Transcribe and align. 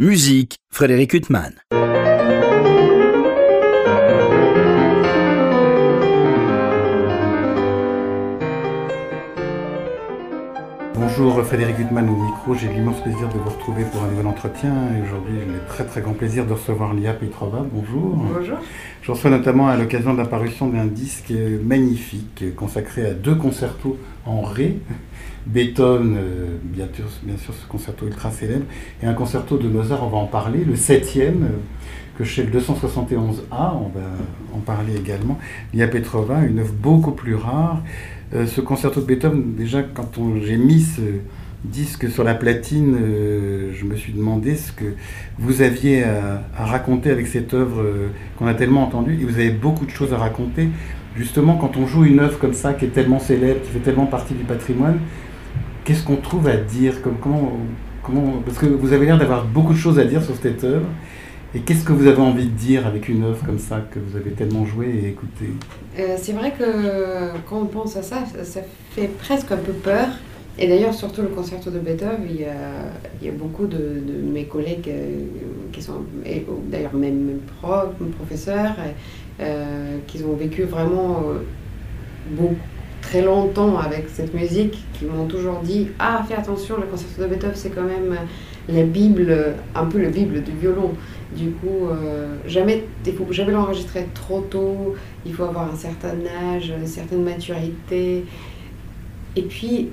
Musique, 0.00 0.60
Frédéric 0.70 1.12
Huttman. 1.12 1.54
Bonjour 10.94 11.44
Frédéric 11.44 11.80
Huttman 11.80 12.08
au 12.08 12.14
micro, 12.14 12.54
j'ai 12.54 12.68
l'immense 12.68 13.02
plaisir 13.02 13.28
de 13.28 13.38
vous 13.38 13.50
retrouver 13.50 13.82
pour 13.90 14.04
un 14.04 14.10
nouvel 14.10 14.28
entretien 14.28 14.72
et 14.96 15.02
aujourd'hui 15.02 15.34
j'ai 15.40 15.52
le 15.52 15.66
très 15.66 15.84
très 15.84 16.00
grand 16.00 16.12
plaisir 16.12 16.46
de 16.46 16.52
recevoir 16.52 16.94
Lia 16.94 17.12
Petrova. 17.12 17.66
Bonjour. 17.72 18.14
Bonjour. 18.14 18.58
Je 19.02 19.10
reçois 19.10 19.30
notamment 19.30 19.66
à 19.66 19.76
l'occasion 19.76 20.12
de 20.12 20.18
l'apparition 20.18 20.68
d'un 20.68 20.86
disque 20.86 21.32
magnifique 21.64 22.54
consacré 22.54 23.04
à 23.04 23.14
deux 23.14 23.34
concertos 23.34 23.98
en 24.26 24.42
Ré. 24.42 24.78
Beethoven, 25.48 26.18
bien, 26.62 26.86
sûr, 26.92 27.06
bien 27.22 27.36
sûr 27.38 27.54
ce 27.54 27.66
concerto 27.66 28.06
ultra 28.06 28.30
célèbre, 28.30 28.66
et 29.02 29.06
un 29.06 29.14
concerto 29.14 29.56
de 29.56 29.66
Mozart, 29.66 30.04
on 30.04 30.10
va 30.10 30.18
en 30.18 30.26
parler, 30.26 30.62
le 30.64 30.76
septième, 30.76 31.42
euh, 31.44 32.18
que 32.18 32.24
chez 32.24 32.44
le 32.44 32.50
271A, 32.50 33.72
on 33.74 33.88
va 33.88 34.06
en 34.54 34.58
parler 34.58 34.96
également. 34.96 35.38
Lia 35.72 35.88
Petrova, 35.88 36.42
une 36.44 36.58
œuvre 36.58 36.74
beaucoup 36.74 37.12
plus 37.12 37.34
rare. 37.34 37.82
Euh, 38.34 38.46
ce 38.46 38.60
concerto 38.60 39.00
de 39.00 39.06
Beethoven, 39.06 39.54
déjà 39.54 39.82
quand 39.82 40.10
j'ai 40.42 40.56
mis 40.56 40.82
ce 40.82 41.00
disque 41.64 42.10
sur 42.10 42.24
la 42.24 42.34
platine, 42.34 42.96
euh, 43.00 43.72
je 43.72 43.84
me 43.84 43.96
suis 43.96 44.12
demandé 44.12 44.56
ce 44.56 44.72
que 44.72 44.84
vous 45.38 45.62
aviez 45.62 46.04
à, 46.04 46.42
raconter 46.56 47.10
avec 47.10 47.26
cette 47.26 47.54
œuvre 47.54 47.84
qu'on 48.36 48.46
a 48.46 48.54
tellement 48.54 48.82
entendue. 48.82 49.18
Et 49.20 49.24
vous 49.24 49.38
avez 49.38 49.50
beaucoup 49.50 49.86
de 49.86 49.90
choses 49.90 50.12
à 50.12 50.18
raconter. 50.18 50.68
Justement, 51.16 51.56
quand 51.56 51.76
on 51.76 51.86
joue 51.86 52.04
une 52.04 52.20
œuvre 52.20 52.38
comme 52.38 52.52
ça, 52.52 52.74
qui 52.74 52.84
est 52.84 52.88
tellement 52.88 53.18
célèbre, 53.18 53.62
qui 53.62 53.70
fait 53.70 53.78
tellement 53.78 54.06
partie 54.06 54.34
du 54.34 54.44
patrimoine, 54.44 54.98
qu'est-ce 55.88 56.04
qu'on 56.04 56.16
trouve 56.16 56.46
à 56.48 56.56
dire 56.58 57.00
comme, 57.00 57.16
comment, 57.18 57.52
comment, 58.02 58.42
Parce 58.44 58.58
que 58.58 58.66
vous 58.66 58.92
avez 58.92 59.06
l'air 59.06 59.16
d'avoir 59.16 59.46
beaucoup 59.46 59.72
de 59.72 59.78
choses 59.78 59.98
à 59.98 60.04
dire 60.04 60.22
sur 60.22 60.36
cette 60.36 60.62
œuvre. 60.62 60.86
Et 61.54 61.60
qu'est-ce 61.60 61.82
que 61.82 61.94
vous 61.94 62.06
avez 62.06 62.20
envie 62.20 62.44
de 62.44 62.50
dire 62.50 62.86
avec 62.86 63.08
une 63.08 63.24
œuvre 63.24 63.42
comme 63.46 63.58
ça 63.58 63.82
que 63.90 63.98
vous 63.98 64.18
avez 64.18 64.32
tellement 64.32 64.66
joué 64.66 65.00
et 65.02 65.08
écouté 65.08 65.46
euh, 65.98 66.16
C'est 66.18 66.32
vrai 66.32 66.52
que 66.52 67.38
quand 67.48 67.60
on 67.62 67.64
pense 67.64 67.96
à 67.96 68.02
ça, 68.02 68.24
ça 68.42 68.60
fait 68.90 69.08
presque 69.18 69.50
un 69.50 69.56
peu 69.56 69.72
peur. 69.72 70.08
Et 70.58 70.66
d'ailleurs, 70.66 70.92
surtout 70.92 71.22
le 71.22 71.28
concerto 71.28 71.70
de 71.70 71.78
Beethoven, 71.78 72.26
il 72.28 72.40
y 72.40 73.28
a, 73.28 73.32
beaucoup 73.32 73.66
de, 73.66 74.02
mes 74.30 74.44
collègues 74.44 74.88
euh, 74.88 75.20
qui 75.72 75.80
sont, 75.80 76.02
d'ailleurs 76.66 76.94
même 76.94 77.18
mes 77.24 77.36
profs, 77.60 77.94
professeurs, 78.18 78.74
euh, 79.40 79.98
qui 80.08 80.22
ont 80.24 80.34
vécu 80.34 80.64
vraiment 80.64 81.22
euh, 81.28 81.38
beaucoup, 82.32 82.56
très 83.08 83.22
longtemps 83.22 83.78
avec 83.78 84.06
cette 84.12 84.34
musique, 84.34 84.84
qui 84.92 85.06
m'ont 85.06 85.26
toujours 85.26 85.60
dit 85.60 85.88
Ah, 85.98 86.22
fais 86.28 86.34
attention, 86.34 86.76
le 86.76 86.86
concerto 86.86 87.22
de 87.22 87.26
Beethoven, 87.26 87.56
c'est 87.56 87.70
quand 87.70 87.84
même 87.84 88.16
la 88.68 88.82
Bible, 88.82 89.34
un 89.74 89.86
peu 89.86 90.02
la 90.02 90.10
Bible 90.10 90.42
du 90.42 90.52
violon. 90.52 90.90
Du 91.34 91.50
coup, 91.52 91.88
euh, 91.90 92.36
jamais, 92.46 92.84
il 93.06 93.12
faut 93.14 93.26
jamais 93.30 93.52
l'enregistrer 93.52 94.06
trop 94.12 94.40
tôt, 94.42 94.94
il 95.24 95.32
faut 95.32 95.44
avoir 95.44 95.72
un 95.72 95.76
certain 95.76 96.16
âge, 96.52 96.72
une 96.78 96.86
certaine 96.86 97.22
maturité. 97.22 98.24
Et 99.36 99.42
puis, 99.42 99.88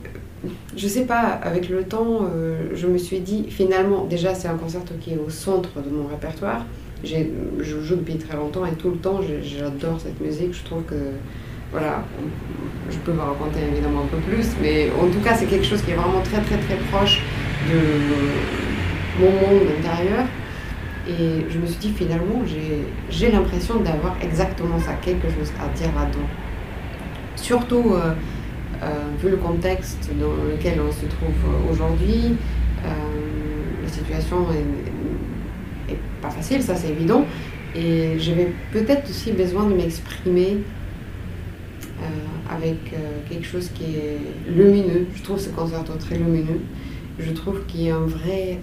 je 0.76 0.88
sais 0.88 1.06
pas, 1.06 1.22
avec 1.22 1.70
le 1.70 1.84
temps, 1.84 2.22
euh, 2.24 2.72
je 2.74 2.88
me 2.88 2.98
suis 2.98 3.20
dit, 3.20 3.46
finalement, 3.50 4.06
déjà, 4.06 4.34
c'est 4.34 4.50
un 4.50 4.58
concerto 4.58 4.94
qui 5.00 5.12
est 5.14 5.18
au 5.18 5.30
centre 5.30 5.82
de 5.82 5.90
mon 5.90 6.08
répertoire. 6.08 6.66
Je 7.04 7.82
joue 7.82 7.96
depuis 7.96 8.18
très 8.18 8.36
longtemps 8.36 8.66
et 8.66 8.74
tout 8.74 8.90
le 8.90 8.98
temps, 8.98 9.22
j'adore 9.42 10.02
cette 10.02 10.20
musique. 10.20 10.54
Je 10.54 10.64
trouve 10.64 10.84
que, 10.84 10.96
voilà, 11.72 12.04
je 12.90 12.98
peux 12.98 13.12
vous 13.12 13.22
raconter 13.22 13.60
évidemment 13.72 14.04
un 14.04 14.08
peu 14.08 14.18
plus, 14.18 14.48
mais 14.62 14.90
en 14.92 15.08
tout 15.08 15.20
cas, 15.20 15.36
c'est 15.36 15.46
quelque 15.46 15.66
chose 15.66 15.82
qui 15.82 15.92
est 15.92 15.96
vraiment 15.96 16.22
très, 16.22 16.42
très, 16.42 16.58
très 16.58 16.76
proche 16.92 17.22
de 17.70 17.80
mon 19.20 19.32
monde 19.32 19.68
intérieur. 19.80 20.26
Et 21.08 21.46
je 21.50 21.60
me 21.60 21.66
suis 21.68 21.78
dit, 21.78 21.94
finalement, 21.96 22.42
j'ai 23.10 23.32
l'impression 23.32 23.76
d'avoir 23.80 24.16
exactement 24.22 24.80
ça, 24.80 24.94
quelque 25.02 25.28
chose 25.28 25.52
à 25.60 25.68
dire 25.78 25.90
là-dedans. 25.96 26.28
Surtout, 27.36 27.94
euh, 27.94 28.14
euh, 28.82 28.88
vu 29.22 29.30
le 29.30 29.38
contexte 29.38 30.10
dans 30.20 30.34
lequel 30.52 30.80
on 30.82 30.92
se 30.92 31.06
trouve 31.06 31.72
aujourd'hui, 31.72 32.36
euh, 32.84 32.90
la 33.84 33.90
situation 33.90 34.48
est, 34.52 35.94
est, 35.94 36.00
pas 36.22 36.32
facile, 36.32 36.64
ça 36.64 36.76
c'est 36.76 36.90
évident. 36.90 37.26
Et 37.76 38.18
j'avais 38.18 38.52
peut-être 38.72 39.08
aussi 39.10 39.32
besoin 39.32 39.66
de 39.66 39.76
m'exprimer 39.76 40.58
avec 42.50 42.78
quelque 43.30 43.46
chose 43.46 43.70
qui 43.70 43.84
est 43.84 44.52
lumineux. 44.52 45.08
Je 45.16 45.24
trouve 45.24 45.40
ce 45.40 45.50
concerto 45.50 45.94
très 46.00 46.18
lumineux. 46.18 46.62
Je 47.20 47.32
trouve 47.32 47.66
qu'il 47.66 47.84
y 47.84 47.90
a 47.90 47.96
un 47.96 48.06
vrai 48.06 48.60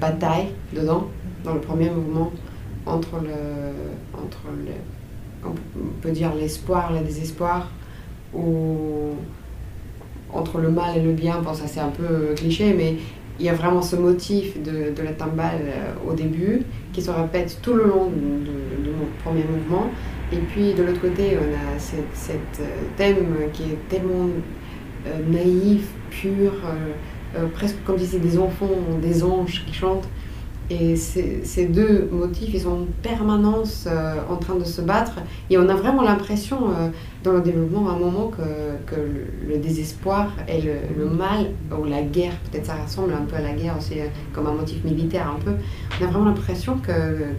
bataille 0.00 0.48
dedans, 0.72 1.08
dans 1.44 1.54
le 1.54 1.60
premier 1.60 1.90
mouvement, 1.90 2.32
entre 2.86 3.20
le, 3.22 4.18
entre 4.18 4.38
on 5.44 6.00
peut 6.00 6.10
dire 6.10 6.34
l'espoir, 6.34 6.92
le 6.92 7.00
désespoir, 7.00 7.70
ou 8.34 9.14
entre 10.32 10.58
le 10.58 10.70
mal 10.70 10.96
et 10.96 11.02
le 11.02 11.12
bien, 11.12 11.40
bon 11.40 11.54
ça 11.54 11.66
c'est 11.66 11.80
un 11.80 11.90
peu 11.90 12.34
cliché, 12.36 12.72
mais 12.74 12.96
il 13.38 13.46
y 13.46 13.48
a 13.48 13.54
vraiment 13.54 13.82
ce 13.82 13.96
motif 13.96 14.62
de, 14.62 14.94
de 14.94 15.02
la 15.02 15.12
timbale 15.12 15.62
euh, 15.62 16.10
au 16.10 16.12
début 16.12 16.62
qui 16.92 17.00
se 17.00 17.10
répète 17.10 17.58
tout 17.62 17.72
le 17.72 17.84
long 17.84 18.10
mon 18.10 19.06
premier 19.24 19.44
mouvement. 19.44 19.86
Et 20.32 20.38
puis 20.38 20.74
de 20.74 20.82
l'autre 20.84 21.00
côté, 21.00 21.36
on 21.36 21.52
a 21.54 21.78
cette, 21.78 22.60
euh, 22.60 22.64
thème 22.96 23.34
qui 23.52 23.64
est 23.64 23.88
tellement 23.88 24.28
euh, 25.06 25.18
naïf, 25.28 25.88
pur, 26.10 26.52
euh, 27.36 27.46
presque 27.54 27.76
comme 27.84 27.98
si 27.98 28.06
c'était 28.06 28.28
des 28.28 28.38
enfants, 28.38 28.68
des 29.02 29.24
anges 29.24 29.64
qui 29.66 29.74
chantent. 29.74 30.08
Et 30.72 30.94
ces 30.94 31.66
deux 31.66 32.08
motifs, 32.12 32.54
ils 32.54 32.60
sont 32.60 32.82
en 32.82 32.86
permanence 33.02 33.88
en 34.30 34.36
train 34.36 34.54
de 34.54 34.62
se 34.62 34.80
battre. 34.80 35.16
Et 35.50 35.58
on 35.58 35.68
a 35.68 35.74
vraiment 35.74 36.02
l'impression, 36.02 36.58
dans 37.24 37.32
le 37.32 37.40
développement, 37.40 37.88
à 37.88 37.94
un 37.94 37.98
moment, 37.98 38.28
que, 38.28 38.94
que 38.94 39.00
le, 39.48 39.58
désespoir 39.58 40.30
et 40.46 40.60
le, 40.62 40.74
le, 40.96 41.10
mal, 41.10 41.46
ou 41.76 41.86
la 41.86 42.02
guerre, 42.02 42.34
peut-être 42.48 42.66
ça 42.66 42.76
ressemble 42.76 43.12
un 43.14 43.24
peu 43.24 43.34
à 43.34 43.40
la 43.40 43.52
guerre 43.52 43.76
aussi, 43.78 43.94
comme 44.32 44.46
un 44.46 44.52
motif 44.52 44.84
militaire 44.84 45.34
un 45.36 45.40
peu, 45.44 45.54
on 46.00 46.04
a 46.04 46.06
vraiment 46.06 46.26
l'impression 46.26 46.76
que, 46.76 46.92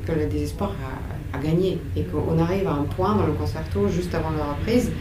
que, 0.05 0.11
le 0.11 0.25
désespoir 0.25 0.71
a, 0.71 1.20
a 1.41 1.47
gagné. 1.47 1.79
Et 1.95 2.03
qu'on 2.03 2.37
arrive 2.39 2.67
à 2.67 2.73
un 2.73 2.83
point 2.83 3.15
dans 3.15 3.25
le 3.25 3.33
concerto, 3.33 3.87
juste 3.87 4.13
avant 4.13 4.31
la 4.31 4.53
reprise, 4.53 4.91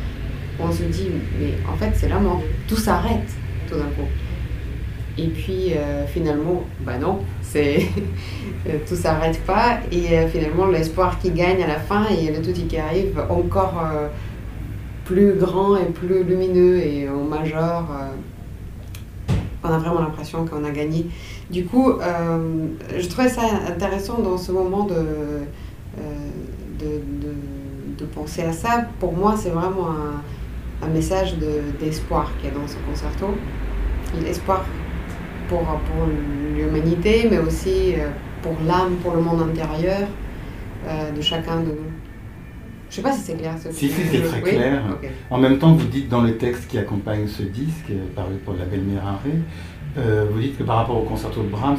où 0.59 0.65
on 0.65 0.73
se 0.73 0.83
dit, 0.85 1.09
mais 1.39 1.55
en 1.73 1.77
fait, 1.77 1.93
c'est 1.95 2.09
la 2.09 2.19
mort. 2.19 2.41
Tout 2.69 2.77
s'arrête 2.77 3.29
tout 3.69 3.77
d'un 3.77 3.85
coup. 3.85 4.09
Et 5.19 5.27
puis 5.27 5.75
euh, 5.75 6.07
finalement, 6.07 6.63
bah 6.81 6.97
non, 6.99 7.19
c'est 7.43 7.87
tout 8.89 8.95
s'arrête 8.95 9.41
pas. 9.45 9.81
Et 9.93 10.19
euh, 10.19 10.29
finalement, 10.29 10.67
l'espoir 10.67 11.19
qui 11.19 11.31
gagne 11.31 11.63
à 11.63 11.67
la 11.67 11.79
fin 11.79 12.07
et 12.09 12.31
le 12.31 12.41
tout 12.41 12.53
qui 12.53 12.79
arrive 12.79 13.21
encore 13.29 13.83
euh, 13.85 14.09
plus 15.05 15.35
grand 15.35 15.77
et 15.77 15.87
plus 15.87 16.25
lumineux 16.25 16.79
et 16.79 17.09
en 17.09 17.25
major. 17.25 17.85
on 19.63 19.69
a 19.69 19.79
vraiment 19.79 20.01
l'impression 20.01 20.47
qu'on 20.47 20.65
a 20.65 20.71
gagné. 20.71 21.07
Du 21.51 21.65
coup, 21.65 21.95
je 22.97 23.09
trouvais 23.09 23.29
ça 23.29 23.43
intéressant 23.69 24.21
dans 24.21 24.39
ce 24.39 24.53
moment 24.53 24.85
de, 24.85 24.95
de, 26.81 27.27
de, 27.27 27.35
de, 27.99 28.05
penser 28.07 28.43
à 28.43 28.53
ça. 28.53 28.87
Pour 28.99 29.13
moi, 29.13 29.35
c'est 29.37 29.51
vraiment 29.51 29.91
un, 29.91 30.87
un 30.87 30.89
message 30.89 31.37
d'espoir 31.79 32.31
qu'il 32.39 32.51
y 32.51 32.53
a 32.53 32.59
dans 32.59 32.67
ce 32.67 32.77
concerto. 32.89 33.27
L'espoir 34.23 34.65
pour, 35.49 35.61
pour 35.61 36.07
l'humanité, 36.57 37.29
mais 37.31 37.39
aussi 37.39 37.95
euh, 37.95 38.09
pour 38.43 38.57
l'âme, 38.67 38.97
pour 39.03 39.15
le 39.15 39.21
monde 39.21 39.43
intérieur 39.43 40.09
euh, 40.87 41.11
de 41.13 41.21
chacun 41.21 41.61
de 41.61 41.67
nous. 41.67 41.91
Je 42.89 42.97
sais 42.97 43.03
pas 43.03 43.13
si 43.13 43.21
c'est 43.21 43.37
clair. 43.37 43.55
Ce 43.63 43.71
si, 43.71 43.89
si, 43.89 44.03
c'est 44.11 44.23
très 44.23 44.43
oui 44.43 44.51
clair. 44.51 44.83
Okay. 44.95 45.11
En 45.31 45.39
même 45.39 45.59
temps, 45.59 45.73
vous 45.75 45.87
dites 45.87 46.09
dans 46.09 46.23
le 46.23 46.37
texte 46.37 46.69
qui 46.69 46.79
accompagne 46.79 47.29
ce 47.29 47.43
disque, 47.43 47.93
paru 48.17 48.35
pour 48.45 48.55
la 48.55 48.65
Belle 48.65 48.83
Mérare, 48.83 49.21
euh, 49.97 50.27
vous 50.33 50.41
dites 50.41 50.59
que 50.59 50.65
par 50.65 50.77
rapport 50.77 50.97
au 50.97 51.05
concerto 51.05 51.43
de 51.43 51.49
Brahms, 51.49 51.79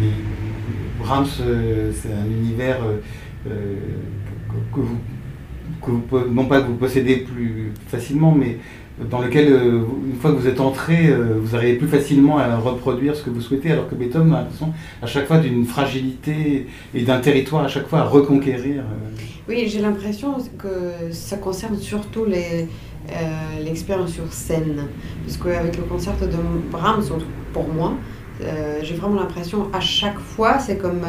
les, 0.00 0.10
Brahms, 0.98 1.26
euh, 1.40 1.92
c'est 1.94 2.12
un 2.12 2.24
univers 2.24 2.78
euh, 3.50 3.76
que, 4.74 4.80
vous, 4.80 6.32
non 6.32 6.46
pas 6.46 6.60
que 6.60 6.66
vous 6.66 6.74
possédez 6.74 7.18
plus 7.18 7.72
facilement, 7.88 8.32
mais 8.32 8.58
dans 9.10 9.20
lequel, 9.20 9.52
euh, 9.52 9.82
une 10.06 10.16
fois 10.18 10.32
que 10.32 10.36
vous 10.36 10.48
êtes 10.48 10.60
entré, 10.60 11.08
euh, 11.08 11.38
vous 11.40 11.54
arrivez 11.54 11.74
plus 11.74 11.88
facilement 11.88 12.38
à 12.38 12.56
reproduire 12.56 13.14
ce 13.14 13.22
que 13.22 13.30
vous 13.30 13.40
souhaitez, 13.40 13.72
alors 13.72 13.88
que 13.88 13.94
Beethoven 13.94 14.32
a 14.32 14.40
l'impression 14.40 14.72
à 15.02 15.06
chaque 15.06 15.26
fois 15.26 15.38
d'une 15.38 15.66
fragilité 15.66 16.66
et 16.94 17.02
d'un 17.02 17.20
territoire 17.20 17.64
à 17.64 17.68
chaque 17.68 17.88
fois 17.88 18.00
à 18.00 18.04
reconquérir. 18.04 18.84
Oui, 19.48 19.68
j'ai 19.68 19.80
l'impression 19.80 20.36
que 20.58 21.12
ça 21.12 21.36
concerne 21.36 21.76
surtout 21.76 22.24
l'expérience 23.64 24.12
sur 24.12 24.32
scène. 24.32 24.88
Parce 25.24 25.36
qu'avec 25.36 25.76
le 25.76 25.84
concert 25.84 26.14
de 26.18 26.26
Brahms, 26.72 27.04
pour 27.52 27.68
moi, 27.68 27.94
j'ai 28.82 28.94
vraiment 28.94 29.20
l'impression 29.20 29.68
à 29.72 29.80
chaque 29.80 30.18
fois, 30.18 30.58
c'est 30.58 30.78
comme 30.78 31.02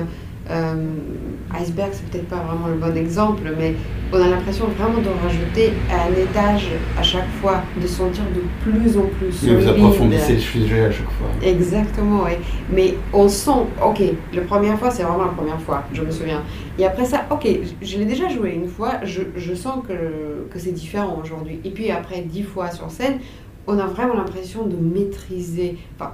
iceberg, 1.60 1.92
c'est 1.94 2.10
peut-être 2.10 2.28
pas 2.28 2.38
vraiment 2.38 2.68
le 2.68 2.76
bon 2.76 2.96
exemple, 2.98 3.44
mais 3.58 3.76
on 4.12 4.22
a 4.22 4.28
l'impression 4.28 4.66
vraiment 4.68 5.00
de 5.00 5.10
rajouter 5.22 5.74
un 5.92 6.12
étage 6.14 6.70
à 6.98 7.04
chaque 7.04 7.28
fois, 7.42 7.64
de 7.82 7.88
sentir 7.88 8.24
de 8.36 8.42
plus 8.64 8.98
en 8.98 9.06
plus 9.18 9.32
solide. 9.32 9.60
vous 9.60 9.68
approfondissez 9.68 10.34
le 10.34 10.40
sujet 10.40 10.86
à 10.86 10.92
chaque 10.92 11.12
fois. 11.12 11.28
Exactement, 11.44 12.24
oui. 12.26 12.34
Mais 12.72 12.96
on 13.14 13.28
sent, 13.28 13.66
ok, 13.86 14.02
la 14.34 14.42
première 14.42 14.80
fois, 14.80 14.92
c'est 14.92 15.04
vraiment 15.04 15.26
la 15.26 15.32
première 15.32 15.60
fois, 15.62 15.84
je 15.94 16.02
me 16.02 16.12
souviens. 16.12 16.44
Et 16.80 16.86
après 16.86 17.06
ça, 17.06 17.26
ok, 17.32 17.48
je 17.82 17.98
l'ai 17.98 18.06
déjà 18.06 18.30
joué 18.30 18.52
une 18.52 18.68
fois, 18.68 18.94
je, 19.04 19.22
je 19.36 19.54
sens 19.54 19.84
que, 19.88 20.52
que 20.52 20.60
c'est 20.60 20.72
différent 20.72 21.20
aujourd'hui. 21.22 21.60
Et 21.66 21.72
puis 21.72 21.92
après 21.92 22.22
dix 22.22 22.44
fois 22.44 22.72
sur 22.72 22.90
scène, 22.92 23.20
on 23.68 23.78
a 23.80 23.86
vraiment 23.86 24.14
l'impression 24.14 24.66
de 24.66 24.78
maîtriser. 24.78 25.78
Enfin, 25.96 26.14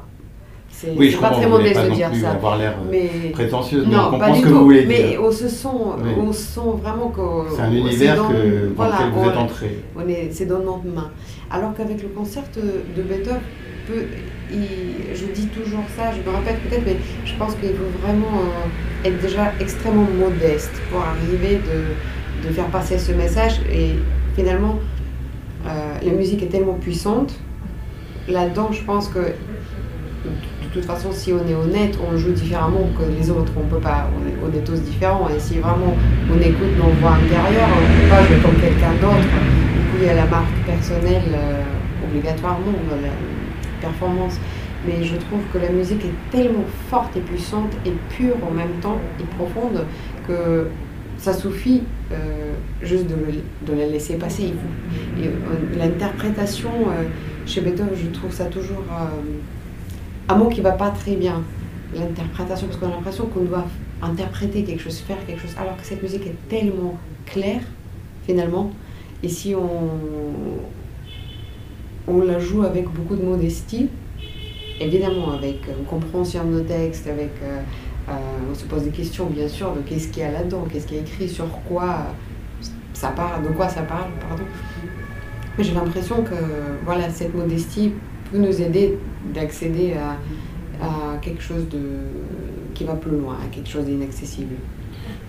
c'est 0.84 0.98
oui, 0.98 1.16
pas 1.20 1.30
très 1.30 1.48
modeste 1.48 1.82
de 1.86 1.90
dire 1.92 2.10
ça. 2.14 2.32
avoir 2.32 2.58
l'air 2.58 2.74
euh, 2.74 2.90
mais... 2.92 3.30
prétentieuse, 3.32 3.88
mais 3.90 3.96
on 3.96 4.10
comprend 4.12 4.36
ce 4.36 4.42
que 4.42 4.48
vous 4.50 4.64
voulez 4.66 4.86
mais 4.86 5.04
dire. 5.10 5.22
on 5.24 5.32
se 5.32 5.48
sent, 5.48 5.68
on 6.18 6.34
sent 6.34 6.60
vraiment 6.82 7.08
que 7.10 7.22
c'est 7.56 7.62
un 7.62 7.72
univers 7.72 8.18
dans, 8.18 8.28
que, 8.28 8.74
dans 8.76 8.86
lequel 8.86 9.12
vous 9.14 9.30
êtes 9.30 9.38
entré. 9.38 9.84
c'est 10.32 10.46
dans 10.46 10.60
notre 10.60 10.86
main. 10.86 11.12
Alors 11.50 11.74
qu'avec 11.76 12.02
le 12.02 12.10
concert 12.10 12.44
de 12.56 13.02
Beethoven, 13.02 13.40
peut, 13.88 14.06
je 14.52 15.26
dis 15.34 15.48
toujours 15.48 15.84
ça, 15.96 16.12
je 16.12 16.30
me 16.30 16.36
répète 16.36 16.60
peut-être, 16.64 16.84
mais 16.86 16.98
je 17.26 17.36
pense 17.36 17.56
qu'il 17.56 17.70
faut 17.70 18.06
vraiment 18.06 18.42
euh, 18.42 19.08
être 19.08 19.22
déjà 19.22 19.52
extrêmement 19.60 20.08
modeste 20.20 20.72
pour 20.92 21.02
arriver 21.02 21.58
de, 21.58 22.48
de 22.48 22.54
faire 22.54 22.68
passer 22.68 22.98
ce 22.98 23.12
message. 23.12 23.62
Et 23.72 23.92
finalement, 24.36 24.80
euh, 25.66 25.70
la 26.04 26.12
musique 26.12 26.44
est 26.44 26.48
tellement 26.48 26.74
puissante. 26.74 27.34
Là-dedans, 28.28 28.70
je 28.72 28.84
pense 28.84 29.08
que 29.10 29.20
toute 30.74 30.86
façon, 30.86 31.12
si 31.12 31.32
on 31.32 31.48
est 31.48 31.54
honnête, 31.54 31.98
on 32.02 32.18
joue 32.18 32.32
différemment 32.32 32.90
que 32.98 33.04
les 33.04 33.30
autres. 33.30 33.52
On 33.56 33.68
peut 33.68 33.80
pas, 33.80 34.10
on 34.44 34.58
est, 34.58 34.64
tous 34.64 34.82
différents. 34.82 35.30
Et 35.30 35.40
si 35.40 35.60
vraiment 35.60 35.96
on 36.32 36.42
écoute 36.42 36.76
nos 36.78 36.90
voix 37.00 37.12
intérieures, 37.12 37.70
on 37.70 37.82
ne 37.82 38.02
peut 38.02 38.10
pas 38.10 38.24
jouer 38.24 38.38
comme 38.42 38.60
quelqu'un 38.60 38.94
d'autre. 39.00 39.22
Du 39.22 39.80
coup, 39.80 39.98
il 40.02 40.08
y 40.08 40.10
a 40.10 40.16
la 40.16 40.26
marque 40.26 40.56
personnelle 40.66 41.30
euh, 41.32 41.62
obligatoirement, 42.08 42.74
la 43.02 43.10
performance. 43.82 44.40
Mais 44.88 45.04
je 45.04 45.16
trouve 45.16 45.42
que 45.54 45.60
la 45.60 45.70
musique 45.70 46.04
est 46.06 46.36
tellement 46.36 46.66
forte 46.90 47.16
et 47.16 47.22
puissante 47.22 47.72
et 47.86 47.94
pure 48.10 48.36
en 48.46 48.52
même 48.52 48.74
temps 48.82 49.00
et 49.20 49.24
profonde 49.38 49.86
que 50.28 50.68
ça 51.18 51.34
suffit 51.34 51.84
euh, 52.12 52.54
juste 52.82 53.06
de, 53.08 53.16
de, 53.72 53.80
la 53.80 53.86
laisser 53.86 54.16
passer. 54.16 54.54
Et, 55.22 55.30
l'interprétation 55.78 56.72
chez 57.46 57.62
Beethoven, 57.62 57.94
je 57.96 58.10
trouve 58.10 58.32
ça 58.32 58.46
toujours 58.46 58.84
un 60.30 60.36
mot 60.36 60.50
qui 60.50 60.62
va 60.62 60.72
pas 60.72 60.90
très 60.92 61.16
bien, 61.16 61.42
l'interprétation, 61.94 62.68
parce 62.68 62.80
qu'on 62.80 62.88
a 62.88 62.96
l'impression 62.96 63.26
qu'on 63.26 63.44
doit 63.44 63.66
interpréter 64.02 64.64
quelque 64.64 64.82
chose, 64.82 65.00
faire 65.00 65.24
quelque 65.26 65.42
chose, 65.42 65.56
alors 65.58 65.78
que 65.78 65.86
cette 65.86 66.02
musique 66.02 66.26
est 66.26 66.50
tellement 66.50 66.98
claire, 67.26 67.62
finalement, 68.26 68.72
et 69.22 69.30
si 69.30 69.56
on, 69.56 69.90
on 72.08 72.22
la 72.22 72.40
joue 72.40 72.64
avec 72.64 72.90
beaucoup 72.90 73.16
de 73.16 73.24
modestie, 73.24 73.90
évidemment, 74.80 75.32
avec 75.32 75.62
une 75.68 75.86
compréhension 75.86 76.44
de 76.46 76.50
nos 76.52 76.62
textes, 76.62 77.08
avec, 77.08 77.32
euh, 77.42 77.62
euh, 78.10 78.14
on 78.52 78.56
se 78.56 78.66
pose 78.66 78.84
des 78.84 78.90
questions, 78.90 79.28
bien 79.28 79.48
sûr, 79.48 79.74
de 79.74 79.82
qu'est-ce 79.82 80.10
qu'il 80.10 80.24
y 80.24 80.26
a 80.26 80.32
là-dedans, 80.32 80.66
qu'est-ce 80.72 80.88
qui 80.88 80.96
est 80.96 81.02
écrit, 81.02 81.30
sur 81.30 81.48
quoi 81.68 82.00
ça 82.94 83.10
parle, 83.10 83.44
de 83.44 83.50
quoi 83.50 83.70
ça 83.70 83.82
parle, 83.84 84.10
pardon. 84.28 84.44
Mais 85.58 85.64
j'ai 85.64 85.74
l'impression 85.74 86.24
que, 86.24 86.36
voilà, 86.84 87.10
cette 87.10 87.34
modestie 87.36 87.94
nous 88.38 88.62
aider 88.62 88.98
d'accéder 89.34 89.94
à, 89.94 90.18
quelque 91.22 91.42
chose 91.42 91.70
de, 91.70 91.80
qui 92.74 92.84
va 92.84 92.94
plus 92.96 93.18
loin, 93.18 93.38
à 93.42 93.48
quelque 93.54 93.70
chose 93.70 93.86
d'inaccessible. 93.86 94.56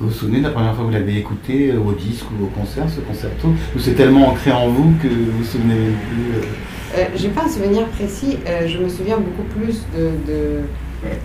Vous 0.00 0.08
vous 0.08 0.12
souvenez 0.12 0.38
de 0.38 0.44
la 0.44 0.50
première 0.50 0.74
fois 0.74 0.84
que 0.84 0.88
vous 0.88 0.94
l'avez 0.94 1.18
écouté 1.18 1.70
euh, 1.70 1.78
au 1.78 1.92
disque 1.92 2.26
ou 2.32 2.44
au 2.44 2.46
concert, 2.48 2.88
ce 2.90 3.00
concerto 3.00 3.48
Ou 3.76 3.78
c'est 3.78 3.94
tellement 3.94 4.30
ancré 4.30 4.50
en 4.50 4.68
vous 4.68 4.92
que 5.00 5.06
vous 5.06 5.38
vous 5.38 5.44
souvenez 5.44 5.74
plus 5.74 6.38
euh... 6.38 6.98
euh 6.98 7.04
J'ai 7.14 7.28
pas 7.28 7.44
un 7.44 7.48
souvenir 7.48 7.86
précis, 7.88 8.38
euh, 8.48 8.66
je 8.66 8.78
me 8.78 8.88
souviens 8.88 9.18
beaucoup 9.18 9.48
plus 9.56 9.82
de, 9.96 10.10
de 10.32 10.60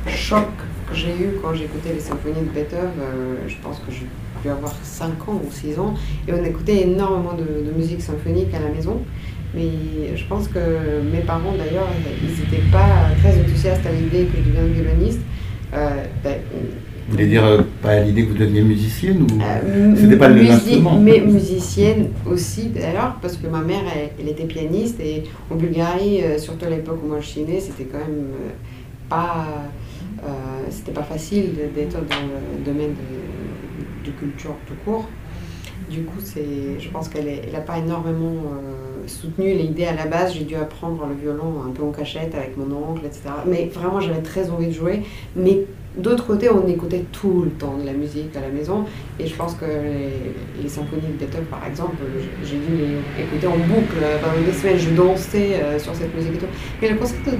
choc 0.08 0.46
que 0.88 0.96
j'ai 0.96 1.10
eu 1.10 1.30
quand 1.42 1.56
j'écoutais 1.56 1.94
les 1.94 2.00
symphonies 2.00 2.42
de 2.42 2.54
Beethoven. 2.54 2.92
je 3.48 3.56
pense 3.64 3.78
que 3.80 3.92
j'ai 3.92 4.06
pu 4.44 4.50
avoir 4.50 4.76
5 4.84 5.08
ans 5.30 5.42
ou 5.44 5.52
6 5.52 5.80
ans 5.80 5.96
et 6.28 6.34
on 6.34 6.44
écoutait 6.44 6.82
énormément 6.82 7.34
de, 7.34 7.66
de 7.68 7.72
musique 7.76 8.02
symphonique 8.02 8.54
à 8.54 8.60
la 8.60 8.70
maison. 8.70 9.02
Mais 9.56 10.16
je 10.16 10.24
pense 10.26 10.48
que 10.48 10.60
mes 11.12 11.22
parents, 11.22 11.54
d'ailleurs, 11.58 11.88
ils 12.22 12.30
n'étaient 12.30 12.70
pas 12.72 13.10
très 13.22 13.40
enthousiastes 13.40 13.86
à 13.86 13.92
l'idée 13.92 14.26
que 14.26 14.38
je 14.38 14.50
devienne 14.50 14.72
violoniste. 14.72 15.22
Euh, 15.74 16.04
ben, 16.24 16.36
vous 17.08 17.12
voulez 17.12 17.28
dire 17.28 17.46
euh, 17.46 17.62
pas 17.82 17.90
à 17.90 18.00
l'idée 18.02 18.24
que 18.24 18.30
vous 18.30 18.38
deveniez 18.38 18.62
musicienne 18.62 19.22
ou 19.24 19.42
euh, 19.42 19.96
c'était 19.96 20.18
pas 20.18 20.30
le 20.30 20.50
instrument 20.50 21.00
Mais 21.00 21.20
musicienne 21.22 22.10
aussi 22.26 22.70
d'ailleurs 22.70 23.18
parce 23.22 23.38
que 23.38 23.48
ma 23.48 23.62
mère 23.62 23.82
elle, 24.20 24.28
était 24.28 24.46
pianiste 24.46 25.00
et 25.00 25.24
en 25.50 25.56
Bulgarie 25.56 26.22
surtout 26.38 26.66
à 26.66 26.70
l'époque 26.70 27.00
où 27.04 27.08
moi 27.08 27.20
je 27.20 27.28
suis 27.28 27.42
née 27.42 27.60
c'était 27.60 27.86
quand 27.86 28.00
même 28.00 28.30
pas 29.10 29.46
c'était 30.70 30.92
pas 30.92 31.04
facile 31.04 31.52
d'être 31.76 31.94
dans 31.94 32.00
le 32.00 32.64
domaine 32.64 32.94
de, 32.94 34.10
de 34.10 34.16
culture 34.18 34.56
tout 34.68 34.76
court. 34.86 35.08
Du 35.90 36.02
coup, 36.02 36.20
c'est, 36.24 36.80
je 36.80 36.90
pense 36.90 37.10
qu'elle 37.10 37.52
n'a 37.52 37.62
pas 37.62 37.80
énormément 37.80 38.36
soutenu 39.10 39.54
l'idée 39.54 39.86
à 39.86 39.94
la 39.94 40.06
base. 40.06 40.34
J'ai 40.34 40.44
dû 40.44 40.56
apprendre 40.56 41.06
le 41.08 41.16
violon 41.16 41.64
un 41.68 41.72
peu 41.72 41.84
en 41.84 41.92
cachette 41.92 42.34
avec 42.36 42.56
mon 42.58 42.74
oncle, 42.76 43.06
etc. 43.06 43.24
Mais 43.46 43.70
vraiment, 43.74 44.00
j'avais 44.00 44.22
très 44.22 44.50
envie 44.50 44.68
de 44.68 44.72
jouer. 44.72 45.02
Mais 45.36 45.66
d'autre 45.98 46.26
côté, 46.26 46.50
on 46.50 46.68
écoutait 46.68 47.06
tout 47.12 47.42
le 47.44 47.52
temps 47.52 47.78
de 47.78 47.86
la 47.86 47.94
musique 47.94 48.36
à 48.36 48.42
la 48.42 48.50
maison. 48.50 48.86
Et 49.20 49.28
je 49.28 49.36
pense 49.36 49.56
que 49.56 49.66
les, 49.66 50.70
symphonies 50.70 51.02
de 51.08 51.26
Beethoven, 51.26 51.46
par 51.46 51.66
exemple, 51.66 51.98
j'ai 52.44 52.58
dû 52.58 52.78
les 52.78 53.24
écouter 53.24 53.48
en 53.48 53.58
boucle 53.58 53.98
pendant 54.22 54.46
des 54.46 54.54
semaines. 54.54 54.78
Je 54.78 54.92
dansais 54.92 55.56
euh, 55.56 55.80
sur 55.80 55.96
cette 55.96 56.16
musique 56.16 56.36
et 56.36 56.38
tout. 56.38 56.46
Mais 56.82 56.90
le 56.90 56.96
concept 56.96 57.30
de, 57.30 57.34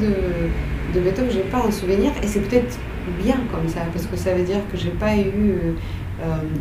de 0.94 1.00
Beethoven, 1.00 1.32
j'ai 1.32 1.42
pas 1.42 1.64
un 1.66 1.72
souvenir. 1.72 2.12
Et 2.24 2.28
c'est 2.28 2.42
peut-être 2.42 2.78
bien 3.24 3.38
comme 3.52 3.68
ça, 3.68 3.82
parce 3.92 4.06
que 4.06 4.18
ça 4.18 4.34
veut 4.34 4.44
dire 4.44 4.60
que 4.72 4.78
j'ai 4.78 4.90
pas 4.90 5.16
eu 5.16 5.52
euh, 5.52 5.72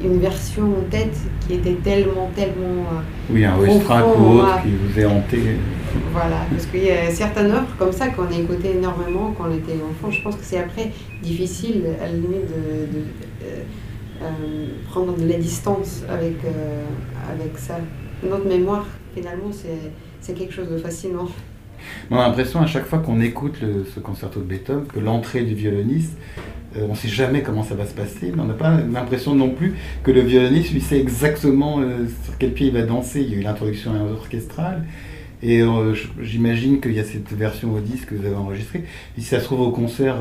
une 0.04 0.18
version 0.18 0.64
en 0.64 0.90
tête 0.90 1.16
qui 1.46 1.54
était 1.54 1.74
tellement, 1.74 2.30
tellement. 2.34 2.84
Euh, 2.92 3.30
oui, 3.30 3.44
un 3.44 3.56
Westrak 3.58 4.04
ou 4.18 4.38
autre 4.38 4.62
qui 4.62 4.70
vous 4.70 5.00
est 5.00 5.06
hanté. 5.06 5.38
Voilà, 6.12 6.46
parce 6.50 6.66
qu'il 6.66 6.84
y 6.84 6.90
a 6.90 7.10
certaines 7.10 7.50
œuvres 7.50 7.74
comme 7.78 7.92
ça 7.92 8.08
qu'on 8.08 8.26
a 8.26 8.38
écoutées 8.38 8.76
énormément 8.76 9.34
quand 9.36 9.44
on 9.48 9.54
était 9.54 9.72
enfant. 9.74 10.10
Je 10.10 10.22
pense 10.22 10.36
que 10.36 10.44
c'est 10.44 10.58
après 10.58 10.92
difficile, 11.22 11.84
à 12.00 12.06
la 12.06 12.12
limite, 12.12 12.48
de, 12.48 13.02
prendre 14.90 15.16
de 15.16 15.26
la 15.26 15.38
distance 15.38 16.02
avec, 16.08 16.36
avec 17.30 17.56
ça. 17.56 17.78
Notre 18.22 18.46
mémoire, 18.46 18.84
finalement, 19.14 19.50
c'est 20.20 20.34
quelque 20.34 20.52
chose 20.52 20.68
de 20.68 20.78
fascinant. 20.78 21.28
On 22.10 22.18
a 22.18 22.26
l'impression 22.26 22.60
à 22.60 22.66
chaque 22.66 22.86
fois 22.86 22.98
qu'on 22.98 23.20
écoute 23.20 23.56
ce 23.94 24.00
concerto 24.00 24.40
de 24.40 24.44
Beethoven 24.44 24.86
que 24.86 24.98
l'entrée 24.98 25.42
du 25.42 25.54
violoniste, 25.54 26.16
euh, 26.78 26.86
on 26.88 26.92
ne 26.92 26.96
sait 26.96 27.08
jamais 27.08 27.42
comment 27.42 27.62
ça 27.62 27.74
va 27.74 27.86
se 27.86 27.94
passer, 27.94 28.32
mais 28.34 28.40
on 28.40 28.46
n'a 28.46 28.54
pas 28.54 28.70
l'impression 28.70 29.34
non 29.34 29.50
plus 29.50 29.74
que 30.02 30.10
le 30.10 30.20
violoniste 30.20 30.72
lui 30.72 30.80
sait 30.80 30.98
exactement 30.98 31.80
euh, 31.80 32.06
sur 32.24 32.36
quel 32.38 32.52
pied 32.52 32.68
il 32.68 32.72
va 32.72 32.82
danser. 32.82 33.20
Il 33.22 33.30
y 33.30 33.34
a 33.34 33.38
eu 33.38 33.42
l'introduction 33.42 33.92
orchestrale. 34.12 34.84
Et 35.40 35.62
euh, 35.62 35.94
j'imagine 36.20 36.80
qu'il 36.80 36.94
y 36.94 37.00
a 37.00 37.04
cette 37.04 37.32
version 37.32 37.72
au 37.72 37.80
disque 37.80 38.08
que 38.08 38.14
vous 38.16 38.26
avez 38.26 38.34
enregistrée. 38.34 38.84
Et 39.16 39.20
si 39.20 39.26
ça 39.26 39.38
se 39.38 39.44
trouve 39.44 39.60
au 39.60 39.70
concert 39.70 40.16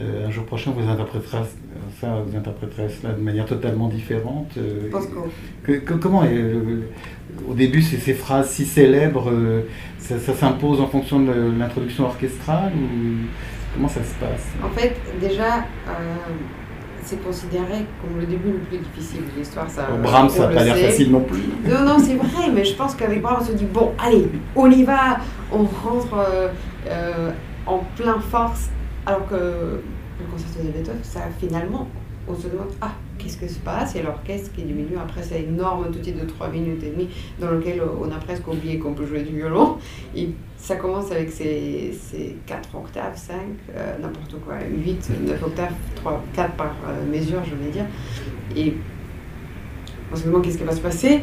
un 0.00 0.30
jour 0.30 0.44
prochain, 0.44 0.70
vous 0.76 0.86
interpréterez 0.86 1.44
ça, 1.98 2.22
vous 2.26 2.36
interpréterez 2.36 2.88
cela 2.90 3.14
de 3.14 3.22
manière 3.22 3.46
totalement 3.46 3.88
différente. 3.88 4.52
comment 5.98 6.24
Au 7.48 7.54
début, 7.54 7.80
c'est 7.80 7.96
ces 7.96 8.12
phrases 8.12 8.50
si 8.50 8.66
célèbres, 8.66 9.32
ça, 9.98 10.18
ça 10.18 10.34
s'impose 10.34 10.82
en 10.82 10.88
fonction 10.88 11.20
de 11.20 11.32
l'introduction 11.58 12.04
orchestrale 12.04 12.72
ou 12.76 13.26
Comment 13.74 13.88
ça 13.88 14.02
se 14.02 14.14
passe? 14.14 14.46
En 14.64 14.70
fait, 14.70 14.96
déjà, 15.20 15.58
euh, 15.88 16.16
c'est 17.02 17.22
considéré 17.22 17.86
comme 18.00 18.20
le 18.20 18.26
début 18.26 18.52
le 18.52 18.58
plus 18.58 18.78
difficile 18.78 19.22
de 19.32 19.38
l'histoire. 19.38 19.68
Ça, 19.70 19.88
Brahms, 20.02 20.28
ça 20.28 20.48
n'a 20.48 20.54
pas 20.54 20.64
l'air 20.64 20.76
facile 20.76 21.10
non 21.10 21.20
plus. 21.20 21.42
Non, 21.64 21.84
non, 21.84 21.98
c'est 21.98 22.16
vrai, 22.16 22.50
mais 22.52 22.64
je 22.64 22.74
pense 22.74 22.94
qu'avec 22.94 23.22
Brahms, 23.22 23.38
on 23.42 23.46
se 23.46 23.52
dit 23.52 23.66
bon, 23.66 23.92
allez, 23.98 24.28
on 24.54 24.70
y 24.70 24.84
va, 24.84 25.18
on 25.52 25.64
rentre 25.64 26.14
euh, 26.14 26.48
euh, 26.86 27.30
en 27.66 27.78
plein 27.96 28.18
force. 28.20 28.70
Alors 29.06 29.26
que 29.26 29.34
le 29.34 30.26
concert 30.30 30.62
de 30.62 30.68
Beethoven, 30.68 31.00
ça 31.02 31.20
finalement, 31.38 31.88
on 32.28 32.34
se 32.34 32.48
demande 32.48 32.68
ah, 32.82 32.92
qu'est-ce 33.18 33.38
que 33.38 33.48
se 33.48 33.58
passe? 33.58 33.96
Et 33.96 34.02
l'orchestre 34.02 34.52
qui 34.52 34.62
diminue 34.62 34.98
après 35.02 35.22
c'est 35.22 35.42
énorme 35.42 35.86
outil 35.86 36.12
de 36.12 36.24
3 36.26 36.48
minutes 36.48 36.82
et 36.82 36.90
demie 36.90 37.08
dans 37.40 37.50
lequel 37.50 37.80
on 37.82 38.10
a 38.10 38.18
presque 38.18 38.46
oublié 38.46 38.78
qu'on 38.78 38.92
peut 38.92 39.06
jouer 39.06 39.22
du 39.22 39.34
violon? 39.34 39.78
Et 40.14 40.30
ça 40.58 40.76
commence 40.76 41.10
avec 41.12 41.30
ces, 41.30 41.96
ces 41.98 42.36
4 42.46 42.74
octaves, 42.74 43.16
5, 43.16 43.36
euh, 43.74 43.98
n'importe 44.02 44.34
quoi, 44.44 44.56
8, 44.68 45.10
9 45.26 45.42
octaves, 45.44 45.72
3, 45.94 46.22
4 46.34 46.52
par 46.54 46.74
euh, 46.86 47.10
mesure, 47.10 47.40
je 47.44 47.54
vais 47.54 47.70
dire. 47.70 47.86
Et 48.56 48.74
on 50.12 50.16
se 50.16 50.24
demande 50.24 50.42
qu'est-ce 50.42 50.58
qui 50.58 50.64
va 50.64 50.74
se 50.74 50.80
passer. 50.80 51.20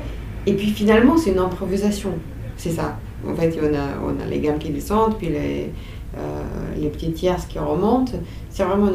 Et 0.48 0.54
puis 0.54 0.68
finalement, 0.72 1.18
c'est 1.18 1.32
une 1.32 1.40
improvisation. 1.40 2.14
C'est 2.56 2.72
ça. 2.72 2.98
En 3.28 3.36
fait, 3.36 3.58
on 3.62 3.74
a, 3.74 4.14
on 4.14 4.22
a 4.22 4.26
les 4.26 4.40
gammes 4.40 4.58
qui 4.58 4.70
descendent, 4.70 5.18
puis 5.18 5.28
les, 5.28 5.72
euh, 6.18 6.42
les 6.78 6.90
petites 6.90 7.16
tierces 7.16 7.46
qui 7.46 7.60
remontent. 7.60 8.14
C'est 8.50 8.64
vraiment 8.64 8.90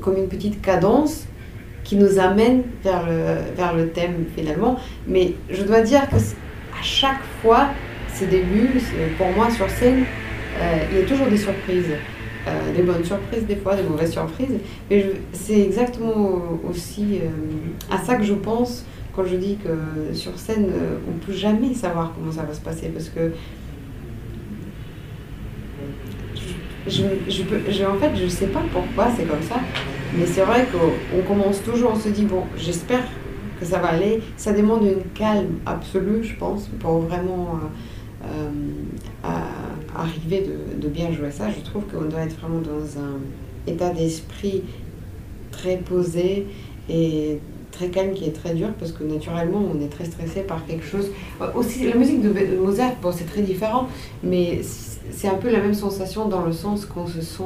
comme 0.00 0.16
une 0.16 0.28
petite 0.28 0.62
cadence 0.62 1.26
qui 1.82 1.96
nous 1.96 2.18
amène 2.18 2.62
vers 2.82 3.04
le, 3.06 3.54
vers 3.54 3.74
le 3.74 3.90
thème 3.90 4.24
finalement. 4.34 4.76
Mais 5.06 5.34
je 5.50 5.62
dois 5.62 5.82
dire 5.82 6.08
que 6.08 6.16
à 6.16 6.82
chaque 6.82 7.22
fois, 7.42 7.68
ces 8.14 8.26
débuts, 8.26 8.80
pour 9.18 9.30
moi 9.32 9.50
sur 9.50 9.68
scène, 9.68 10.04
euh, 10.58 10.78
il 10.92 10.98
y 10.98 11.02
a 11.02 11.04
toujours 11.04 11.26
des 11.26 11.36
surprises. 11.36 11.90
Euh, 12.46 12.74
des 12.76 12.82
bonnes 12.82 13.04
surprises 13.04 13.46
des 13.46 13.56
fois, 13.56 13.74
des 13.74 13.82
mauvaises 13.82 14.12
surprises. 14.12 14.58
Mais 14.90 15.12
c'est 15.32 15.60
exactement 15.60 16.42
aussi 16.68 17.20
euh, 17.22 17.94
à 17.94 17.98
ça 17.98 18.16
que 18.16 18.22
je 18.22 18.34
pense 18.34 18.84
quand 19.16 19.24
je 19.24 19.36
dis 19.36 19.56
que 19.56 20.14
sur 20.14 20.38
scène, 20.38 20.66
on 21.08 21.14
ne 21.14 21.18
peut 21.18 21.32
jamais 21.32 21.72
savoir 21.72 22.12
comment 22.14 22.32
ça 22.32 22.42
va 22.42 22.52
se 22.52 22.60
passer 22.60 22.88
parce 22.88 23.08
que 23.08 23.32
je, 26.88 27.02
je, 27.28 27.42
je, 27.70 27.84
en 27.84 27.94
fait, 27.94 28.10
je 28.16 28.24
ne 28.24 28.28
sais 28.28 28.48
pas 28.48 28.62
pourquoi 28.72 29.06
c'est 29.16 29.24
comme 29.24 29.42
ça, 29.42 29.60
mais 30.18 30.26
c'est 30.26 30.42
vrai 30.42 30.66
qu'on 30.70 31.22
commence 31.22 31.62
toujours, 31.62 31.92
on 31.94 31.98
se 31.98 32.08
dit, 32.08 32.24
bon, 32.24 32.42
j'espère 32.58 33.04
que 33.60 33.64
ça 33.64 33.78
va 33.78 33.90
aller. 33.90 34.20
Ça 34.36 34.52
demande 34.52 34.82
une 34.82 35.04
calme 35.14 35.60
absolue, 35.64 36.24
je 36.24 36.34
pense, 36.34 36.68
pour 36.80 36.98
vraiment 36.98 37.60
euh, 38.24 39.28
arriver 39.94 40.46
de, 40.80 40.88
bien 40.88 41.12
jouer 41.12 41.30
ça. 41.30 41.50
Je 41.50 41.60
trouve 41.60 41.84
qu'on 41.84 42.04
doit 42.04 42.20
être 42.20 42.38
vraiment 42.38 42.60
dans 42.60 43.00
un 43.00 43.20
état 43.66 43.90
d'esprit 43.90 44.62
très 45.50 45.76
posé 45.76 46.46
et 46.88 47.38
très 47.70 47.88
calme 47.88 48.12
qui 48.12 48.24
est 48.24 48.32
très 48.32 48.54
dur 48.54 48.68
parce 48.78 48.92
que 48.92 49.02
naturellement 49.02 49.60
on 49.74 49.80
est 49.80 49.88
très 49.88 50.04
stressé 50.04 50.42
par 50.42 50.64
quelque 50.66 50.84
chose. 50.84 51.10
Euh, 51.40 51.46
aussi 51.54 51.86
la 51.88 51.94
musique 51.96 52.22
de, 52.22 52.56
Mozart, 52.56 52.94
bon 53.02 53.12
c'est 53.12 53.24
très 53.24 53.42
différent, 53.42 53.88
mais 54.22 54.60
c'est 55.10 55.28
un 55.28 55.34
peu 55.34 55.50
la 55.50 55.60
même 55.60 55.74
sensation 55.74 56.28
dans 56.28 56.44
le 56.44 56.52
sens 56.52 56.86
qu'on 56.86 57.06
se 57.06 57.20
sent, 57.20 57.42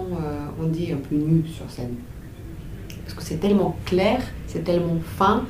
on 0.60 0.66
dit, 0.66 0.92
un 0.92 0.96
peu 0.96 1.16
nu 1.16 1.44
sur 1.46 1.68
scène. 1.70 1.94
Parce 3.04 3.14
que 3.14 3.22
c'est 3.22 3.40
tellement 3.40 3.76
clair, 3.84 4.20
c'est 4.46 4.64
tellement 4.64 4.98
fin, 5.16 5.44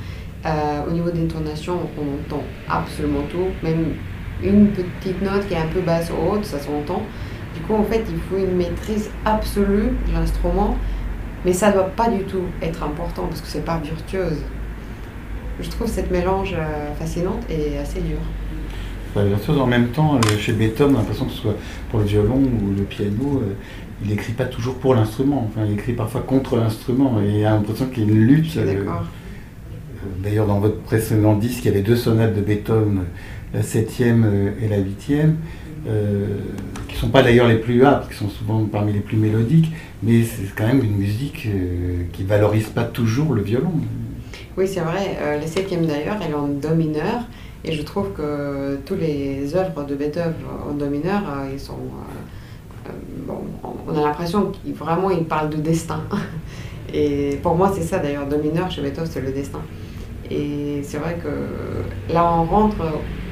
euh, 0.47 0.87
au 0.87 0.92
niveau 0.92 1.11
d'intonation, 1.11 1.78
on 1.99 2.37
entend 2.37 2.44
absolument 2.68 3.23
tout, 3.30 3.47
même 3.62 3.94
une 4.42 4.68
petite 4.68 5.23
note 5.23 5.47
qui 5.49 5.54
est 5.54 5.59
un 5.59 5.66
peu 5.66 5.80
basse 5.80 6.11
ou 6.11 6.33
haute, 6.33 6.45
ça 6.45 6.59
s'entend. 6.59 7.02
Du 7.54 7.61
coup, 7.62 7.75
en 7.75 7.85
fait, 7.85 8.04
il 8.09 8.18
faut 8.28 8.37
une 8.37 8.57
maîtrise 8.57 9.11
absolue 9.25 9.90
de 10.07 10.12
l'instrument, 10.12 10.76
mais 11.45 11.52
ça 11.52 11.68
ne 11.68 11.75
doit 11.75 11.90
pas 11.90 12.09
du 12.09 12.23
tout 12.25 12.45
être 12.62 12.83
important 12.83 13.26
parce 13.28 13.40
que 13.40 13.49
c'est 13.49 13.64
pas 13.64 13.78
virtuose. 13.78 14.42
Je 15.61 15.68
trouve 15.71 15.88
cette 15.88 16.11
mélange 16.11 16.54
euh, 16.54 16.95
fascinante 16.95 17.42
et 17.50 17.78
assez 17.78 18.00
dur. 18.00 18.18
Pas 19.12 19.25
virtuose 19.25 19.59
en 19.59 19.66
même 19.66 19.88
temps, 19.88 20.16
euh, 20.16 20.38
chez 20.38 20.52
Beethoven, 20.52 20.95
on 20.95 20.99
a 20.99 21.00
l'impression 21.00 21.25
que 21.25 21.33
ce 21.33 21.38
soit 21.38 21.57
pour 21.90 21.99
le 21.99 22.04
violon 22.04 22.37
ou 22.37 22.76
le 22.76 22.85
piano, 22.85 23.42
il 24.02 24.11
n'écrit 24.11 24.33
pas 24.33 24.45
toujours 24.45 24.76
pour 24.76 24.95
l'instrument. 24.95 25.49
Enfin, 25.49 25.66
il 25.66 25.73
écrit 25.73 25.95
parfois 25.95 26.21
contre 26.21 26.57
l'instrument 26.57 27.21
et 27.21 27.40
il 27.40 27.45
a 27.45 27.50
l'impression 27.50 27.87
qu'il 27.87 28.04
y 28.04 28.09
a 28.09 28.12
une 28.12 28.26
lutte. 28.26 28.57
D'accord 28.57 29.04
D'ailleurs, 30.23 30.47
dans 30.47 30.61
votre 30.61 30.80
précédent 30.83 31.35
disque, 31.35 31.64
il 31.64 31.66
y 31.66 31.71
avait 31.71 31.83
deux 31.83 31.97
sonates 31.97 32.35
de 32.35 32.40
Beethoven, 32.40 33.04
la 33.52 33.62
septième 33.62 34.25
euh, 34.25 34.50
et 34.62 34.69
la 34.69 34.78
huitième, 34.78 35.37
euh, 35.87 36.38
qui 36.88 36.95
ne 36.95 37.00
sont 37.00 37.09
pas 37.09 37.23
d'ailleurs 37.23 37.49
les 37.49 37.59
plus 37.59 37.85
âpres, 37.85 38.09
qui 38.09 38.17
sont 38.17 38.28
souvent 38.28 38.64
parmi 38.64 38.93
les 38.93 39.00
plus 39.00 39.17
mélodiques, 39.17 39.73
mais 40.02 40.23
c'est 40.25 40.55
quand 40.55 40.67
même 40.67 40.83
une 40.83 40.97
musique 40.97 41.47
euh, 41.47 42.02
qui 42.12 42.25
ne 42.25 42.28
valorise 42.28 42.69
pas 42.69 42.85
toujours 42.85 43.33
le 43.33 43.43
violon. 43.43 43.73
Oui, 44.57 44.67
c'est 44.67 44.81
vrai. 44.81 45.17
la 45.40 45.47
septième 45.47 45.87
d'ailleurs, 45.87 46.17
elle 46.21 46.33
est 46.33 46.35
en 46.35 46.49
do 46.49 46.75
mineur, 46.75 47.23
et 47.64 47.73
je 47.73 47.83
trouve 47.83 48.12
que 48.12 48.76
toutes 48.85 49.00
les 49.00 49.55
œuvres 49.55 49.85
de 49.85 49.95
Beethoven 49.95 50.35
en 50.69 50.73
do 50.73 50.87
mineur, 50.87 51.23
ils 51.52 51.61
sont... 51.61 51.78
bon, 53.25 53.38
on 53.87 53.97
a 53.97 54.00
l'impression 54.00 54.50
qu'il 54.50 54.75
vraiment 54.75 55.11
il 55.11 55.25
de 55.50 55.57
destin. 55.57 56.02
Et 56.93 57.38
pour 57.43 57.55
moi, 57.55 57.71
c'est 57.73 57.83
ça 57.83 57.99
d'ailleurs, 57.99 58.26
do 58.26 58.38
mineur 58.38 58.69
chez 58.69 58.83
Beethoven, 58.83 59.09
c'est 59.09 59.21
le 59.21 59.31
destin. 59.31 59.61
Et 60.30 60.80
c'est 60.82 60.99
vrai 60.99 61.16
que 61.23 62.12
là, 62.12 62.30
on 62.32 62.44
rentre 62.44 62.76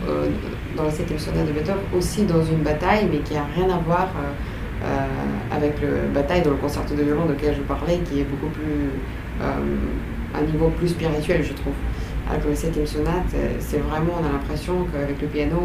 euh, 0.09 0.29
dans 0.77 0.85
la 0.85 0.91
septième 0.91 1.19
sonate 1.19 1.47
de 1.47 1.53
Beethoven 1.53 1.83
aussi 1.97 2.25
dans 2.25 2.45
une 2.45 2.63
bataille, 2.63 3.07
mais 3.11 3.19
qui 3.19 3.35
n'a 3.35 3.45
rien 3.55 3.69
à 3.69 3.79
voir 3.79 4.09
euh, 4.17 4.85
euh, 4.85 5.57
avec 5.57 5.81
la 5.83 6.21
bataille 6.21 6.43
dans 6.43 6.51
le 6.51 6.57
concerto 6.57 6.95
de 6.95 7.03
violon 7.03 7.27
de 7.27 7.35
je 7.41 7.61
parlais, 7.63 7.99
qui 7.99 8.21
est 8.21 8.25
beaucoup 8.25 8.53
plus. 8.53 8.91
un 10.35 10.43
niveau 10.43 10.69
plus 10.71 10.89
spirituel, 10.89 11.43
je 11.43 11.53
trouve. 11.53 11.75
Avec 12.31 12.45
la 12.45 12.57
septième 12.57 12.87
sonate, 12.87 13.35
c'est 13.61 13.79
vraiment, 13.79 14.13
on 14.21 14.27
a 14.27 14.33
l'impression 14.33 14.87
qu'avec 14.93 15.21
le 15.21 15.29
piano, 15.29 15.59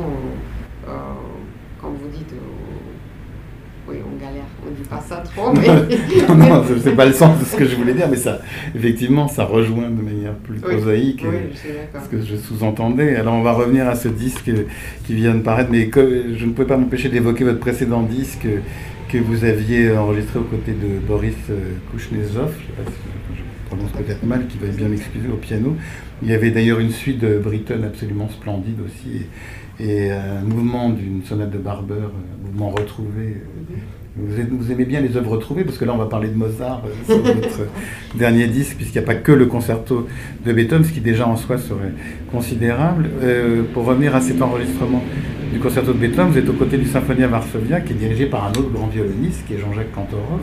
comme 1.81 1.95
vous 1.95 2.09
dites, 2.09 2.33
oui, 3.87 3.97
on 4.05 4.19
galère, 4.19 4.43
on 4.65 4.71
ne 4.71 4.75
dit 4.75 4.87
pas 4.87 5.01
ça 5.01 5.17
trop, 5.17 5.53
mais... 5.55 5.67
non, 6.27 6.35
non, 6.35 6.63
c'est 6.81 6.95
pas 6.95 7.05
le 7.05 7.13
sens 7.13 7.39
de 7.39 7.45
ce 7.45 7.55
que 7.55 7.65
je 7.65 7.75
voulais 7.75 7.93
dire, 7.93 8.07
mais 8.09 8.17
ça, 8.17 8.39
effectivement, 8.75 9.27
ça 9.27 9.45
rejoint 9.45 9.89
de 9.89 10.01
manière 10.01 10.33
plus 10.35 10.59
prosaïque 10.59 11.23
ce 12.03 12.09
que 12.09 12.21
je 12.21 12.35
sous-entendais. 12.35 13.15
Alors 13.15 13.33
on 13.33 13.41
va 13.41 13.53
revenir 13.53 13.87
à 13.87 13.95
ce 13.95 14.07
disque 14.07 14.51
qui 15.05 15.13
vient 15.13 15.35
de 15.35 15.41
paraître, 15.41 15.69
mais 15.71 15.89
je 15.93 16.45
ne 16.45 16.51
pouvais 16.51 16.67
pas 16.67 16.77
m'empêcher 16.77 17.09
d'évoquer 17.09 17.43
votre 17.43 17.59
précédent 17.59 18.03
disque 18.03 18.47
que 19.09 19.17
vous 19.17 19.43
aviez 19.43 19.91
enregistré 19.97 20.39
aux 20.39 20.43
côtés 20.43 20.71
de 20.71 21.05
Boris 21.05 21.35
euh, 21.49 21.73
Kouchnezov, 21.91 22.53
je, 22.57 23.35
je 23.35 23.41
prononce 23.65 23.91
peut-être 23.91 24.23
mal, 24.23 24.47
qui 24.47 24.57
va 24.57 24.67
bien 24.67 24.87
m'excuser, 24.87 25.27
au 25.27 25.35
piano. 25.35 25.75
Il 26.23 26.29
y 26.29 26.33
avait 26.33 26.51
d'ailleurs 26.51 26.79
une 26.79 26.91
suite 26.91 27.19
de 27.19 27.37
Britton 27.37 27.81
absolument 27.83 28.29
splendide 28.29 28.79
aussi 28.85 29.25
et 29.81 30.11
un 30.11 30.41
mouvement 30.41 30.89
d'une 30.89 31.23
sonate 31.23 31.49
de 31.49 31.57
Barber, 31.57 31.95
un 31.95 32.47
mouvement 32.47 32.69
retrouvé. 32.69 33.37
Vous, 34.17 34.71
aimez 34.71 34.83
bien 34.83 34.99
les 34.99 35.15
œuvres 35.15 35.31
retrouvées, 35.31 35.63
parce 35.63 35.77
que 35.77 35.85
là 35.85 35.93
on 35.93 35.97
va 35.97 36.05
parler 36.05 36.27
de 36.27 36.35
Mozart 36.35 36.81
euh, 36.85 37.05
sur 37.05 37.23
notre 37.35 37.61
dernier 38.13 38.47
disque, 38.47 38.75
puisqu'il 38.75 38.99
n'y 38.99 39.05
a 39.05 39.07
pas 39.07 39.15
que 39.15 39.31
le 39.31 39.45
concerto 39.45 40.07
de 40.45 40.53
Beethoven, 40.53 40.83
ce 40.83 40.91
qui 40.91 40.99
déjà 40.99 41.25
en 41.27 41.37
soi 41.37 41.57
serait 41.57 41.93
considérable. 42.29 43.09
Euh, 43.23 43.63
pour 43.73 43.85
revenir 43.85 44.13
à 44.13 44.21
cet 44.21 44.41
enregistrement 44.41 45.01
du 45.53 45.59
concerto 45.59 45.93
de 45.93 45.97
Beethoven, 45.97 46.31
vous 46.31 46.37
êtes 46.37 46.49
aux 46.49 46.53
côtés 46.53 46.77
du 46.77 46.87
Symphonia 46.87 47.27
Varsovia, 47.27 47.79
qui 47.79 47.93
est 47.93 47.95
dirigé 47.95 48.25
par 48.25 48.45
un 48.45 48.51
autre 48.51 48.69
grand 48.71 48.87
violoniste, 48.87 49.45
qui 49.47 49.53
est 49.53 49.59
Jean-Jacques 49.59 49.93
Kantorov. 49.93 50.41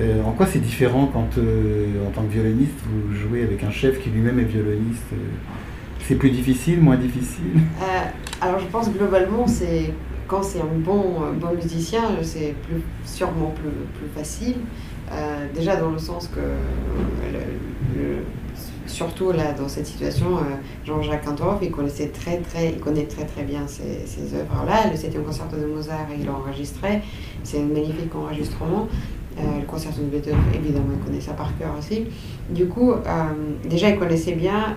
Euh, 0.00 0.22
en 0.22 0.32
quoi 0.32 0.46
c'est 0.46 0.60
différent 0.60 1.10
quand, 1.12 1.28
en 1.38 2.10
tant 2.10 2.22
que 2.22 2.32
violoniste, 2.32 2.78
vous 2.84 3.16
jouez 3.16 3.42
avec 3.42 3.64
un 3.64 3.70
chef 3.70 4.00
qui 4.00 4.10
lui-même 4.10 4.38
est 4.38 4.44
violoniste 4.44 5.12
c'est 6.06 6.14
plus 6.14 6.30
difficile, 6.30 6.80
moins 6.80 6.96
difficile? 6.96 7.60
Euh, 7.82 7.84
Alors 8.40 8.60
je 8.60 8.66
pense 8.66 8.90
globalement, 8.90 9.46
c'est 9.46 9.92
quand 10.28 10.42
c'est 10.42 10.60
un 10.60 10.78
bon, 10.78 11.20
bon 11.40 11.54
musicien, 11.54 12.02
c'est 12.22 12.54
plus, 12.62 12.82
sûrement 13.04 13.50
plus, 13.50 13.70
plus 13.98 14.08
facile. 14.14 14.56
Euh, 15.12 15.46
déjà 15.54 15.76
dans 15.76 15.90
le 15.90 15.98
sens 15.98 16.28
que, 16.28 16.40
surtout 18.86 19.30
là 19.30 19.52
dans 19.52 19.68
cette 19.68 19.86
situation, 19.86 20.36
euh, 20.36 20.40
Jean-Jacques 20.84 21.24
Cantorov, 21.24 21.58
il 21.62 21.70
connaissait 21.70 22.08
très 22.08 22.38
très, 22.38 22.70
il 22.70 22.80
connaît 22.80 23.06
très 23.06 23.24
très 23.24 23.42
bien 23.42 23.66
ces, 23.66 24.06
ces 24.06 24.34
œuvres-là. 24.34 24.90
Le 24.90 24.96
septième 24.96 25.24
concerto 25.24 25.56
de 25.56 25.66
Mozart, 25.66 26.06
il 26.18 26.24
l'a 26.24 26.32
enregistré. 26.32 27.02
C'est 27.42 27.60
un 27.60 27.66
magnifique 27.66 28.14
enregistrement. 28.14 28.88
le 29.36 29.66
concerto 29.66 30.00
de 30.00 30.06
Beethoven, 30.06 30.38
évidemment, 30.54 30.92
il 30.98 31.04
connaît 31.04 31.20
ça 31.20 31.32
par 31.32 31.56
cœur 31.58 31.72
aussi. 31.78 32.06
Du 32.50 32.66
coup, 32.66 32.92
déjà, 33.68 33.90
il 33.90 33.98
connaissait 33.98 34.32
bien 34.32 34.76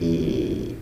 et 0.00 0.74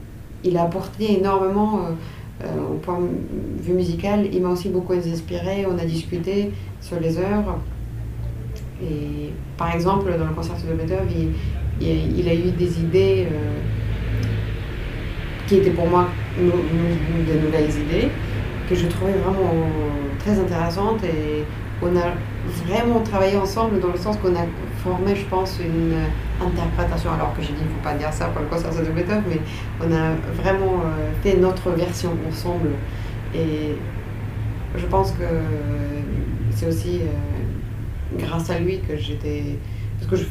il 0.44 0.56
a 0.56 0.62
apporté 0.62 1.18
énormément 1.18 1.78
euh, 1.78 2.44
euh, 2.44 2.74
au 2.74 2.74
point 2.74 2.98
de 3.00 3.62
vue 3.62 3.72
musical. 3.72 4.28
Il 4.32 4.42
m'a 4.42 4.50
aussi 4.50 4.68
beaucoup 4.68 4.92
inspiré, 4.92 5.66
on 5.66 5.78
a 5.78 5.84
discuté 5.84 6.50
sur 6.80 7.00
les 7.00 7.18
œuvres. 7.18 7.58
Et 8.82 9.30
par 9.56 9.74
exemple, 9.74 10.12
dans 10.18 10.26
le 10.26 10.34
concert 10.34 10.56
de 10.56 10.74
Beethoven, 10.74 11.32
il, 11.80 12.28
a 12.28 12.34
eu 12.34 12.50
des 12.50 12.80
idées 12.80 13.28
euh, 13.30 13.58
qui 15.46 15.56
étaient 15.56 15.70
pour 15.70 15.88
moi 15.88 16.08
de 16.38 17.44
nouvelles 17.44 17.70
idées, 17.70 18.08
que 18.68 18.74
je 18.74 18.86
trouvais 18.88 19.12
vraiment 19.12 19.50
très 20.18 20.38
intéressantes. 20.38 21.02
Et 21.04 21.44
on 21.82 21.96
a 21.96 22.12
vraiment 22.66 23.00
travaillé 23.00 23.36
ensemble 23.36 23.80
dans 23.80 23.92
le 23.92 23.98
sens 23.98 24.16
qu'on 24.16 24.34
a 24.34 24.46
formé, 24.84 25.16
je 25.16 25.24
pense, 25.24 25.58
une 25.58 25.94
interprétation, 26.46 27.10
alors 27.12 27.34
que 27.34 27.42
j'ai 27.42 27.52
dit, 27.52 27.60
il 27.60 27.66
ne 27.66 27.70
faut 27.70 27.82
pas 27.82 27.94
dire 27.94 28.12
ça 28.12 28.26
pour 28.26 28.42
le 28.42 28.48
concert 28.48 28.70
de 28.70 28.90
Beethoven, 28.90 29.22
mais 29.28 29.40
on 29.80 29.90
a 29.90 30.14
vraiment 30.40 30.82
euh, 30.84 31.10
fait 31.22 31.36
notre 31.38 31.70
version 31.70 32.10
ensemble. 32.28 32.68
Et 33.34 33.76
je 34.76 34.86
pense 34.86 35.12
que 35.12 35.24
c'est 36.50 36.68
aussi 36.68 37.00
euh, 37.00 38.18
grâce 38.18 38.50
à 38.50 38.58
lui 38.58 38.80
que 38.80 38.96
j'étais... 38.96 39.58
Parce 39.98 40.22
que 40.22 40.28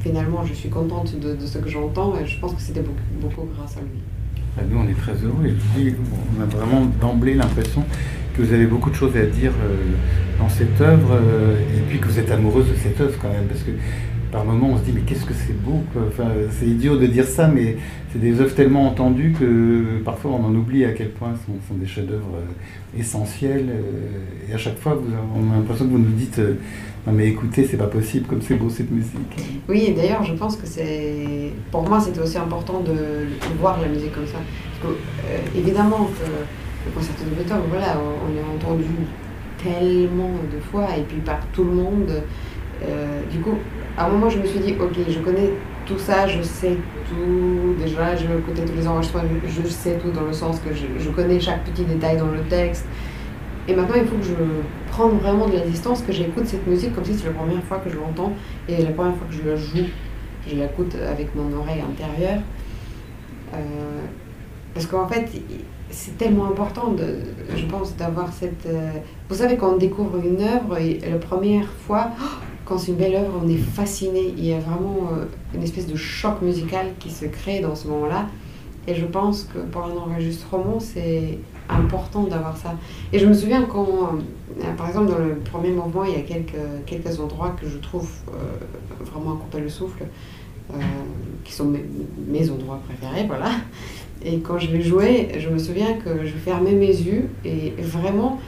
finalement, 0.00 0.44
je 0.44 0.54
suis 0.54 0.68
contente 0.68 1.18
de, 1.18 1.36
ce 1.46 1.58
que 1.58 1.68
j'entends 1.68 2.14
et 2.18 2.26
je 2.26 2.38
pense 2.40 2.54
que 2.54 2.60
c'était 2.60 2.82
beaucoup, 3.20 3.48
grâce 3.56 3.76
à 3.76 3.80
lui. 3.80 4.00
Bah, 4.56 4.62
nous, 4.68 4.78
on 4.78 4.88
est 4.88 4.98
très 4.98 5.12
heureux 5.12 5.46
et 5.46 5.94
on 6.36 6.42
a 6.42 6.46
vraiment 6.46 6.86
d'emblée 7.00 7.34
l'impression 7.34 7.84
que 8.36 8.42
vous 8.42 8.52
avez 8.52 8.66
beaucoup 8.66 8.90
de 8.90 8.94
choses 8.94 9.16
à 9.16 9.26
dire 9.26 9.52
euh, 9.62 9.76
dans 10.38 10.48
cette 10.48 10.80
œuvre 10.80 11.18
et 11.76 11.80
puis 11.88 11.98
que 11.98 12.06
vous 12.06 12.18
êtes 12.18 12.30
amoureuse 12.30 12.68
de 12.68 12.74
cette 12.74 13.00
œuvre 13.00 13.16
quand 13.20 13.28
même. 13.28 13.46
Parce 13.48 13.62
que 13.62 13.70
par 14.32 14.44
moments 14.46 14.70
on 14.70 14.78
se 14.78 14.82
dit 14.82 14.92
mais 14.94 15.02
qu'est-ce 15.02 15.26
que 15.26 15.34
c'est 15.34 15.56
beau 15.60 15.82
Enfin, 16.08 16.28
c'est 16.50 16.66
idiot 16.66 16.96
de 16.96 17.06
dire 17.06 17.26
ça, 17.26 17.48
mais 17.48 17.76
c'est 18.12 18.18
des 18.18 18.40
œuvres 18.40 18.54
tellement 18.54 18.88
entendues 18.88 19.34
que 19.38 20.02
parfois 20.04 20.32
on 20.32 20.46
en 20.46 20.54
oublie 20.54 20.84
à 20.84 20.92
quel 20.92 21.10
point 21.10 21.34
ce 21.34 21.46
sont, 21.68 21.74
des 21.74 21.86
chefs-d'œuvre 21.86 22.36
euh, 22.36 22.98
essentiels. 22.98 23.68
Euh, 23.68 24.50
et 24.50 24.54
à 24.54 24.58
chaque 24.58 24.78
fois, 24.78 25.00
on 25.36 25.52
a 25.52 25.56
l'impression 25.56 25.84
que 25.84 25.90
vous 25.90 25.98
nous 25.98 26.16
dites 26.16 26.40
non 27.06 27.12
mais 27.12 27.26
écoutez, 27.26 27.66
c'est 27.66 27.76
pas 27.76 27.88
possible 27.88 28.26
comme 28.26 28.40
c'est 28.40 28.54
beau 28.54 28.70
cette 28.70 28.90
musique. 28.90 29.60
Oui, 29.68 29.86
et 29.88 29.92
d'ailleurs, 29.92 30.22
je 30.22 30.34
pense 30.34 30.56
que 30.56 30.66
c'est. 30.66 31.50
Pour 31.72 31.88
moi, 31.88 32.00
c'était 32.00 32.20
aussi 32.20 32.38
important 32.38 32.80
de, 32.80 32.94
voir 33.58 33.80
la 33.80 33.88
musique 33.88 34.12
comme 34.12 34.26
ça. 34.26 34.38
Parce 34.80 34.94
que, 34.94 35.58
évidemment, 35.58 36.08
que 36.16 36.61
le 36.86 36.92
concerto 36.92 37.24
de 37.24 37.30
Beethoven, 37.30 37.62
voilà, 37.68 37.96
on 37.98 38.34
l'a 38.34 38.42
entendu 38.54 38.84
tellement 39.62 40.34
de 40.52 40.60
fois 40.60 40.86
et 40.96 41.02
puis 41.02 41.18
par 41.18 41.40
tout 41.52 41.64
le 41.64 41.72
monde. 41.72 42.22
Euh, 42.82 43.20
du 43.30 43.38
coup, 43.38 43.56
à 43.96 44.06
un 44.06 44.08
moment, 44.08 44.28
je 44.28 44.38
me 44.38 44.46
suis 44.46 44.60
dit, 44.60 44.74
ok, 44.80 44.96
je 45.08 45.18
connais 45.20 45.50
tout 45.86 45.98
ça, 45.98 46.26
je 46.26 46.42
sais 46.42 46.76
tout. 47.08 47.74
Déjà, 47.78 48.16
je 48.16 48.26
connais 48.26 48.66
tous 48.66 48.76
les 48.76 48.86
enregistrements, 48.86 49.24
je, 49.46 49.68
sais 49.68 49.98
tout 49.98 50.10
dans 50.10 50.24
le 50.26 50.32
sens 50.32 50.58
que 50.60 50.74
je, 50.74 51.10
connais 51.10 51.38
chaque 51.38 51.64
petit 51.64 51.84
détail 51.84 52.16
dans 52.16 52.26
le 52.26 52.40
texte. 52.42 52.86
Et 53.68 53.74
maintenant, 53.74 53.94
il 53.96 54.06
faut 54.06 54.16
que 54.16 54.24
je 54.24 54.34
prenne 54.90 55.18
vraiment 55.18 55.46
de 55.46 55.54
la 55.54 55.60
distance, 55.60 56.02
que 56.02 56.12
j'écoute 56.12 56.46
cette 56.46 56.66
musique 56.66 56.94
comme 56.94 57.04
si 57.04 57.14
c'est 57.14 57.26
la 57.26 57.32
première 57.32 57.62
fois 57.62 57.78
que 57.78 57.88
je 57.88 57.96
l'entends 57.96 58.32
et 58.68 58.82
la 58.82 58.90
première 58.90 59.14
fois 59.16 59.26
que 59.28 59.34
je 59.34 59.48
la 59.48 59.56
joue. 59.56 59.88
Je 60.48 60.56
l'écoute 60.56 60.96
avec 61.08 61.32
mon 61.36 61.56
oreille 61.56 61.80
intérieure. 61.80 62.40
Euh, 63.54 63.58
parce 64.74 64.86
qu'en 64.86 65.06
fait, 65.06 65.28
c'est 65.92 66.16
tellement 66.16 66.46
important, 66.46 66.92
de, 66.92 67.18
je 67.54 67.64
pense, 67.66 67.94
d'avoir 67.96 68.32
cette... 68.32 68.66
Euh, 68.66 68.90
vous 69.28 69.36
savez, 69.36 69.56
quand 69.56 69.74
on 69.74 69.76
découvre 69.76 70.18
une 70.18 70.40
œuvre, 70.40 70.78
et 70.78 70.98
la 70.98 71.18
première 71.18 71.68
fois, 71.68 72.10
quand 72.64 72.78
c'est 72.78 72.92
une 72.92 72.96
belle 72.96 73.14
œuvre, 73.14 73.40
on 73.44 73.48
est 73.48 73.56
fasciné. 73.56 74.34
Il 74.36 74.44
y 74.44 74.52
a 74.52 74.58
vraiment 74.58 75.10
euh, 75.12 75.26
une 75.54 75.62
espèce 75.62 75.86
de 75.86 75.96
choc 75.96 76.40
musical 76.42 76.86
qui 76.98 77.10
se 77.10 77.26
crée 77.26 77.60
dans 77.60 77.74
ce 77.74 77.88
moment-là. 77.88 78.26
Et 78.88 78.94
je 78.94 79.04
pense 79.06 79.44
que 79.44 79.58
pour 79.58 79.84
un 79.84 79.92
enregistrement, 79.92 80.80
c'est 80.80 81.38
important 81.68 82.24
d'avoir 82.24 82.56
ça. 82.56 82.74
Et 83.12 83.18
je 83.18 83.26
me 83.26 83.34
souviens 83.34 83.62
quand, 83.62 83.86
euh, 83.86 84.72
par 84.76 84.88
exemple, 84.88 85.12
dans 85.12 85.18
le 85.18 85.36
premier 85.36 85.70
mouvement, 85.70 86.04
il 86.04 86.12
y 86.12 86.16
a 86.16 86.22
quelques, 86.22 86.56
quelques 86.86 87.20
endroits 87.20 87.54
que 87.60 87.68
je 87.68 87.78
trouve 87.78 88.10
vraiment 89.00 89.34
à 89.34 89.36
couper 89.36 89.60
le 89.60 89.68
souffle, 89.68 90.04
qui 91.44 91.52
sont 91.52 91.72
mes 92.26 92.50
endroits 92.50 92.80
préférés, 92.86 93.26
voilà. 93.26 93.50
Et 94.24 94.38
quand 94.38 94.58
je 94.58 94.70
l'ai 94.70 94.82
joué, 94.82 95.28
je 95.38 95.48
me 95.48 95.58
souviens 95.58 95.94
que 95.94 96.24
je 96.24 96.32
fermais 96.32 96.72
mes 96.72 96.86
yeux 96.86 97.28
et 97.44 97.72
vraiment, 97.78 98.38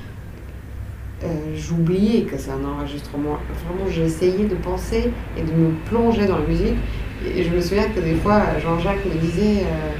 euh, 1.24 1.26
j'oubliais 1.56 2.22
que 2.22 2.36
c'est 2.38 2.50
un 2.50 2.64
enregistrement. 2.64 3.38
Vraiment, 3.64 3.90
j'essayais 3.90 4.44
de 4.44 4.54
penser 4.54 5.10
et 5.36 5.42
de 5.42 5.52
me 5.52 5.70
plonger 5.88 6.26
dans 6.26 6.38
la 6.38 6.46
musique. 6.46 6.76
Et 7.34 7.42
je 7.42 7.50
me 7.50 7.60
souviens 7.60 7.88
que 7.88 8.00
des 8.00 8.14
fois, 8.14 8.42
Jean-Jacques 8.62 9.04
me 9.06 9.18
disait 9.18 9.62
euh, 9.62 9.90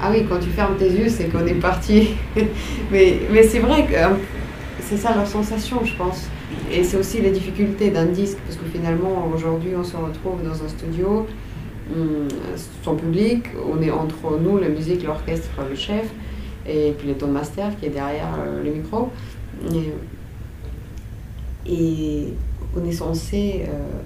Ah 0.00 0.10
oui, 0.10 0.24
quand 0.28 0.38
tu 0.38 0.50
fermes 0.50 0.76
tes 0.76 0.88
yeux, 0.88 1.08
c'est 1.08 1.24
qu'on 1.24 1.46
est 1.46 1.60
parti. 1.60 2.10
mais 2.90 3.20
mais 3.30 3.42
c'est 3.42 3.58
vrai 3.58 3.84
que 3.84 3.94
euh, 3.94 4.14
c'est 4.80 4.96
ça 4.96 5.14
leur 5.14 5.26
sensation, 5.26 5.84
je 5.84 5.94
pense. 5.94 6.28
Et 6.72 6.84
c'est 6.84 6.96
aussi 6.96 7.20
les 7.20 7.30
difficultés 7.30 7.90
d'un 7.90 8.06
disque, 8.06 8.38
parce 8.46 8.56
que 8.56 8.66
finalement, 8.72 9.30
aujourd'hui, 9.34 9.70
on 9.76 9.84
se 9.84 9.96
retrouve 9.96 10.42
dans 10.42 10.64
un 10.64 10.68
studio 10.68 11.26
son 12.82 12.94
public, 12.96 13.44
on 13.70 13.80
est 13.82 13.90
entre 13.90 14.38
nous, 14.40 14.58
la 14.58 14.68
musique, 14.68 15.04
l'orchestre, 15.04 15.50
le 15.68 15.74
chef, 15.74 16.10
et 16.66 16.94
puis 16.98 17.08
le 17.08 17.14
ton 17.14 17.28
master 17.28 17.78
qui 17.78 17.86
est 17.86 17.90
derrière 17.90 18.34
euh, 18.38 18.62
le 18.62 18.70
micro. 18.70 19.10
Et, 21.66 22.34
on 22.76 22.84
est 22.86 22.92
censé 22.92 23.64
euh, 23.66 24.00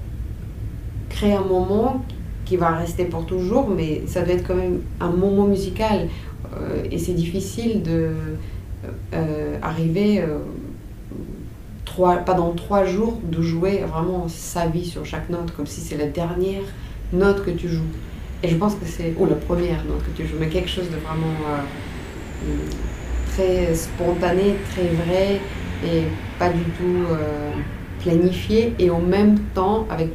créer 1.08 1.34
un 1.34 1.44
moment 1.44 2.04
qui 2.44 2.56
va 2.56 2.70
rester 2.70 3.04
pour 3.04 3.26
toujours, 3.26 3.68
mais 3.68 4.02
ça 4.06 4.22
doit 4.22 4.34
être 4.34 4.46
quand 4.46 4.54
même 4.54 4.80
un 5.00 5.10
moment 5.10 5.46
musical. 5.46 6.08
Euh, 6.56 6.84
et 6.90 6.98
c'est 6.98 7.12
difficile 7.12 7.82
de 7.82 8.10
arriver 9.62 10.24
trois, 11.84 12.16
pendant 12.16 12.52
trois 12.52 12.84
jours 12.84 13.18
de 13.22 13.42
jouer 13.42 13.84
vraiment 13.86 14.26
sa 14.28 14.66
vie 14.66 14.84
sur 14.84 15.04
chaque 15.04 15.28
note, 15.28 15.52
comme 15.52 15.66
si 15.66 15.80
c'est 15.80 15.96
la 15.96 16.06
dernière 16.06 16.62
note 17.12 17.44
que 17.44 17.50
tu 17.50 17.68
joues. 17.68 17.90
Et 18.42 18.48
je 18.48 18.56
pense 18.56 18.74
que 18.74 18.86
c'est, 18.86 19.14
ou 19.16 19.26
la 19.26 19.36
première 19.36 19.84
note 19.84 20.02
que 20.04 20.16
tu 20.16 20.26
joues, 20.26 20.36
mais 20.40 20.48
quelque 20.48 20.68
chose 20.68 20.90
de 20.90 20.96
vraiment 20.96 21.34
euh, 21.48 22.46
très 23.32 23.74
spontané, 23.74 24.56
très 24.70 24.88
vrai 24.88 25.40
et 25.84 26.02
pas 26.38 26.48
du 26.48 26.62
tout 26.62 27.04
euh, 27.10 27.50
planifié. 28.00 28.74
Et 28.78 28.90
en 28.90 29.00
même 29.00 29.38
temps, 29.54 29.86
avec 29.90 30.10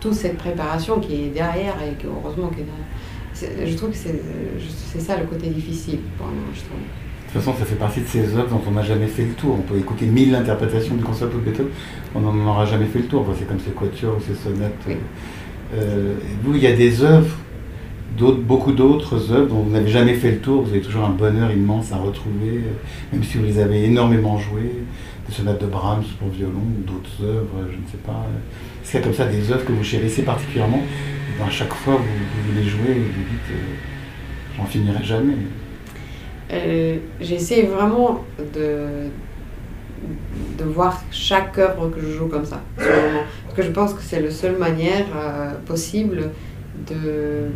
toute 0.00 0.14
cette 0.14 0.38
préparation 0.38 1.00
qui 1.00 1.24
est 1.24 1.28
derrière 1.28 1.74
et 1.82 2.00
que 2.00 2.06
heureusement 2.06 2.48
qui 2.48 2.60
est 2.60 3.66
Je 3.66 3.76
trouve 3.76 3.90
que 3.90 3.96
c'est 3.96 5.00
ça 5.00 5.16
le 5.18 5.26
côté 5.26 5.48
difficile 5.48 5.98
pour 6.16 6.26
un 6.26 6.46
enregistrement. 6.46 6.78
De 6.78 7.34
toute 7.34 7.42
façon, 7.44 7.56
ça 7.56 7.64
fait 7.64 7.76
partie 7.76 8.00
de 8.00 8.06
ces 8.06 8.34
œuvres 8.34 8.48
dont 8.48 8.62
on 8.66 8.72
n'a 8.72 8.82
jamais 8.82 9.06
fait 9.06 9.22
le 9.22 9.34
tour. 9.34 9.56
On 9.56 9.62
peut 9.62 9.78
écouter 9.78 10.06
mille 10.06 10.34
interprétations 10.34 10.96
du 10.96 11.04
concerto 11.04 11.38
de 11.38 11.42
Beethoven, 11.42 11.70
on 12.14 12.20
n'en 12.20 12.50
aura 12.50 12.64
jamais 12.66 12.86
fait 12.86 12.98
le 12.98 13.04
tour. 13.04 13.24
c'est 13.38 13.46
comme 13.46 13.60
ces 13.60 13.70
quatuors 13.70 14.16
ou 14.16 14.20
ces 14.20 14.34
sonates. 14.34 14.72
Euh, 14.88 14.94
vous, 16.42 16.54
il 16.54 16.62
y 16.62 16.66
a 16.66 16.72
des 16.72 17.02
œuvres, 17.02 17.36
beaucoup 18.18 18.72
d'autres 18.72 19.32
œuvres 19.32 19.48
dont 19.48 19.62
vous 19.62 19.70
n'avez 19.70 19.90
jamais 19.90 20.14
fait 20.14 20.32
le 20.32 20.38
tour, 20.38 20.62
vous 20.62 20.70
avez 20.70 20.80
toujours 20.80 21.04
un 21.04 21.10
bonheur 21.10 21.50
immense 21.50 21.92
à 21.92 21.96
retrouver, 21.96 22.48
euh, 22.48 23.12
même 23.12 23.22
si 23.22 23.38
vous 23.38 23.44
les 23.44 23.58
avez 23.58 23.84
énormément 23.84 24.38
jouées, 24.38 24.72
des 25.28 25.34
sonates 25.34 25.60
de 25.60 25.66
Brahms 25.66 26.04
pour 26.18 26.28
violon 26.28 26.62
d'autres 26.86 27.24
œuvres, 27.24 27.68
je 27.70 27.76
ne 27.76 27.86
sais 27.90 27.98
pas. 28.04 28.26
Est-ce 28.82 28.90
qu'il 28.90 29.00
y 29.00 29.02
a 29.02 29.06
comme 29.06 29.14
ça 29.14 29.26
des 29.26 29.50
œuvres 29.52 29.64
que 29.64 29.72
vous 29.72 29.84
chérissez 29.84 30.22
particulièrement 30.22 30.82
et 31.38 31.42
à 31.42 31.50
chaque 31.50 31.72
fois 31.72 31.94
vous, 31.94 32.02
vous 32.02 32.58
les 32.58 32.68
jouez 32.68 32.90
et 32.90 32.94
vous 32.94 33.22
dites 33.22 33.50
euh, 33.52 34.56
j'en 34.56 34.64
finirai 34.64 35.04
jamais. 35.04 35.34
J'essaie 37.20 37.62
vraiment 37.62 38.24
de, 38.54 39.08
de 40.58 40.64
voir 40.64 41.00
chaque 41.12 41.56
œuvre 41.58 41.90
que 41.90 42.00
je 42.00 42.08
joue 42.08 42.26
comme 42.26 42.44
ça, 42.44 42.60
que 43.54 43.62
je 43.62 43.70
pense 43.70 43.94
que 43.94 44.02
c'est 44.02 44.20
la 44.20 44.30
seule 44.30 44.56
manière 44.56 45.06
euh, 45.14 45.52
possible 45.66 46.30
de, 46.88 47.48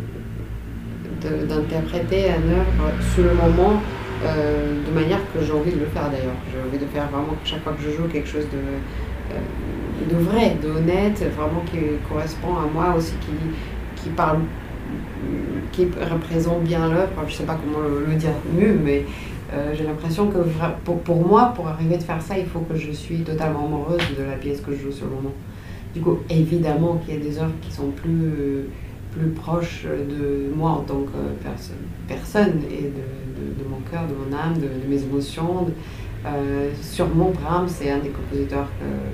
d'interpréter 1.47 2.29
un 2.29 2.51
œuvre 2.51 2.91
sur 3.13 3.23
le 3.23 3.33
moment 3.33 3.81
euh, 4.23 4.75
de 4.87 4.91
manière 4.93 5.19
que 5.33 5.43
j'ai 5.43 5.51
envie 5.51 5.71
de 5.71 5.79
le 5.79 5.85
faire 5.87 6.09
d'ailleurs. 6.09 6.35
J'ai 6.51 6.59
envie 6.67 6.77
de 6.83 6.89
faire 6.89 7.07
vraiment 7.09 7.35
chaque 7.43 7.63
fois 7.63 7.73
que 7.73 7.81
je 7.81 7.95
joue 7.95 8.07
quelque 8.07 8.27
chose 8.27 8.45
de, 8.51 9.35
euh, 9.35 10.15
de 10.15 10.23
vrai, 10.23 10.57
de 10.61 10.69
honnête, 10.69 11.23
vraiment 11.35 11.63
qui 11.65 11.77
correspond 12.07 12.55
à 12.55 12.67
moi 12.71 12.95
aussi, 12.95 13.13
qui, 13.21 14.01
qui 14.01 14.09
parle, 14.09 14.39
qui 15.71 15.87
représente 16.11 16.63
bien 16.63 16.87
l'œuvre. 16.89 17.11
Je 17.27 17.33
ne 17.33 17.37
sais 17.37 17.43
pas 17.43 17.57
comment 17.57 17.87
le, 17.87 18.13
dire 18.15 18.31
mieux, 18.53 18.77
mais 18.83 19.05
j'ai 19.73 19.85
l'impression 19.85 20.27
que 20.27 20.39
pour, 20.83 20.99
pour, 20.99 21.25
moi, 21.25 21.53
pour 21.55 21.67
arriver 21.69 21.95
à 21.95 21.99
faire 21.99 22.21
ça, 22.21 22.37
il 22.37 22.45
faut 22.45 22.59
que 22.59 22.75
je 22.75 22.91
suis 22.91 23.19
totalement 23.19 23.65
amoureuse 23.65 24.01
de 24.17 24.23
la 24.23 24.35
pièce 24.35 24.59
que 24.59 24.73
je 24.73 24.83
joue 24.83 24.91
sur 24.91 25.05
le 25.05 25.15
moment. 25.15 25.31
Du 25.95 26.01
coup, 26.01 26.19
évidemment 26.29 26.97
qu'il 26.97 27.15
y 27.15 27.17
a 27.17 27.21
des 27.21 27.39
œuvres 27.39 27.53
qui 27.61 27.71
sont 27.71 27.89
plus, 27.91 28.65
plus 29.13 29.29
proches 29.29 29.85
de 29.85 30.53
moi 30.53 30.71
en 30.71 30.81
tant 30.81 31.03
que 31.03 31.47
personne 32.07 32.59
et 32.69 32.81
de, 32.83 33.69
mon 33.69 33.79
cœur, 33.89 34.03
de 34.05 34.13
mon 34.13 34.37
âme, 34.37 34.55
de, 34.55 34.67
mes 34.89 35.01
émotions. 35.01 35.67
Euh, 36.25 36.69
sûrement, 36.81 37.31
Brahms, 37.31 37.69
c'est 37.69 37.89
un 37.91 37.99
des 37.99 38.09
compositeurs 38.09 38.67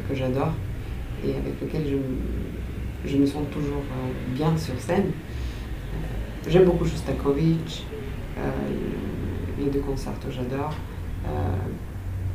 que, 0.09 0.15
j'adore 0.15 0.53
et 1.23 1.29
avec 1.29 1.61
lequel 1.61 1.83
je, 3.05 3.17
me 3.17 3.27
sens 3.27 3.43
toujours 3.51 3.77
euh, 3.77 4.35
bien 4.35 4.57
sur 4.57 4.73
scène. 4.79 5.05
Euh, 5.05 6.49
j'aime 6.49 6.65
beaucoup 6.65 6.85
Shostakovich 6.85 7.85
de 9.69 9.79
concertos, 9.79 10.29
j'adore. 10.31 10.73
Euh, 11.27 11.29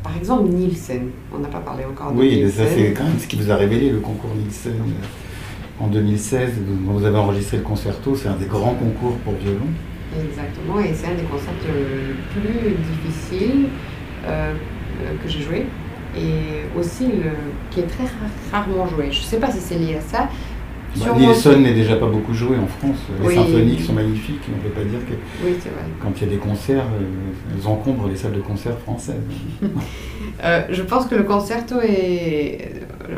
par 0.06 0.16
exemple, 0.16 0.48
Nielsen, 0.50 1.10
on 1.34 1.38
n'a 1.38 1.48
pas 1.48 1.58
parlé 1.58 1.84
encore 1.84 2.12
de 2.12 2.18
oui, 2.18 2.36
Nielsen. 2.36 2.64
Oui, 2.64 2.70
ça 2.70 2.74
c'est 2.76 2.92
quand 2.92 3.04
même 3.04 3.18
ce 3.18 3.26
qui 3.26 3.34
vous 3.34 3.50
a 3.50 3.56
révélé 3.56 3.90
le 3.90 3.98
concours 3.98 4.30
Nielsen 4.36 4.74
euh, 4.74 5.84
en 5.84 5.88
2016. 5.88 6.52
Vous 6.84 7.04
avez 7.04 7.16
enregistré 7.16 7.56
le 7.56 7.64
concerto, 7.64 8.14
c'est 8.14 8.28
un 8.28 8.36
des 8.36 8.46
grands 8.46 8.74
concours 8.74 9.16
pour 9.24 9.34
violon. 9.34 9.66
Exactement, 10.16 10.78
et 10.78 10.94
c'est 10.94 11.08
un 11.08 11.16
des 11.16 11.24
concerts 11.24 11.52
les 11.66 12.40
plus 12.40 12.76
difficiles 12.94 13.66
euh, 14.24 14.54
que 15.22 15.28
j'ai 15.28 15.40
joué 15.40 15.66
et 16.16 16.78
aussi 16.78 17.06
le, 17.08 17.32
qui 17.70 17.80
est 17.80 17.86
très 17.86 18.04
rarement 18.52 18.86
joué. 18.86 19.08
Je 19.10 19.20
ne 19.20 19.24
sais 19.24 19.38
pas 19.38 19.50
si 19.50 19.58
c'est 19.58 19.76
lié 19.76 19.96
à 19.96 20.00
ça, 20.00 20.28
Nielsen 21.16 21.62
n'est 21.62 21.74
déjà 21.74 21.96
pas 21.96 22.06
beaucoup 22.06 22.34
joué 22.34 22.56
en 22.56 22.66
France. 22.66 22.96
Les 23.22 23.34
symphoniques 23.34 23.82
sont 23.82 23.92
magnifiques. 23.92 24.40
On 24.52 24.56
ne 24.56 24.62
peut 24.62 24.80
pas 24.80 24.84
dire 24.84 25.00
que 25.06 25.14
quand 26.02 26.12
il 26.16 26.24
y 26.24 26.26
a 26.26 26.30
des 26.30 26.38
concerts, 26.38 26.84
euh, 26.84 27.54
elles 27.54 27.66
encombrent 27.66 28.08
les 28.08 28.16
salles 28.16 28.32
de 28.32 28.40
concert 28.40 28.78
françaises. 28.78 29.16
Euh, 30.44 30.62
je 30.68 30.82
pense 30.82 31.06
que 31.06 31.14
le 31.14 31.22
concerto 31.22 31.76
est. 31.80 32.82
Euh, 33.08 33.16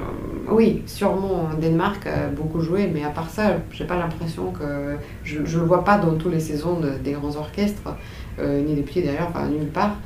oui, 0.49 0.83
sûrement 0.87 1.49
en 1.51 1.55
Danemark 1.55 2.07
beaucoup 2.37 2.61
joué, 2.61 2.89
mais 2.93 3.03
à 3.03 3.09
part 3.09 3.29
ça, 3.29 3.57
j'ai 3.73 3.85
pas 3.85 3.97
l'impression 3.97 4.53
que. 4.53 4.97
Je 5.25 5.41
ne 5.41 5.45
le 5.45 5.67
vois 5.67 5.85
pas 5.85 5.99
dans 5.99 6.15
toutes 6.15 6.33
les 6.33 6.39
saisons 6.41 6.79
des 7.03 7.13
grands 7.13 7.35
orchestres, 7.35 7.97
ni 8.41 8.75
des 8.75 8.83
petits 8.83 9.03
d'ailleurs, 9.03 9.29
enfin 9.31 9.49
nulle 9.49 9.69
part. 9.69 9.97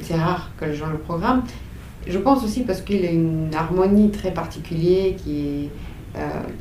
c'est 0.00 0.14
rare 0.14 0.50
que 0.58 0.64
les 0.64 0.74
gens 0.74 0.88
le 0.88 0.98
programme. 0.98 1.42
Je 2.06 2.18
pense 2.18 2.42
aussi 2.42 2.62
parce 2.62 2.80
qu'il 2.80 3.04
a 3.04 3.10
une 3.10 3.50
harmonie 3.54 4.10
très 4.10 4.32
particulière 4.32 5.14
qui 5.16 5.40
est 5.40 5.68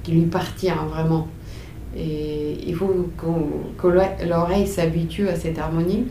qui 0.03 0.11
lui 0.11 0.23
appartient 0.25 0.71
vraiment. 0.89 1.27
Et 1.95 2.57
il 2.65 2.75
faut 2.75 3.09
que 3.17 3.87
l'oreille 4.25 4.67
s'habitue 4.67 5.27
à 5.29 5.35
cette 5.35 5.57
harmonie, 5.57 6.05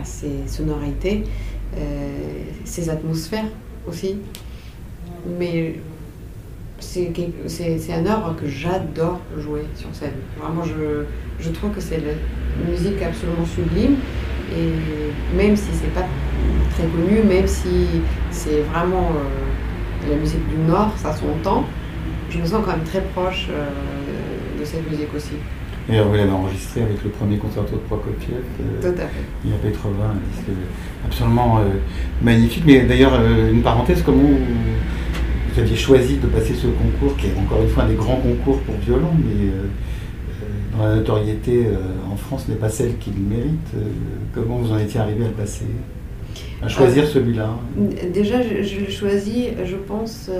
à 0.00 0.04
ces 0.04 0.46
sonorités, 0.46 1.24
ces 2.64 2.88
atmosphères 2.88 3.50
aussi. 3.88 4.16
Mais 5.38 5.76
c'est 6.78 7.12
un 7.92 8.06
œuvre 8.06 8.36
que 8.40 8.46
j'adore 8.46 9.20
jouer 9.38 9.62
sur 9.74 9.88
scène. 9.94 10.12
Vraiment, 10.38 10.62
je, 10.62 11.04
je 11.40 11.50
trouve 11.50 11.72
que 11.72 11.80
c'est 11.80 11.98
une 11.98 12.70
musique 12.70 13.02
absolument 13.02 13.44
sublime. 13.44 13.96
Et 14.52 15.36
même 15.36 15.56
si 15.56 15.68
c'est 15.72 15.92
pas 15.92 16.06
très 16.70 16.86
connu, 16.86 17.22
même 17.26 17.46
si 17.46 17.86
c'est 18.30 18.60
vraiment 18.62 19.10
euh, 19.10 20.08
la 20.10 20.16
musique 20.16 20.46
du 20.48 20.56
Nord, 20.68 20.92
ça 20.96 21.12
s'entend, 21.12 21.64
je 22.30 22.38
me 22.38 22.46
sens 22.46 22.62
quand 22.64 22.72
même 22.72 22.84
très 22.84 23.00
proche 23.00 23.48
euh, 23.50 23.68
de 24.60 24.64
cette 24.64 24.88
musique 24.90 25.14
aussi. 25.14 25.34
Et 25.88 26.00
vous 26.00 26.14
l'avez 26.14 26.30
enregistré 26.30 26.82
avec 26.82 27.02
le 27.04 27.10
premier 27.10 27.36
concerto 27.36 27.76
de 27.76 27.80
Prokofiev. 27.80 28.42
Euh, 28.60 28.80
Tout 28.80 29.00
à 29.00 29.06
fait. 29.06 29.24
Il 29.44 29.50
y 29.50 29.54
a 29.54 29.58
80, 29.58 29.90
un 30.02 30.14
disque 30.14 30.58
absolument 31.04 31.60
magnifique. 32.22 32.64
Mais 32.66 32.80
d'ailleurs, 32.80 33.12
une 33.52 33.62
parenthèse, 33.62 34.02
comment 34.02 34.22
vous, 34.22 35.60
aviez 35.60 35.76
choisi 35.76 36.16
de 36.16 36.26
passer 36.26 36.54
ce 36.54 36.66
concours, 36.66 37.16
qui 37.16 37.28
est 37.28 37.38
encore 37.38 37.62
une 37.62 37.68
fois 37.68 37.84
un 37.84 37.88
des 37.88 37.94
grands 37.94 38.16
concours 38.16 38.58
pour 38.62 38.74
violon, 38.84 39.10
mais 39.16 39.52
la 40.78 40.96
notoriété 40.96 41.66
euh, 41.66 41.76
en 42.12 42.16
France 42.16 42.48
n'est 42.48 42.56
pas 42.56 42.68
celle 42.68 42.98
qu'il 42.98 43.14
mérite. 43.14 43.68
Euh, 43.74 43.88
comment 44.34 44.56
vous 44.56 44.72
en 44.72 44.78
étiez 44.78 45.00
arrivé 45.00 45.24
à 45.24 45.28
le 45.28 45.34
passer? 45.34 45.66
À 46.62 46.68
choisir 46.68 47.04
euh, 47.04 47.06
celui-là 47.06 47.50
Déjà, 48.12 48.42
je, 48.42 48.80
l'ai 48.80 48.90
choisi, 48.90 49.48
je 49.64 49.76
pense, 49.76 50.30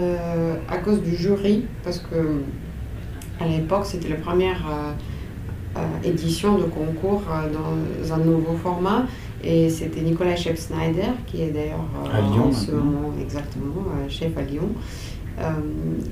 à 0.68 0.78
cause 0.78 1.02
du 1.02 1.14
jury, 1.14 1.64
parce 1.84 1.98
que 1.98 2.42
à 3.40 3.46
l'époque, 3.46 3.84
c'était 3.84 4.08
la 4.08 4.16
première 4.16 4.64
édition 6.04 6.56
de 6.58 6.64
concours 6.64 7.22
dans 7.52 8.12
un 8.12 8.18
nouveau 8.18 8.56
format. 8.56 9.04
Et 9.44 9.68
c'était 9.68 10.00
Nicolas 10.00 10.34
Chef-Snyder, 10.34 11.12
qui 11.26 11.42
est 11.42 11.50
d'ailleurs 11.50 11.84
en 12.42 12.50
ce 12.50 12.70
moment 12.72 13.12
exactement 13.20 13.84
chef 14.08 14.36
à 14.38 14.42
Lyon, 14.42 14.70
euh, 15.38 15.50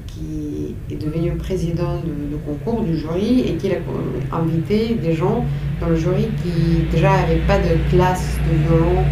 qui 0.07 0.75
est 0.91 1.03
devenu 1.03 1.33
président 1.37 1.95
de, 2.05 2.37
concours 2.45 2.83
du 2.83 2.99
jury 2.99 3.41
et 3.41 3.55
qui 3.55 3.71
a 3.73 4.37
invité 4.37 4.97
des 4.97 5.15
gens 5.15 5.47
dans 5.81 5.89
le 5.89 5.97
jury 5.97 6.29
qui 6.43 6.85
déjà 6.93 7.17
n'avaient 7.17 7.41
pas 7.47 7.57
de 7.57 7.79
classe 7.89 8.37
de 8.47 8.69
violon. 8.69 9.03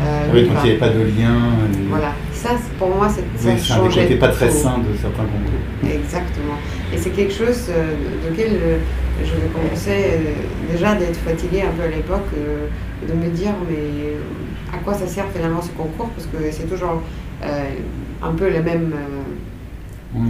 Euh, 0.00 0.30
oui, 0.32 0.44
donc 0.44 0.52
il 0.58 0.64
n'y 0.64 0.70
avait 0.70 0.78
pas 0.78 0.88
de 0.88 1.00
lien. 1.00 1.34
Voilà, 1.88 2.12
ça 2.32 2.50
pour 2.78 2.88
moi, 2.88 3.08
ça 3.08 3.20
oui, 3.44 3.58
changeait. 3.58 4.16
pas 4.16 4.28
très 4.28 4.50
sain 4.50 4.78
de 4.78 4.96
certains 4.96 5.24
concours. 5.24 5.92
Exactement. 5.92 6.54
Et 6.92 6.96
c'est 6.96 7.10
quelque 7.10 7.32
chose 7.32 7.66
euh, 7.70 7.94
de 8.24 8.30
lequel 8.30 8.52
je 9.24 9.32
commençais 9.52 10.20
déjà 10.70 10.94
d'être 10.94 11.18
fatiguée 11.18 11.62
un 11.62 11.72
peu 11.76 11.82
à 11.82 11.88
l'époque, 11.88 12.28
de 13.06 13.12
me 13.12 13.28
dire 13.30 13.52
mais 13.68 14.14
à 14.72 14.78
quoi 14.78 14.94
ça 14.94 15.06
sert 15.06 15.26
finalement 15.34 15.62
ce 15.62 15.70
concours? 15.70 16.10
Parce 16.10 16.26
que 16.26 16.50
c'est 16.52 16.68
toujours 16.68 17.02
un 17.42 18.32
peu 18.32 18.48
le 18.50 18.62
même 18.62 18.92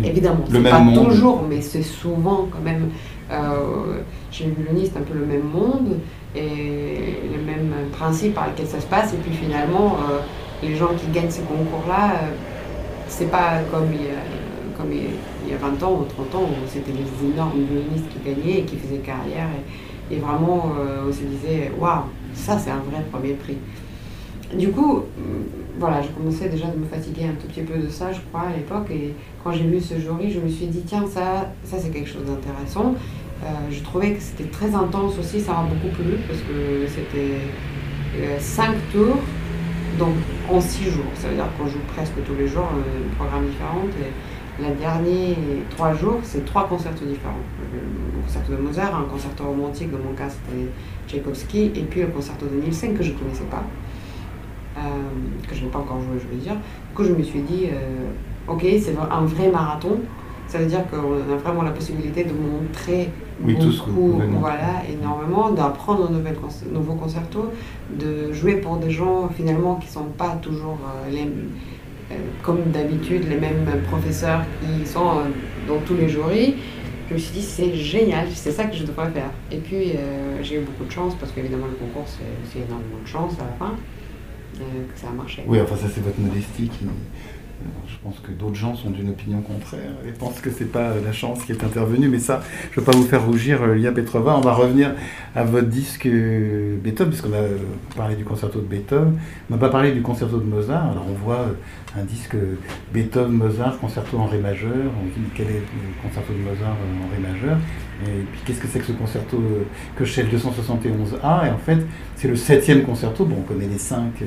Évidemment, 0.05 0.45
c'est 0.51 0.63
pas 0.63 0.83
toujours, 0.93 1.45
mais 1.49 1.61
c'est 1.61 1.83
souvent 1.83 2.49
quand 2.51 2.63
même 2.63 2.91
euh, 3.31 4.01
chez 4.31 4.45
les 4.45 4.51
violonistes 4.51 4.97
un 4.97 5.03
peu 5.03 5.17
le 5.17 5.25
même 5.25 5.45
monde 5.45 6.01
et 6.35 7.21
le 7.37 7.43
même 7.43 7.73
principe 7.93 8.35
par 8.35 8.49
lequel 8.49 8.67
ça 8.67 8.81
se 8.81 8.87
passe. 8.87 9.15
Et 9.15 9.19
puis 9.19 9.33
finalement, 9.33 9.97
euh, 10.11 10.19
les 10.63 10.75
gens 10.75 10.89
qui 10.97 11.07
gagnent 11.13 11.31
ces 11.31 11.43
concours-là, 11.43 12.11
euh, 12.11 12.31
c'est 13.07 13.31
pas 13.31 13.61
comme 13.71 13.93
il, 13.93 14.07
y 14.07 14.11
a, 14.11 14.77
comme 14.77 14.93
il 14.93 15.51
y 15.51 15.55
a 15.55 15.59
20 15.59 15.83
ans 15.85 16.01
ou 16.01 16.05
30 16.05 16.35
ans 16.35 16.49
où 16.49 16.67
c'était 16.67 16.93
les 16.93 17.31
énormes 17.33 17.61
violonistes 17.71 18.09
qui 18.09 18.31
gagnaient 18.31 18.59
et 18.61 18.65
qui 18.65 18.77
faisaient 18.77 18.99
carrière. 18.99 19.49
Et, 20.11 20.17
et 20.17 20.19
vraiment, 20.19 20.73
on 21.07 21.13
se 21.13 21.21
disait, 21.21 21.71
waouh, 21.79 22.05
ça 22.35 22.59
c'est 22.59 22.71
un 22.71 22.83
vrai 22.91 23.05
premier 23.13 23.35
prix. 23.35 23.59
Du 24.57 24.71
coup, 24.71 25.03
voilà, 25.79 26.03
je 26.03 26.09
commençais 26.09 26.49
déjà 26.49 26.67
à 26.67 26.75
me 26.75 26.85
fatiguer 26.85 27.25
un 27.25 27.41
tout 27.41 27.47
petit 27.47 27.63
peu 27.63 27.79
de 27.79 27.89
ça, 27.89 28.13
je 28.13 28.21
crois, 28.29 28.49
à 28.49 28.57
l'époque. 28.57 28.91
Et 28.91 29.15
quand 29.43 29.53
j'ai 29.53 29.65
vu 29.65 29.81
ce 29.81 29.99
jury, 29.99 30.31
je 30.31 30.41
me 30.41 30.49
suis 30.49 30.67
dit, 30.67 30.83
tiens, 30.85 31.07
ça, 31.07 31.53
ça 31.65 31.79
c'est 31.79 31.91
quelque 31.91 32.09
chose 32.09 32.25
d'intéressant. 32.25 32.95
Euh, 33.45 33.47
je 33.71 33.81
trouvais 33.83 34.13
que 34.13 34.21
c'était 34.21 34.51
très 34.51 34.75
intense 34.75 35.17
aussi, 35.19 35.41
ça 35.41 35.53
m'a 35.53 35.63
beaucoup 35.63 35.95
plu, 35.95 36.17
parce 36.27 36.41
que 36.41 36.87
c'était 36.89 37.39
euh, 38.17 38.37
cinq 38.41 38.75
tours, 38.93 39.19
donc 39.99 40.15
en 40.51 40.61
six 40.61 40.91
jours. 40.91 41.05
Ça 41.15 41.29
veut 41.29 41.37
dire 41.37 41.47
qu'on 41.57 41.69
joue 41.69 41.79
presque 41.95 42.15
tous 42.27 42.35
les 42.35 42.49
jours 42.49 42.69
euh, 42.75 43.07
un 43.07 43.15
programme 43.15 43.47
différent. 43.47 43.83
Et 44.01 44.63
la 44.63 44.71
dernière 44.71 45.37
trois 45.71 45.95
jours, 45.95 46.19
c'est 46.25 46.45
trois 46.45 46.67
concerts 46.67 46.93
différents. 46.95 47.35
Le 47.73 48.23
concerto 48.25 48.53
de 48.53 48.59
Mozart, 48.61 48.97
un 48.97 49.05
concerto 49.05 49.45
romantique, 49.45 49.93
dans 49.93 49.99
mon 49.99 50.15
cas 50.15 50.29
c'était 50.29 50.67
Tchaïkovski, 51.07 51.71
et 51.77 51.85
puis 51.89 52.01
le 52.01 52.09
concerto 52.09 52.47
de 52.47 52.61
Nielsen 52.61 52.97
que 52.97 53.05
je 53.05 53.13
ne 53.13 53.19
connaissais 53.19 53.45
pas. 53.45 53.63
Euh, 54.79 55.49
que 55.49 55.55
je 55.55 55.65
n'ai 55.65 55.71
pas 55.71 55.79
encore 55.79 56.01
joué, 56.01 56.21
je 56.21 56.35
veux 56.35 56.41
dire, 56.41 56.57
que 56.95 57.03
je 57.03 57.13
me 57.13 57.23
suis 57.23 57.41
dit, 57.41 57.67
euh, 57.67 58.53
ok, 58.53 58.65
c'est 58.81 58.95
un 58.99 59.25
vrai 59.25 59.49
marathon. 59.49 59.99
Ça 60.47 60.59
veut 60.59 60.67
dire 60.67 60.87
qu'on 60.89 61.33
a 61.33 61.37
vraiment 61.37 61.63
la 61.63 61.71
possibilité 61.71 62.25
de 62.25 62.33
montrer 62.33 63.11
beaucoup, 63.41 64.21
voilà, 64.41 64.83
énormément, 64.91 65.51
d'apprendre 65.51 66.09
un 66.11 66.73
nouveau 66.73 66.95
concerto, 66.95 67.51
de 67.91 68.33
jouer 68.33 68.57
pour 68.57 68.77
des 68.77 68.91
gens 68.91 69.29
finalement 69.29 69.77
qui 69.77 69.89
ne 69.89 69.93
sont 69.93 70.11
pas 70.17 70.39
toujours 70.41 70.79
euh, 70.85 71.11
les, 71.11 71.29
comme 72.43 72.63
d'habitude 72.73 73.29
les 73.29 73.37
mêmes 73.37 73.67
professeurs 73.89 74.43
qui 74.61 74.87
sont 74.87 75.23
dans 75.67 75.79
tous 75.87 75.95
les 75.95 76.09
jurys. 76.09 76.55
Je 77.09 77.15
me 77.15 77.19
suis 77.19 77.33
dit, 77.41 77.43
c'est 77.43 77.75
génial, 77.75 78.27
c'est 78.35 78.53
ça 78.53 78.65
que 78.65 78.77
je 78.77 78.85
devrais 78.85 79.11
faire. 79.11 79.31
Et 79.51 79.59
puis, 79.59 79.93
j'ai 80.43 80.57
eu 80.57 80.61
beaucoup 80.61 80.85
de 80.85 80.91
chance, 80.91 81.15
parce 81.19 81.33
qu'évidemment, 81.33 81.67
le 81.67 81.77
concours, 81.77 82.07
c'est 82.07 82.59
énormément 82.59 83.01
de 83.03 83.09
chance 83.09 83.33
à 83.41 83.45
la 83.45 83.67
fin. 83.67 83.75
Que 84.59 85.01
ça 85.01 85.09
a 85.09 85.13
marché. 85.13 85.45
Oui, 85.47 85.61
enfin 85.61 85.77
ça 85.77 85.89
c'est 85.93 86.03
votre 86.03 86.19
modestie 86.21 86.69
qui... 86.69 86.85
Je 87.87 87.95
pense 88.03 88.21
que 88.21 88.31
d'autres 88.31 88.55
gens 88.55 88.75
sont 88.77 88.91
d'une 88.91 89.11
opinion 89.11 89.41
contraire 89.41 89.91
et 90.07 90.13
pensent 90.13 90.41
que 90.41 90.51
c'est 90.51 90.71
pas 90.71 90.93
la 91.05 91.13
chance 91.13 91.43
qui 91.45 91.53
est 91.53 91.65
intervenue, 91.65 92.09
mais 92.09 92.19
ça, 92.19 92.43
je 92.71 92.79
ne 92.79 92.85
veux 92.85 92.91
pas 92.91 92.97
vous 92.97 93.07
faire 93.07 93.25
rougir, 93.25 93.63
euh, 93.63 93.75
Lia 93.75 93.91
Petrova. 93.91 94.37
On 94.37 94.41
va 94.41 94.53
revenir 94.53 94.95
à 95.35 95.43
votre 95.45 95.67
disque 95.67 96.07
euh, 96.07 96.77
Beethoven, 96.83 97.11
puisqu'on 97.11 97.33
a 97.33 97.43
parlé 97.97 98.15
du 98.15 98.25
concerto 98.25 98.61
de 98.61 98.67
Beethoven. 98.67 99.19
On 99.51 99.55
n'a 99.55 99.61
pas 99.61 99.71
parlé 99.71 99.93
du 99.93 100.03
concerto 100.03 100.39
de 100.39 100.45
Mozart. 100.45 100.91
Alors 100.93 101.07
on 101.09 101.15
voit 101.15 101.47
un 101.99 102.05
disque 102.05 102.37
Beethoven-Mozart, 102.93 103.79
concerto 103.81 104.19
en 104.19 104.27
Ré 104.27 104.39
majeur. 104.39 104.93
On 105.03 105.07
dit 105.07 105.27
quel 105.35 105.49
est 105.49 105.61
le 105.61 106.03
concerto 106.09 106.33
de 106.33 106.39
Mozart 106.39 106.71
en 106.71 107.15
Ré 107.15 107.33
majeur? 107.33 107.59
Et 108.05 108.23
puis 108.33 108.41
qu'est-ce 108.47 108.61
que 108.61 108.69
c'est 108.69 108.79
que 108.79 108.87
ce 108.87 108.93
concerto 108.93 109.43
que 109.97 110.05
sais 110.05 110.23
le 110.23 110.29
271A 110.29 111.47
Et 111.47 111.51
en 111.51 111.59
fait, 111.59 111.79
c'est 112.15 112.29
le 112.29 112.37
septième 112.37 112.83
concerto. 112.83 113.25
Bon, 113.25 113.37
on 113.41 113.43
connaît 113.43 113.67
les 113.67 113.79
cinq 113.79 114.23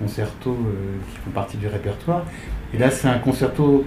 concertos 0.00 0.56
euh, 0.66 0.96
qui 1.12 1.18
font 1.18 1.30
partie 1.30 1.56
du 1.56 1.66
répertoire. 1.66 2.24
Et 2.74 2.78
là, 2.78 2.90
c'est 2.90 3.08
un 3.08 3.18
concerto 3.18 3.84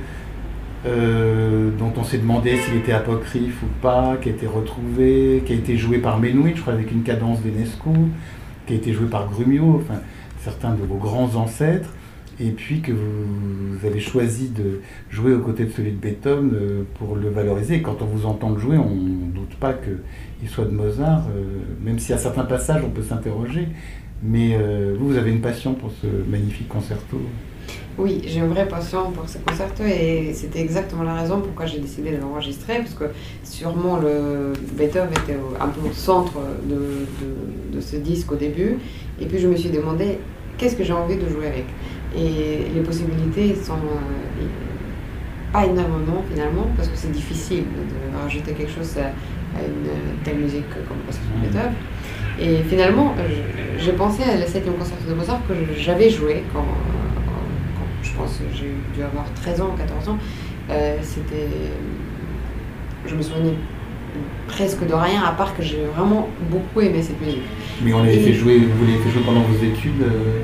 euh, 0.86 1.70
dont 1.80 1.94
on 1.96 2.04
s'est 2.04 2.18
demandé 2.18 2.58
s'il 2.58 2.76
était 2.76 2.92
apocryphe 2.92 3.64
ou 3.64 3.68
pas, 3.82 4.18
qui 4.22 4.30
a 4.30 4.32
été 4.34 4.48
retrouvé, 4.48 5.42
qui 5.46 5.54
a 5.54 5.56
été 5.56 5.78
joué 5.78 6.00
par 6.00 6.20
Menouit, 6.20 6.54
je 6.56 6.62
crois, 6.62 6.74
avec 6.74 6.92
une 6.92 7.04
cadence 7.04 7.42
d'Enescu, 7.42 7.90
qui 8.68 8.74
a 8.74 8.76
été 8.76 8.92
joué 8.92 9.08
par 9.08 9.30
Grumio, 9.30 9.82
enfin, 9.82 10.02
certains 10.42 10.72
de 10.74 10.84
vos 10.84 10.98
grands 10.98 11.36
ancêtres 11.36 11.94
et 12.40 12.50
puis 12.50 12.82
que 12.82 12.92
vous, 12.92 13.86
avez 13.86 14.00
choisi 14.00 14.50
de 14.50 14.82
jouer 15.12 15.34
aux 15.34 15.40
côtés 15.40 15.66
de 15.66 15.72
celui 15.72 15.92
de 15.92 15.98
Beethoven 15.98 16.52
euh, 16.54 16.84
pour 16.96 17.16
le 17.16 17.30
valoriser. 17.30 17.82
Quand 17.82 18.02
on 18.02 18.06
vous 18.06 18.26
entend 18.26 18.58
jouer, 18.58 18.78
on 18.78 18.90
ne 18.90 19.32
doute 19.32 19.56
pas 19.60 19.74
qu'il 19.74 20.50
soit 20.50 20.66
de 20.66 20.72
Mozart, 20.72 21.28
euh, 21.30 21.44
même 21.82 22.00
si 22.00 22.12
à 22.12 22.18
certains 22.18 22.44
passages 22.44 22.82
on 22.84 22.90
peut 22.90 23.04
s'interroger. 23.04 23.68
Mais 24.26 24.58
vous, 24.98 25.10
vous 25.10 25.18
avez 25.18 25.32
une 25.32 25.42
passion 25.42 25.74
pour 25.74 25.92
ce 26.02 26.08
magnifique 26.08 26.70
concerto. 26.70 27.20
Oui, 27.98 28.24
j'ai 28.26 28.40
une 28.40 28.48
vraie 28.48 28.68
passion 28.68 29.12
pour 29.12 29.30
ce 29.30 29.38
concerto 29.38 29.84
et 29.84 30.32
c'était 30.34 30.62
exactement 30.62 31.04
la 31.04 31.14
raison 31.14 31.42
pourquoi 31.42 31.68
j'ai 31.68 31.78
décidé 31.78 32.12
de 32.12 32.18
l'enregistrer, 32.18 32.80
parce 32.80 32.96
que 32.96 33.06
sûrement 33.44 33.98
le 33.98 34.54
Beethoven 34.74 35.12
était 35.12 35.38
un 35.60 35.68
peu 35.68 35.88
au 35.88 35.94
centre 35.94 36.34
de, 36.64 36.76
de, 36.76 37.76
de 37.76 37.82
ce 37.82 37.98
disque 37.98 38.32
au 38.32 38.36
début. 38.36 38.80
Et 39.22 39.28
puis 39.28 39.38
je 39.38 39.48
me 39.48 39.56
suis 39.56 39.70
demandé 39.70 40.18
qu'est-ce 40.58 40.76
que 40.76 40.84
j'ai 40.84 40.94
envie 40.94 41.18
de 41.18 41.30
jouer 41.30 41.48
avec? 41.48 41.66
Et 42.16 42.74
les 42.74 42.82
possibilités 42.82 43.54
sont 43.54 43.74
euh, 43.74 44.46
pas 45.52 45.66
énormément 45.66 46.24
finalement, 46.32 46.68
parce 46.76 46.90
que 46.90 46.98
c'est 46.98 47.12
difficile 47.12 47.64
de 47.64 48.18
rajouter 48.24 48.54
quelque 48.54 48.72
chose 48.72 48.98
à, 48.98 49.12
une 49.60 50.24
telle 50.24 50.40
musique 50.40 50.68
comme 50.88 50.98
le 51.06 51.46
de 51.46 51.48
Beethoven. 51.48 51.74
Et 52.40 52.64
finalement, 52.68 53.14
j'ai 53.78 53.92
pensé 53.92 54.24
à 54.24 54.36
la 54.36 54.48
7 54.48 54.66
concerto 54.76 55.08
de 55.08 55.14
Mozart 55.14 55.42
que 55.48 55.54
j'avais 55.78 56.10
joué 56.10 56.44
quand, 56.52 56.66
je 58.04 58.12
pense 58.12 58.38
que 58.38 58.44
j'ai 58.54 58.74
dû 58.96 59.04
avoir 59.04 59.26
13 59.42 59.62
ans 59.62 59.72
ou 59.74 59.78
14 59.78 60.10
ans. 60.10 60.18
Euh, 60.70 60.98
c'était. 61.02 61.48
Je 63.06 63.16
me 63.16 63.22
souvenais 63.22 63.56
presque 64.48 64.86
de 64.86 64.94
rien, 64.94 65.24
à 65.24 65.32
part 65.32 65.56
que 65.56 65.64
j'ai 65.64 65.86
vraiment 65.96 66.30
beaucoup 66.50 66.82
aimé 66.82 67.02
cette 67.02 67.20
musique. 67.20 67.42
Mais 67.84 67.94
on 67.94 68.04
l'avait 68.04 68.20
fait 68.20 68.34
jouer, 68.34 68.60
vous 68.60 68.86
l'avez 68.86 69.00
fait 69.00 69.10
jouer 69.10 69.24
pendant 69.26 69.42
vos 69.42 69.58
études 69.66 70.04
euh, 70.04 70.42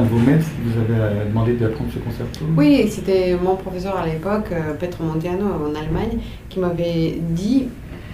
de 0.00 0.08
vos 0.08 0.18
maîtres 0.18 0.46
qui 0.46 0.70
vous 0.70 0.80
avait 0.80 1.26
demandé 1.26 1.52
d'apprendre 1.52 1.90
ce 1.92 1.98
concerto 1.98 2.46
Oui, 2.56 2.88
c'était 2.88 3.36
mon 3.36 3.56
professeur 3.56 3.96
à 3.96 4.06
l'époque, 4.06 4.46
euh, 4.52 4.74
Petro 4.74 5.04
Montiano 5.04 5.44
en 5.44 5.74
Allemagne, 5.74 6.18
qui 6.48 6.60
m'avait 6.60 7.18
dit 7.20 7.68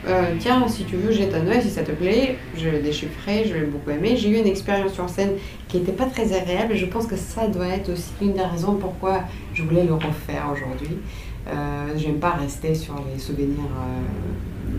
euh, 0.06 0.34
Tiens, 0.38 0.66
si 0.68 0.84
tu 0.84 0.96
veux, 0.96 1.12
jette 1.12 1.34
un 1.34 1.46
oeil, 1.46 1.62
si 1.62 1.70
ça 1.70 1.82
te 1.82 1.92
plaît. 1.92 2.36
Je 2.56 2.68
l'ai 2.68 2.80
déchiffré, 2.80 3.44
je 3.46 3.54
l'ai 3.54 3.66
beaucoup 3.66 3.90
aimé. 3.90 4.16
J'ai 4.16 4.30
eu 4.30 4.36
une 4.36 4.46
expérience 4.46 4.92
sur 4.92 5.08
scène 5.08 5.32
qui 5.68 5.78
n'était 5.78 5.92
pas 5.92 6.06
très 6.06 6.32
agréable 6.32 6.74
et 6.74 6.76
je 6.76 6.86
pense 6.86 7.06
que 7.06 7.16
ça 7.16 7.46
doit 7.48 7.68
être 7.68 7.90
aussi 7.92 8.12
une 8.20 8.34
des 8.34 8.42
raisons 8.42 8.74
pourquoi 8.74 9.20
je 9.54 9.62
voulais 9.62 9.84
le 9.84 9.94
refaire 9.94 10.46
aujourd'hui. 10.52 10.96
Euh, 11.48 11.52
J'aime 11.96 12.18
pas 12.18 12.30
rester 12.30 12.74
sur 12.74 12.94
les 13.12 13.18
souvenirs 13.18 13.70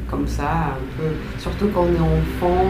comme 0.10 0.28
ça, 0.28 0.76
un 0.76 0.98
peu, 0.98 1.10
surtout 1.40 1.68
quand 1.74 1.84
on 1.84 1.94
est 1.94 2.00
enfant, 2.00 2.66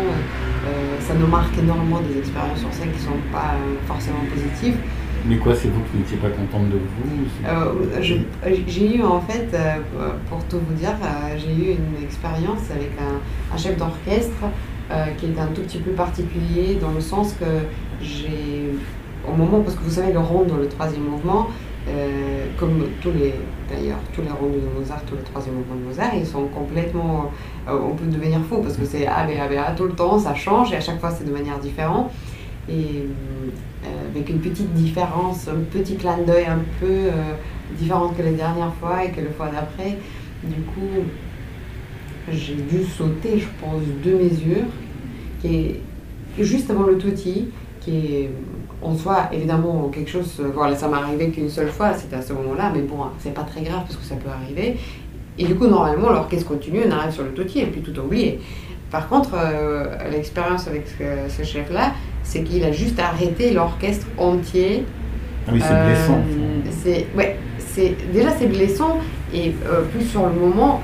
euh, 0.67 0.99
ça 0.99 1.13
nous 1.13 1.27
marque 1.27 1.57
énormément 1.57 2.01
des 2.01 2.19
expériences 2.19 2.59
sur 2.59 2.73
scène 2.73 2.91
qui 2.91 2.99
ne 2.99 3.11
sont 3.11 3.21
pas 3.31 3.55
euh, 3.55 3.75
forcément 3.87 4.23
positives. 4.29 4.77
Mais 5.25 5.37
quoi, 5.37 5.53
c'est 5.55 5.67
vous 5.67 5.81
qui 5.91 5.97
n'étiez 5.97 6.17
pas 6.17 6.29
contente 6.29 6.69
de 6.69 6.77
vous 6.77 7.47
euh, 7.47 8.01
J'ai 8.67 8.97
eu 8.97 9.03
en 9.03 9.21
fait, 9.21 9.55
pour 10.29 10.43
tout 10.45 10.59
vous 10.59 10.73
dire, 10.73 10.93
j'ai 11.37 11.53
eu 11.53 11.75
une 11.75 12.03
expérience 12.03 12.71
avec 12.71 12.91
un, 12.99 13.57
chef 13.57 13.77
d'orchestre 13.77 14.45
qui 15.17 15.25
est 15.27 15.39
un 15.39 15.47
tout 15.47 15.61
petit 15.61 15.79
peu 15.79 15.91
particulier 15.91 16.77
dans 16.81 16.91
le 16.91 17.01
sens 17.01 17.33
que 17.33 17.45
j'ai, 18.01 18.73
au 19.27 19.35
moment, 19.35 19.61
parce 19.61 19.75
que 19.75 19.83
vous 19.83 19.91
savez, 19.91 20.13
le 20.13 20.19
rond 20.19 20.45
dans 20.45 20.57
le 20.57 20.67
troisième 20.67 21.03
mouvement, 21.03 21.47
euh, 21.87 22.45
comme 22.59 22.83
tous 23.01 23.11
les, 23.11 23.33
d'ailleurs, 23.69 23.97
tous 24.13 24.21
les 24.21 24.29
ronds 24.29 24.49
de 24.49 24.79
Mozart, 24.79 25.01
tous 25.05 25.15
les 25.15 25.23
troisième 25.23 25.55
mouvements 25.55 25.75
de 25.75 25.85
Mozart, 25.85 26.13
ils 26.13 26.25
sont 26.25 26.45
complètement, 26.47 27.31
euh, 27.67 27.79
on 27.81 27.95
peut 27.95 28.05
devenir 28.05 28.39
fou 28.41 28.57
parce 28.57 28.77
que 28.77 28.85
c'est 28.85 29.07
A, 29.07 29.23
B, 29.25 29.31
A, 29.41 29.47
B, 29.47 29.57
A 29.57 29.71
tout 29.71 29.85
le 29.85 29.93
temps, 29.93 30.19
ça 30.19 30.35
change 30.35 30.71
et 30.71 30.75
à 30.75 30.81
chaque 30.81 30.99
fois 30.99 31.09
c'est 31.09 31.23
de 31.23 31.31
manière 31.31 31.57
différente. 31.57 32.11
Et 32.67 33.05
euh, 33.83 33.87
avec 34.11 34.29
une 34.29 34.39
petite 34.39 34.73
différence, 34.73 35.47
un 35.47 35.61
petit 35.71 35.95
clin 35.95 36.17
d'œil 36.19 36.45
un 36.45 36.61
peu 36.79 37.09
différente 37.77 38.17
que 38.17 38.23
les 38.23 38.33
dernières 38.33 38.73
fois 38.75 39.05
et 39.05 39.11
que 39.11 39.21
le 39.21 39.29
fois 39.29 39.47
d'après. 39.47 39.97
Du 40.43 40.61
coup, 40.61 41.03
j'ai 42.31 42.55
dû 42.55 42.83
sauter, 42.83 43.39
je 43.39 43.47
pense, 43.61 43.81
deux 44.03 44.15
mesures, 44.15 44.67
qui 45.41 45.55
est 45.55 45.81
juste 46.39 46.69
avant 46.69 46.83
le 46.83 46.97
tutti, 46.97 47.47
qui 47.81 47.97
est 47.97 48.29
en 48.81 48.95
soi, 48.95 49.29
évidemment, 49.31 49.89
quelque 49.89 50.09
chose, 50.09 50.37
euh, 50.39 50.51
voilà, 50.53 50.75
ça 50.75 50.87
m'est 50.87 50.95
arrivé 50.95 51.29
qu'une 51.29 51.49
seule 51.49 51.69
fois, 51.69 51.93
c'était 51.93 52.15
à 52.15 52.21
ce 52.21 52.33
moment-là, 52.33 52.71
mais 52.73 52.81
bon, 52.81 52.97
c'est 53.19 53.33
pas 53.33 53.43
très 53.43 53.61
grave 53.61 53.81
parce 53.83 53.97
que 53.97 54.05
ça 54.05 54.15
peut 54.15 54.29
arriver. 54.29 54.77
Et 55.37 55.45
du 55.45 55.55
coup, 55.55 55.67
normalement, 55.67 56.09
l'orchestre 56.09 56.47
continue, 56.47 56.81
on 56.87 56.91
arrive 56.91 57.11
sur 57.11 57.23
le 57.23 57.33
toutier 57.33 57.63
et 57.63 57.65
puis 57.67 57.81
tout 57.81 57.97
oublié. 57.99 58.39
Par 58.91 59.07
contre, 59.07 59.31
euh, 59.35 60.09
l'expérience 60.09 60.67
avec 60.67 60.85
ce, 60.87 61.43
chef-là, 61.43 61.93
c'est 62.29 62.43
qu'il 62.43 62.63
a 62.63 62.71
juste 62.71 62.99
arrêté 62.99 63.51
l'orchestre 63.51 64.05
entier. 64.17 64.85
Ah 65.47 65.51
oui, 65.51 65.61
c'est 65.61 65.73
euh, 65.73 65.87
blessant. 65.87 66.21
C'est, 66.69 67.07
ouais, 67.17 67.37
c'est, 67.57 67.95
déjà 68.13 68.29
c'est 68.37 68.45
blessant 68.45 68.99
et 69.33 69.53
plus 69.91 70.05
sur 70.05 70.27
le 70.27 70.33
moment, 70.33 70.81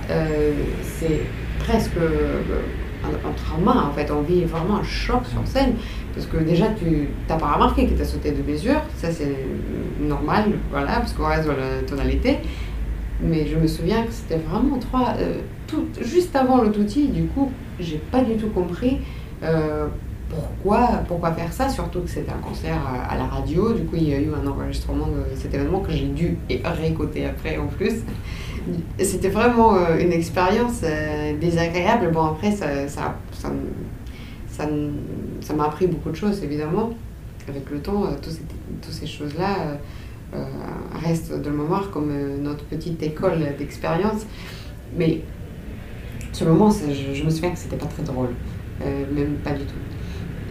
c'est 0.81 1.21
presque 1.59 1.97
un, 3.03 3.31
trauma 3.33 3.89
en 3.89 3.93
fait. 3.93 4.11
On 4.11 4.21
vit 4.21 4.43
vraiment 4.45 4.77
un 4.77 4.83
choc 4.83 5.21
sur 5.27 5.45
scène. 5.45 5.73
Parce 6.15 6.27
que 6.27 6.37
déjà, 6.37 6.67
tu 6.69 7.09
n'as 7.29 7.35
pas 7.35 7.53
remarqué 7.53 7.87
tu 7.87 8.01
as 8.01 8.05
sauté 8.05 8.31
de 8.31 8.41
mesure, 8.49 8.81
ça 8.95 9.11
c'est 9.11 9.35
normal, 9.99 10.45
voilà, 10.71 10.93
parce 10.93 11.13
qu'on 11.13 11.27
reste 11.27 11.45
dans 11.45 11.53
la 11.53 11.81
tonalité. 11.85 12.37
Mais 13.21 13.45
je 13.47 13.57
me 13.57 13.67
souviens 13.67 14.03
que 14.03 14.11
c'était 14.11 14.37
vraiment 14.37 14.77
trois. 14.77 15.13
Euh, 15.19 15.39
tout, 15.67 15.85
juste 16.01 16.35
avant 16.35 16.61
le 16.61 16.71
touti, 16.71 17.07
du 17.07 17.25
coup, 17.25 17.51
j'ai 17.79 17.97
pas 17.97 18.21
du 18.21 18.35
tout 18.35 18.49
compris 18.49 18.99
euh, 19.43 19.87
pourquoi, 20.29 21.03
pourquoi 21.07 21.31
faire 21.33 21.53
ça, 21.53 21.69
surtout 21.69 22.01
que 22.01 22.09
c'était 22.09 22.31
un 22.31 22.47
concert 22.47 22.79
à, 23.09 23.15
la 23.17 23.25
radio. 23.25 23.73
Du 23.73 23.83
coup, 23.83 23.95
il 23.95 24.09
y 24.09 24.13
a 24.13 24.19
eu 24.19 24.31
un 24.33 24.47
enregistrement 24.47 25.07
de 25.07 25.35
cet 25.35 25.53
événement 25.53 25.79
que 25.79 25.91
j'ai 25.91 26.07
dû 26.07 26.37
réécouter 26.63 27.25
après 27.25 27.57
en 27.57 27.67
plus. 27.67 28.03
C'était 28.99 29.29
vraiment 29.29 29.75
euh, 29.75 29.99
une 29.99 30.11
expérience 30.11 30.81
désagréable. 31.39 32.11
Bon, 32.11 32.25
après, 32.25 32.51
ça, 32.51 32.87
ça, 32.87 33.15
ça 33.31 33.51
ça 35.41 35.53
m'a 35.53 35.65
appris 35.65 35.87
beaucoup 35.87 36.09
de 36.09 36.15
choses, 36.15 36.43
évidemment. 36.43 36.91
Avec 37.47 37.69
le 37.69 37.79
temps, 37.79 38.05
euh, 38.05 38.15
toutes 38.21 38.93
ces 38.93 39.05
choses-là 39.05 39.55
euh, 39.59 39.75
euh, 40.35 40.45
restent 41.05 41.39
de 41.39 41.49
mémoire 41.49 41.91
comme 41.91 42.11
notre 42.41 42.65
petite 42.65 43.01
école 43.03 43.55
d'expérience. 43.57 44.25
Mais 44.97 45.21
sur 46.33 46.45
le 46.45 46.53
moment, 46.53 46.71
je, 46.71 47.23
me 47.23 47.29
souviens 47.29 47.51
que 47.51 47.59
c'était 47.59 47.77
pas 47.77 47.85
très 47.85 48.03
drôle, 48.03 48.29
même 48.79 49.35
pas 49.43 49.51
du 49.51 49.63
tout. 49.63 49.75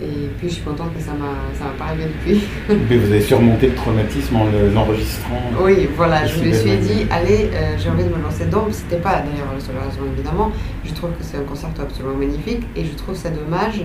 Et 0.04 0.28
puis 0.38 0.48
je 0.48 0.54
suis 0.54 0.62
contente 0.62 0.94
que 0.94 1.02
ça 1.02 1.12
m'a 1.12 1.70
pas 1.78 1.84
arrivé 1.86 2.04
depuis. 2.04 2.42
Mais 2.90 2.96
vous 2.96 3.10
avez 3.10 3.22
surmonté 3.22 3.68
le 3.68 3.74
traumatisme 3.74 4.36
en 4.36 4.44
l'enregistrant. 4.74 5.40
oui, 5.62 5.88
voilà, 5.96 6.26
je 6.26 6.38
me 6.44 6.52
suis 6.52 6.76
dit, 6.76 7.06
allez, 7.10 7.50
j'ai 7.78 7.88
envie 7.88 8.04
de 8.04 8.10
me 8.10 8.22
lancer 8.22 8.44
dedans. 8.46 8.66
C'était 8.70 9.00
pas 9.00 9.22
d'ailleurs 9.22 9.52
la 9.54 9.60
seule 9.60 9.76
raison 9.76 10.00
évidemment. 10.14 10.52
Je 10.84 10.92
trouve 10.92 11.10
que 11.10 11.22
c'est 11.22 11.38
un 11.38 11.44
concerto 11.44 11.82
absolument 11.82 12.16
magnifique 12.16 12.62
et 12.76 12.84
je 12.84 12.92
trouve 12.94 13.14
ça 13.14 13.30
dommage 13.30 13.82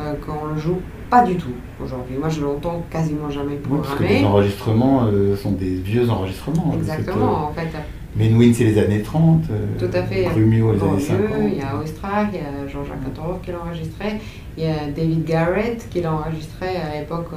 euh, 0.00 0.14
qu'on 0.24 0.54
le 0.54 0.58
joue 0.58 0.80
pas 1.10 1.22
du 1.22 1.36
tout 1.36 1.52
aujourd'hui. 1.82 2.16
Moi, 2.18 2.30
je 2.30 2.40
l'entends 2.40 2.82
quasiment 2.90 3.28
jamais 3.28 3.56
programmé. 3.56 3.86
parce 3.86 3.98
que 3.98 4.04
les 4.04 4.24
enregistrements 4.24 5.04
euh, 5.04 5.36
sont 5.36 5.52
des 5.52 5.74
vieux 5.74 6.08
enregistrements. 6.08 6.72
Exactement, 6.74 7.48
en 7.48 7.52
fait. 7.52 7.68
Menuhin, 8.16 8.52
c'est 8.54 8.64
les 8.64 8.78
années 8.78 9.02
30. 9.02 9.44
Euh, 9.50 9.66
tout 9.78 9.94
à 9.94 10.02
fait. 10.02 10.28
Brumio, 10.30 10.72
les 10.72 10.82
années 10.82 11.00
50. 11.00 11.28
Il 11.46 11.58
y 11.58 11.60
a 11.60 11.76
Ostrach, 11.76 12.28
il 12.32 12.38
y 12.38 12.40
a 12.40 12.66
Jean-Jacques 12.66 13.04
Cantorov 13.04 13.40
qui 13.42 13.50
l'a 13.50 13.60
enregistré. 13.60 14.20
Il 14.56 14.64
y 14.64 14.66
a 14.66 14.90
David 14.94 15.24
Garrett 15.24 15.88
qui 15.90 16.00
l'a 16.00 16.12
enregistré 16.12 16.76
à 16.76 17.00
l'époque 17.00 17.28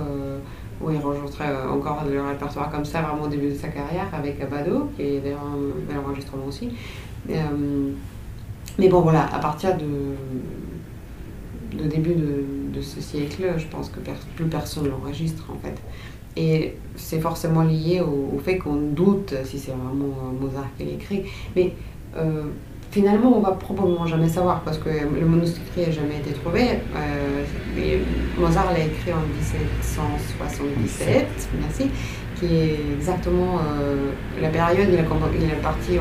où 0.81 0.91
il 0.91 0.97
enregistrait 0.97 1.53
encore 1.71 2.03
le 2.09 2.21
répertoire 2.21 2.69
comme 2.69 2.83
ça, 2.83 3.01
vraiment 3.01 3.23
au 3.23 3.27
début 3.27 3.49
de 3.49 3.55
sa 3.55 3.69
carrière, 3.69 4.07
avec 4.13 4.41
Abado, 4.41 4.89
qui 4.95 5.03
est 5.03 5.19
d'ailleurs 5.19 5.45
un 5.45 5.87
bel 5.87 5.97
enregistrement 5.97 6.45
aussi. 6.47 6.69
mais 7.27 8.89
bon, 8.89 8.99
voilà, 8.99 9.33
à 9.33 9.39
partir 9.39 9.77
de 9.77 9.85
le 11.77 11.87
début 11.87 12.15
de, 12.15 12.81
ce 12.81 13.01
siècle, 13.01 13.53
je 13.57 13.65
pense 13.67 13.89
que 13.89 13.99
plus 14.35 14.45
personne 14.45 14.89
l'enregistre 14.89 15.45
en 15.49 15.57
fait. 15.65 15.75
Et 16.37 16.75
c'est 16.95 17.21
forcément 17.21 17.63
lié 17.63 18.01
au, 18.01 18.37
fait 18.39 18.57
qu'on 18.57 18.75
doute 18.75 19.33
si 19.45 19.57
c'est 19.57 19.71
vraiment 19.71 20.33
Mozart 20.39 20.67
qui 20.77 20.85
l'a 20.85 20.91
écrit. 20.91 21.23
Mais 21.55 21.73
euh, 22.17 22.43
finalement, 22.95 23.35
on 23.35 23.41
va 23.41 23.51
probablement 23.51 24.05
jamais 24.05 24.29
savoir 24.29 24.61
parce 24.61 24.77
que 24.77 24.87
le 24.87 25.25
manuscrit 25.25 25.81
n'a 25.85 25.91
jamais 25.91 26.15
été 26.15 26.31
trouvé. 26.31 26.79
Euh, 26.95 27.43
Mozart 28.39 28.71
l'a 28.71 28.85
écrit 28.85 29.11
en 29.11 29.19
1777, 29.35 31.27
merci, 31.59 31.91
qui 32.37 32.45
est 32.45 32.79
exactement 32.95 33.59
euh, 33.59 34.11
la 34.41 34.47
période, 34.47 34.87
il, 34.87 34.93
il 34.93 34.97
est 35.51 35.61
parti 35.61 35.99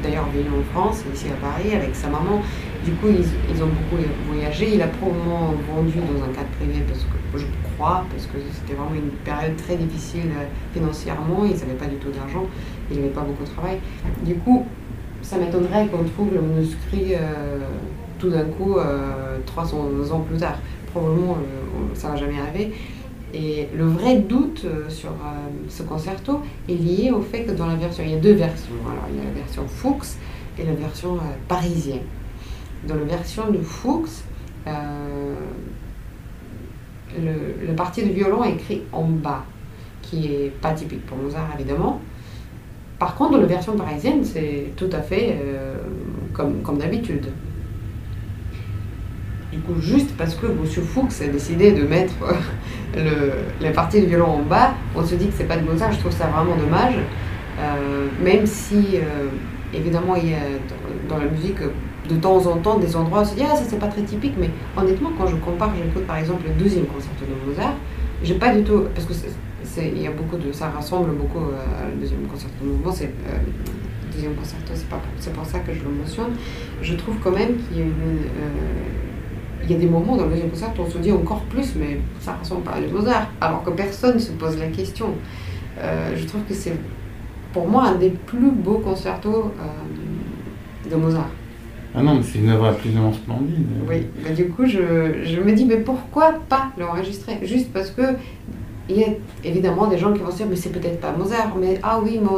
d'ailleurs 0.00 0.28
venu 0.32 0.46
en 0.60 0.62
France, 0.72 1.02
ici 1.12 1.26
à 1.26 1.34
Paris, 1.44 1.74
avec 1.74 1.96
sa 1.96 2.06
maman. 2.06 2.40
Du 2.84 2.92
coup, 2.92 3.08
ils, 3.08 3.60
ont 3.60 3.66
beaucoup 3.66 4.00
voyagé. 4.28 4.74
Il 4.74 4.82
a 4.82 4.86
probablement 4.86 5.54
vendu 5.74 5.98
dans 5.98 6.22
un 6.22 6.28
cadre 6.28 6.50
privé, 6.58 6.84
parce 6.86 7.00
que 7.00 7.36
je 7.36 7.46
crois, 7.74 8.04
parce 8.10 8.26
que 8.26 8.38
c'était 8.54 8.74
vraiment 8.78 8.94
une 8.94 9.10
période 9.24 9.56
très 9.56 9.74
difficile 9.74 10.30
euh, 10.38 10.46
financièrement. 10.72 11.44
Ils 11.44 11.58
n'avaient 11.58 11.78
pas 11.78 11.86
du 11.86 11.96
tout 11.96 12.10
d'argent, 12.10 12.46
il 12.92 12.98
n'avait 12.98 13.08
pas 13.08 13.22
beaucoup 13.22 13.42
de 13.42 13.50
travail. 13.50 13.80
Du 14.22 14.36
coup, 14.36 14.68
ça 15.22 15.38
m'étonnerait 15.38 15.86
qu'on 15.86 16.04
trouve 16.04 16.34
le 16.34 16.40
manuscrit 16.40 17.14
euh, 17.14 17.60
tout 18.18 18.28
d'un 18.28 18.44
coup 18.44 18.76
300 19.46 19.76
ans 20.12 20.20
plus 20.20 20.38
tard. 20.38 20.58
Probablement, 20.92 21.38
ça 21.94 22.08
ne 22.08 22.12
va 22.12 22.18
jamais 22.18 22.38
arriver. 22.38 22.72
Et 23.34 23.68
le 23.74 23.86
vrai 23.86 24.18
doute 24.18 24.62
euh, 24.66 24.90
sur 24.90 25.10
euh, 25.10 25.48
ce 25.68 25.82
concerto 25.82 26.42
est 26.68 26.74
lié 26.74 27.10
au 27.10 27.22
fait 27.22 27.44
que 27.44 27.52
dans 27.52 27.66
la 27.66 27.76
version, 27.76 28.04
il 28.04 28.10
y 28.10 28.14
a 28.14 28.18
deux 28.18 28.34
versions. 28.34 28.74
Alors, 28.84 29.04
il 29.10 29.16
y 29.16 29.20
a 29.20 29.24
la 29.24 29.30
version 29.30 29.66
Fuchs 29.66 30.18
et 30.58 30.64
la 30.64 30.74
version 30.74 31.14
euh, 31.14 31.20
parisienne. 31.48 32.02
Dans 32.86 32.96
la 32.96 33.04
version 33.04 33.50
de 33.50 33.58
Fuchs, 33.58 34.24
le, 37.16 37.66
le, 37.66 37.74
parti 37.74 38.02
de 38.04 38.10
violon 38.12 38.44
est 38.44 38.52
écrit 38.52 38.82
en 38.92 39.04
bas, 39.04 39.44
qui 40.02 40.26
est 40.26 40.52
pas 40.60 40.72
typique 40.72 41.06
pour 41.06 41.16
Mozart 41.16 41.48
évidemment. 41.58 42.00
Par 43.02 43.16
contre, 43.16 43.32
dans 43.32 43.40
la 43.40 43.46
version 43.46 43.72
parisienne, 43.72 44.22
c'est 44.22 44.74
tout 44.76 44.88
à 44.92 45.00
fait 45.00 45.36
comme, 46.32 46.62
comme 46.62 46.78
d'habitude. 46.78 47.26
Du 49.52 49.58
coup, 49.58 49.74
juste 49.80 50.16
parce 50.16 50.36
que 50.36 50.46
M. 50.46 50.64
Fuchs 50.64 51.20
a 51.20 51.26
décidé 51.26 51.72
de 51.72 51.82
mettre 51.82 52.14
le, 52.94 53.32
la 53.60 53.72
partie 53.72 54.02
de 54.02 54.06
violon 54.06 54.26
en 54.26 54.42
bas, 54.42 54.74
on 54.94 55.04
se 55.04 55.16
dit 55.16 55.26
que 55.26 55.32
c'est 55.36 55.48
pas 55.48 55.56
de 55.56 55.64
Mozart. 55.68 55.90
Je 55.90 55.98
trouve 55.98 56.12
ça 56.12 56.26
vraiment 56.26 56.54
dommage. 56.54 56.94
Euh, 57.58 58.06
même 58.22 58.46
si, 58.46 58.76
euh, 58.94 59.26
évidemment, 59.74 60.14
il 60.14 60.30
y 60.30 60.34
a 60.34 60.46
dans, 61.08 61.18
la 61.18 61.26
musique, 61.26 61.58
de 62.08 62.14
temps 62.14 62.46
en 62.46 62.58
temps, 62.58 62.78
des 62.78 62.94
endroits 62.94 63.18
où 63.18 63.22
on 63.22 63.24
se 63.24 63.34
dit 63.34 63.42
Ah, 63.44 63.56
ça 63.56 63.64
c'est 63.66 63.80
pas 63.80 63.88
très 63.88 64.02
typique, 64.02 64.34
mais 64.38 64.50
honnêtement, 64.80 65.10
quand 65.18 65.26
je 65.26 65.34
compare, 65.34 65.72
j'écoute 65.76 66.06
par 66.06 66.18
exemple 66.18 66.44
le 66.46 66.54
deuxième 66.62 66.86
concerto 66.86 67.24
de 67.24 67.50
Mozart, 67.50 67.74
j'ai 68.22 68.34
pas 68.34 68.54
du 68.54 68.62
tout. 68.62 68.84
Il 69.78 70.02
y 70.02 70.06
a 70.06 70.10
beaucoup 70.10 70.36
de. 70.36 70.52
Ça 70.52 70.68
rassemble 70.68 71.12
beaucoup 71.12 71.38
à 71.38 71.88
le 71.88 72.00
deuxième 72.00 72.26
concerto 72.26 72.64
de 72.64 72.70
mouvement, 72.70 72.92
c'est. 72.92 73.06
Euh, 73.06 73.38
deuxième 74.12 74.34
concerto, 74.34 74.72
c'est, 74.74 74.88
pas 74.88 75.00
c'est 75.18 75.32
pour 75.32 75.46
ça 75.46 75.60
que 75.60 75.72
je 75.72 75.82
le 75.82 75.90
mentionne. 75.90 76.32
Je 76.82 76.94
trouve 76.96 77.16
quand 77.24 77.30
même 77.30 77.56
qu'il 77.56 77.78
y 77.78 77.80
a 77.80 77.84
une, 77.84 78.18
il 79.64 79.70
y 79.70 79.74
a 79.74 79.78
des 79.78 79.86
moments 79.86 80.16
dans 80.16 80.24
le 80.24 80.30
deuxième 80.30 80.50
concert 80.50 80.70
où 80.78 80.82
on 80.82 80.90
se 80.90 80.98
dit 80.98 81.12
encore 81.12 81.42
plus, 81.44 81.74
mais 81.76 81.98
ça 82.20 82.36
ressemble 82.38 82.62
pas 82.62 82.72
à 82.72 82.80
le 82.80 82.88
Mozart, 82.88 83.28
alors 83.40 83.62
que 83.64 83.70
personne 83.70 84.14
ne 84.14 84.20
se 84.20 84.32
pose 84.32 84.58
la 84.58 84.66
question. 84.66 85.14
Euh, 85.78 86.12
je 86.14 86.26
trouve 86.26 86.42
que 86.42 86.54
c'est 86.54 86.74
pour 87.52 87.66
moi 87.68 87.84
un 87.84 87.94
des 87.94 88.10
plus 88.10 88.50
beaux 88.50 88.78
concertos 88.78 89.52
euh, 89.58 90.90
de 90.90 90.96
Mozart. 90.96 91.30
Ah 91.94 92.02
non, 92.02 92.16
mais 92.16 92.22
c'est 92.22 92.38
une 92.38 92.48
œuvre 92.48 92.66
absolument 92.66 93.12
splendide. 93.12 93.66
Oui, 93.88 94.06
mais 94.24 94.34
du 94.34 94.48
coup, 94.48 94.66
je, 94.66 95.22
je 95.24 95.40
me 95.40 95.52
dis, 95.52 95.64
mais 95.64 95.76
pourquoi 95.76 96.34
pas 96.48 96.70
l'enregistrer? 96.78 97.38
Juste 97.42 97.72
parce 97.72 97.90
que 97.90 98.02
il 98.88 98.98
y 98.98 99.04
a 99.04 99.08
évidemment 99.44 99.86
des 99.86 99.96
gens 99.96 100.12
qui 100.12 100.20
vont 100.20 100.30
se 100.30 100.38
dire, 100.38 100.46
mais 100.48 100.56
c'est 100.56 100.70
peut-être 100.70 101.00
pas 101.00 101.12
Mozart, 101.12 101.52
mais 101.58 101.78
ah 101.82 102.00
oui, 102.02 102.20
mais 102.20 102.28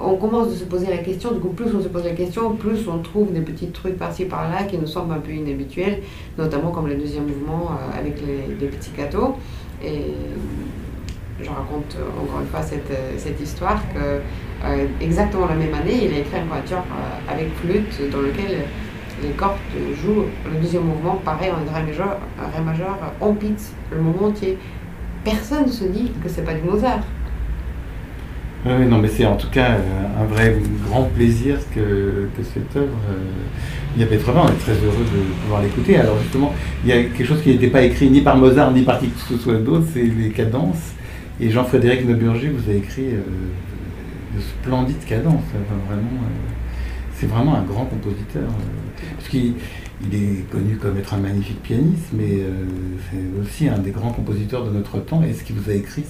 on, 0.00 0.14
commence 0.16 0.50
de 0.50 0.54
se 0.54 0.64
poser 0.64 0.86
la 0.86 0.98
question, 0.98 1.32
du 1.32 1.40
coup, 1.40 1.48
plus 1.48 1.74
on 1.74 1.82
se 1.82 1.88
pose 1.88 2.04
la 2.04 2.12
question, 2.12 2.54
plus 2.54 2.86
on 2.88 2.98
trouve 2.98 3.32
des 3.32 3.40
petits 3.40 3.68
trucs 3.68 3.98
par-ci 3.98 4.24
par-là 4.24 4.64
qui 4.64 4.78
nous 4.78 4.86
semblent 4.86 5.12
un 5.12 5.18
peu 5.18 5.32
inhabituels, 5.32 6.00
notamment 6.36 6.70
comme 6.70 6.86
le 6.86 6.94
deuxième 6.94 7.26
mouvement 7.26 7.70
euh, 7.70 7.98
avec 7.98 8.20
les, 8.24 8.66
petits 8.68 8.92
gâteaux. 8.96 9.36
Et 9.84 10.12
je 11.40 11.48
raconte 11.48 11.96
euh, 11.96 12.22
encore 12.22 12.40
une 12.40 12.48
fois 12.48 12.62
cette, 12.62 12.90
euh, 12.90 13.14
cette 13.16 13.40
histoire 13.40 13.82
que 13.92 14.20
exactement 15.00 15.46
la 15.46 15.54
même 15.54 15.72
année, 15.74 16.06
il 16.06 16.14
a 16.14 16.18
écrit 16.18 16.40
une 16.40 16.48
voiture 16.48 16.82
avec 17.28 17.48
flûte 17.54 18.10
dans 18.10 18.18
lequel 18.18 18.64
les 19.22 19.28
cordes 19.30 19.56
jouent 20.02 20.24
le 20.52 20.60
deuxième 20.60 20.82
mouvement, 20.82 21.14
pareil 21.24 21.50
en 21.50 21.72
ré 21.72 21.84
majeur, 21.84 22.18
ré 22.52 22.60
majeur 22.60 22.98
en 23.20 23.34
pizza, 23.34 23.70
le 23.92 24.00
moment 24.00 24.26
entier 24.26 24.58
personne 25.30 25.66
ne 25.66 25.70
se 25.70 25.84
dit 25.84 26.10
que 26.22 26.28
c'est 26.28 26.44
pas 26.44 26.54
du 26.54 26.62
Mozart. 26.62 27.00
Oui, 28.66 28.86
non, 28.86 28.98
mais 28.98 29.08
c'est 29.08 29.24
en 29.24 29.36
tout 29.36 29.50
cas 29.50 29.72
euh, 29.72 30.22
un 30.22 30.24
vrai 30.24 30.56
grand 30.86 31.04
plaisir 31.04 31.58
que, 31.74 32.28
cette 32.42 32.76
œuvre. 32.76 32.98
Euh, 33.10 33.16
il 33.96 34.02
y 34.02 34.04
a 34.04 34.06
Petrova, 34.06 34.42
on 34.44 34.48
est 34.48 34.60
très 34.60 34.72
heureux 34.72 35.04
de 35.04 35.42
pouvoir 35.42 35.62
l'écouter. 35.62 35.96
Alors 35.96 36.18
justement, 36.20 36.52
il 36.84 36.90
y 36.90 36.92
a 36.92 37.02
quelque 37.02 37.24
chose 37.24 37.42
qui 37.42 37.50
n'était 37.50 37.68
pas 37.68 37.82
écrit 37.82 38.10
ni 38.10 38.20
par 38.20 38.36
Mozart 38.36 38.72
ni 38.72 38.82
par 38.82 38.98
qui 38.98 39.08
que 39.08 39.20
ce 39.20 39.36
soit 39.36 39.54
d'autre, 39.54 39.86
c'est 39.92 40.02
les 40.02 40.30
cadences. 40.30 40.92
Et 41.40 41.50
Jean-Frédéric 41.50 42.06
Neuburger 42.06 42.50
vous 42.50 42.70
a 42.70 42.74
écrit 42.74 43.06
euh, 43.06 43.22
de 44.36 44.40
splendides 44.40 45.04
cadences. 45.06 45.44
vraiment, 45.88 46.02
c'est 47.14 47.26
vraiment 47.26 47.54
un 47.54 47.62
grand 47.62 47.84
compositeur. 47.84 48.48
Il 50.02 50.14
est 50.14 50.50
connu 50.50 50.76
comme 50.76 50.96
être 50.98 51.14
un 51.14 51.18
magnifique 51.18 51.62
pianiste, 51.62 52.08
mais 52.12 52.40
euh, 52.40 52.64
c'est 53.10 53.42
aussi 53.42 53.68
un 53.68 53.78
des 53.78 53.90
grands 53.90 54.12
compositeurs 54.12 54.64
de 54.64 54.70
notre 54.70 54.98
temps. 54.98 55.22
Et 55.22 55.32
ce 55.32 55.42
qu'il 55.42 55.56
vous 55.56 55.70
a 55.70 55.74
écrit, 55.74 56.04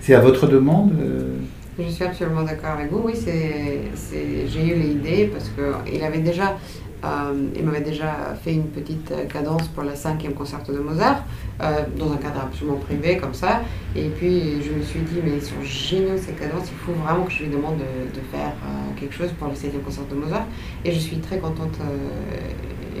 c'est 0.00 0.14
à 0.14 0.20
votre 0.20 0.46
demande 0.46 0.92
euh? 0.98 1.36
Je 1.78 1.88
suis 1.88 2.04
absolument 2.04 2.42
d'accord 2.42 2.70
avec 2.70 2.90
vous. 2.92 3.02
Oui, 3.04 3.14
j'ai 3.16 4.66
eu 4.66 4.74
l'idée 4.74 5.28
parce 5.32 5.50
qu'il 5.50 6.04
avait 6.04 6.20
déjà 6.20 6.56
euh, 7.04 7.48
il 7.54 7.64
m'avait 7.64 7.82
déjà 7.82 8.34
fait 8.42 8.54
une 8.54 8.68
petite 8.68 9.12
cadence 9.28 9.68
pour 9.68 9.82
le 9.82 9.94
cinquième 9.94 10.32
concerto 10.32 10.72
de 10.72 10.78
Mozart, 10.78 11.24
dans 11.58 12.12
un 12.12 12.16
cadre 12.16 12.42
absolument 12.44 12.78
privé 12.78 13.18
comme 13.18 13.34
ça. 13.34 13.60
Et 13.94 14.08
puis 14.08 14.62
je 14.62 14.70
me 14.70 14.82
suis 14.82 15.00
dit, 15.00 15.18
mais 15.22 15.32
ils 15.34 15.42
sont 15.42 15.60
géniaux 15.62 16.16
ces 16.16 16.32
cadences, 16.32 16.68
il 16.70 16.78
faut 16.78 16.92
vraiment 16.92 17.24
que 17.24 17.32
je 17.32 17.42
lui 17.42 17.50
demande 17.50 17.78
de, 17.78 18.20
faire 18.30 18.52
quelque 18.96 19.14
chose 19.14 19.32
pour 19.32 19.48
le 19.48 19.54
septième 19.54 19.82
concerto 19.82 20.14
de 20.14 20.20
Mozart. 20.20 20.46
Et 20.84 20.92
je 20.92 20.98
suis 20.98 21.18
très 21.18 21.38
contente 21.38 21.76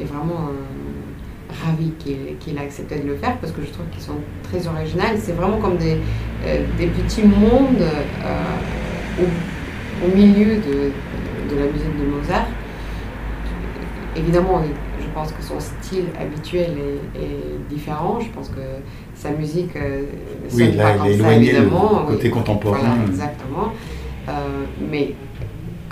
est 0.00 0.04
vraiment 0.04 0.48
euh, 0.48 1.64
ravi 1.66 1.92
qu'il 1.98 2.58
ait 2.58 2.60
accepté 2.60 2.98
de 2.98 3.08
le 3.08 3.16
faire 3.16 3.36
parce 3.38 3.52
que 3.52 3.62
je 3.62 3.70
trouve 3.70 3.86
qu'ils 3.92 4.02
sont 4.02 4.18
très 4.42 4.66
originaux. 4.66 5.04
C'est 5.18 5.32
vraiment 5.32 5.58
comme 5.58 5.76
des, 5.76 5.98
euh, 6.44 6.64
des 6.78 6.86
petits 6.86 7.22
mondes 7.22 7.80
euh, 7.80 9.22
au, 9.22 10.06
au, 10.06 10.16
milieu 10.16 10.56
de, 10.56 10.90
de, 11.50 11.58
la 11.58 11.66
musique 11.66 11.98
de 11.98 12.06
Mozart. 12.06 12.46
Évidemment, 14.16 14.62
je 15.00 15.06
pense 15.14 15.32
que 15.32 15.42
son 15.42 15.58
style 15.60 16.06
habituel 16.20 16.76
est, 17.16 17.72
différent. 17.72 18.18
Je 18.20 18.28
pense 18.28 18.48
que 18.48 18.60
sa 19.14 19.30
musique 19.30 19.76
oui, 20.52 20.72
là, 20.72 20.94
comme 20.96 21.12
ça, 21.18 21.34
évidemment. 21.34 22.04
côté 22.06 22.30
contemporain. 22.30 22.98
exactement. 23.08 23.72
mais 24.90 25.14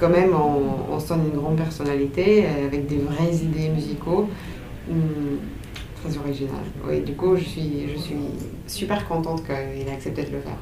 quand 0.02 0.08
même, 0.08 0.32
on, 0.34 0.98
sent 0.98 1.14
une 1.14 1.40
grande 1.40 1.56
personnalité 1.56 2.44
euh, 2.44 2.66
avec 2.66 2.88
des 2.88 2.98
vraies 2.98 3.36
idées 3.36 3.68
musicaux. 3.68 4.28
Hmm, 4.88 5.36
très 6.02 6.18
original. 6.18 6.64
Oui, 6.88 7.02
du 7.02 7.12
coup, 7.12 7.36
je 7.36 7.44
suis, 7.44 7.88
je 7.94 8.00
suis 8.00 8.16
super 8.66 9.06
contente 9.06 9.44
qu'il 9.44 9.86
ait 9.86 9.92
accepté 9.92 10.22
de 10.24 10.32
le 10.32 10.40
faire. 10.40 10.58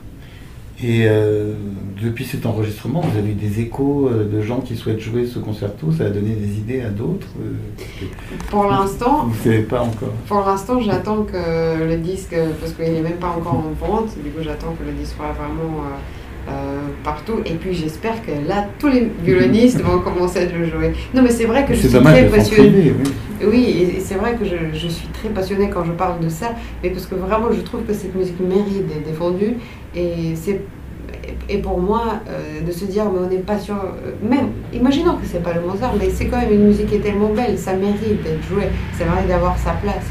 Et 0.83 1.07
euh, 1.07 1.55
depuis 2.03 2.27
cet 2.27 2.45
enregistrement, 2.45 3.01
vous 3.01 3.19
avez 3.19 3.31
eu 3.31 3.35
des 3.35 3.61
échos 3.61 4.09
euh, 4.09 4.31
de 4.31 4.43
gens 4.43 4.61
qui 4.61 4.77
souhaitent 4.77 5.01
jouer 5.01 5.27
ce 5.27 5.39
concerto? 5.39 5.91
Ça 5.91 6.05
a 6.05 6.11
donné 6.11 6.35
des 6.35 6.59
idées 6.59 6.83
à 6.83 6.91
d'autres 6.91 7.29
Pour 8.51 8.65
l'instant. 8.65 9.25
Vous 9.25 9.31
ne 9.31 9.43
savez 9.43 9.63
pas 9.63 9.81
encore 9.81 10.13
Pour 10.27 10.41
l'instant, 10.41 10.81
j'attends 10.81 11.23
que 11.25 11.83
le 11.83 11.97
disque, 11.97 12.37
parce 12.61 12.73
qu'il 12.73 12.93
n'est 12.93 13.01
même 13.01 13.19
pas 13.19 13.29
encore 13.29 13.55
en 13.55 13.87
vente, 13.87 14.17
du 14.23 14.31
coup, 14.31 14.43
j'attends 14.43 14.75
que 14.79 14.85
le 14.85 14.93
disque 14.93 15.17
soit 15.17 15.33
vraiment. 15.33 15.85
Euh, 15.85 15.97
partout. 17.05 17.41
Et 17.47 17.55
puis 17.55 17.75
j'espère 17.75 18.25
que 18.25 18.33
là, 18.49 18.67
tous 18.79 18.89
les 18.89 19.11
violonistes 19.25 19.81
vont 19.83 20.01
commencer 20.01 20.41
à 20.41 20.45
le 20.45 20.65
jouer. 20.65 20.93
Non, 21.15 21.23
mais 21.23 21.31
c'est 21.31 21.45
vrai 21.45 21.65
que 21.65 21.75
je 21.75 21.87
suis 21.87 21.99
très 21.99 22.27
passionnée. 22.27 22.95
Oui, 23.47 23.95
et 23.97 24.01
c'est 24.01 24.17
vrai 24.17 24.35
que 24.35 24.45
je, 24.45 24.79
je, 24.79 24.89
suis 24.89 25.09
très 25.09 25.31
passionnée 25.31 25.71
quand 25.71 25.83
je 25.85 25.93
parle 25.93 26.21
de 26.21 26.29
ça, 26.29 26.53
mais 26.83 26.91
parce 26.91 27.07
que 27.07 27.15
vraiment, 27.15 27.47
je 27.51 27.63
trouve 27.63 27.83
que 27.85 27.95
cette 27.95 28.15
musique 28.15 28.39
mérite 28.39 28.87
d'être 28.87 29.07
défendue. 29.07 29.55
Et 29.97 30.35
c'est 30.35 30.61
et 31.49 31.59
pour 31.59 31.81
moi, 31.81 32.21
euh, 32.29 32.61
de 32.65 32.73
se 32.73 32.85
dire, 32.85 33.05
mais 33.11 33.19
on 33.27 33.29
n'est 33.29 33.43
pas 33.43 33.59
sûr, 33.59 33.75
euh, 33.75 34.13
même, 34.23 34.51
imaginons 34.73 35.15
que 35.17 35.27
c'est 35.27 35.43
pas 35.43 35.53
le 35.53 35.61
Mozart, 35.61 35.95
mais 35.99 36.09
c'est 36.11 36.27
quand 36.27 36.39
même 36.39 36.53
une 36.53 36.67
musique 36.69 36.87
qui 36.87 36.97
est 36.97 37.01
tellement 37.01 37.31
belle, 37.31 37.59
ça 37.59 37.75
mérite 37.75 38.23
d'être 38.23 38.47
joué, 38.49 38.65
ça 38.97 39.05
mérite 39.05 39.29
d'avoir 39.29 39.59
sa 39.59 39.73
place. 39.73 40.07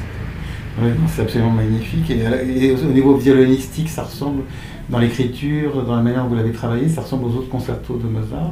Oui, 0.82 0.89
c'est 1.08 1.22
absolument 1.22 1.52
magnifique. 1.52 2.10
Et, 2.12 2.65
et, 2.65 2.72
au 2.74 2.92
niveau 2.92 3.15
violonistique, 3.15 3.89
ça 3.89 4.04
ressemble 4.04 4.44
dans 4.89 4.97
l'écriture, 4.97 5.84
dans 5.84 5.95
la 5.95 6.02
manière 6.02 6.23
dont 6.23 6.30
vous 6.30 6.36
l'avez 6.36 6.52
travaillé, 6.52 6.89
ça 6.89 7.02
ressemble 7.02 7.25
aux 7.25 7.38
autres 7.38 7.49
concertos 7.49 7.97
de 7.97 8.08
Mozart 8.08 8.52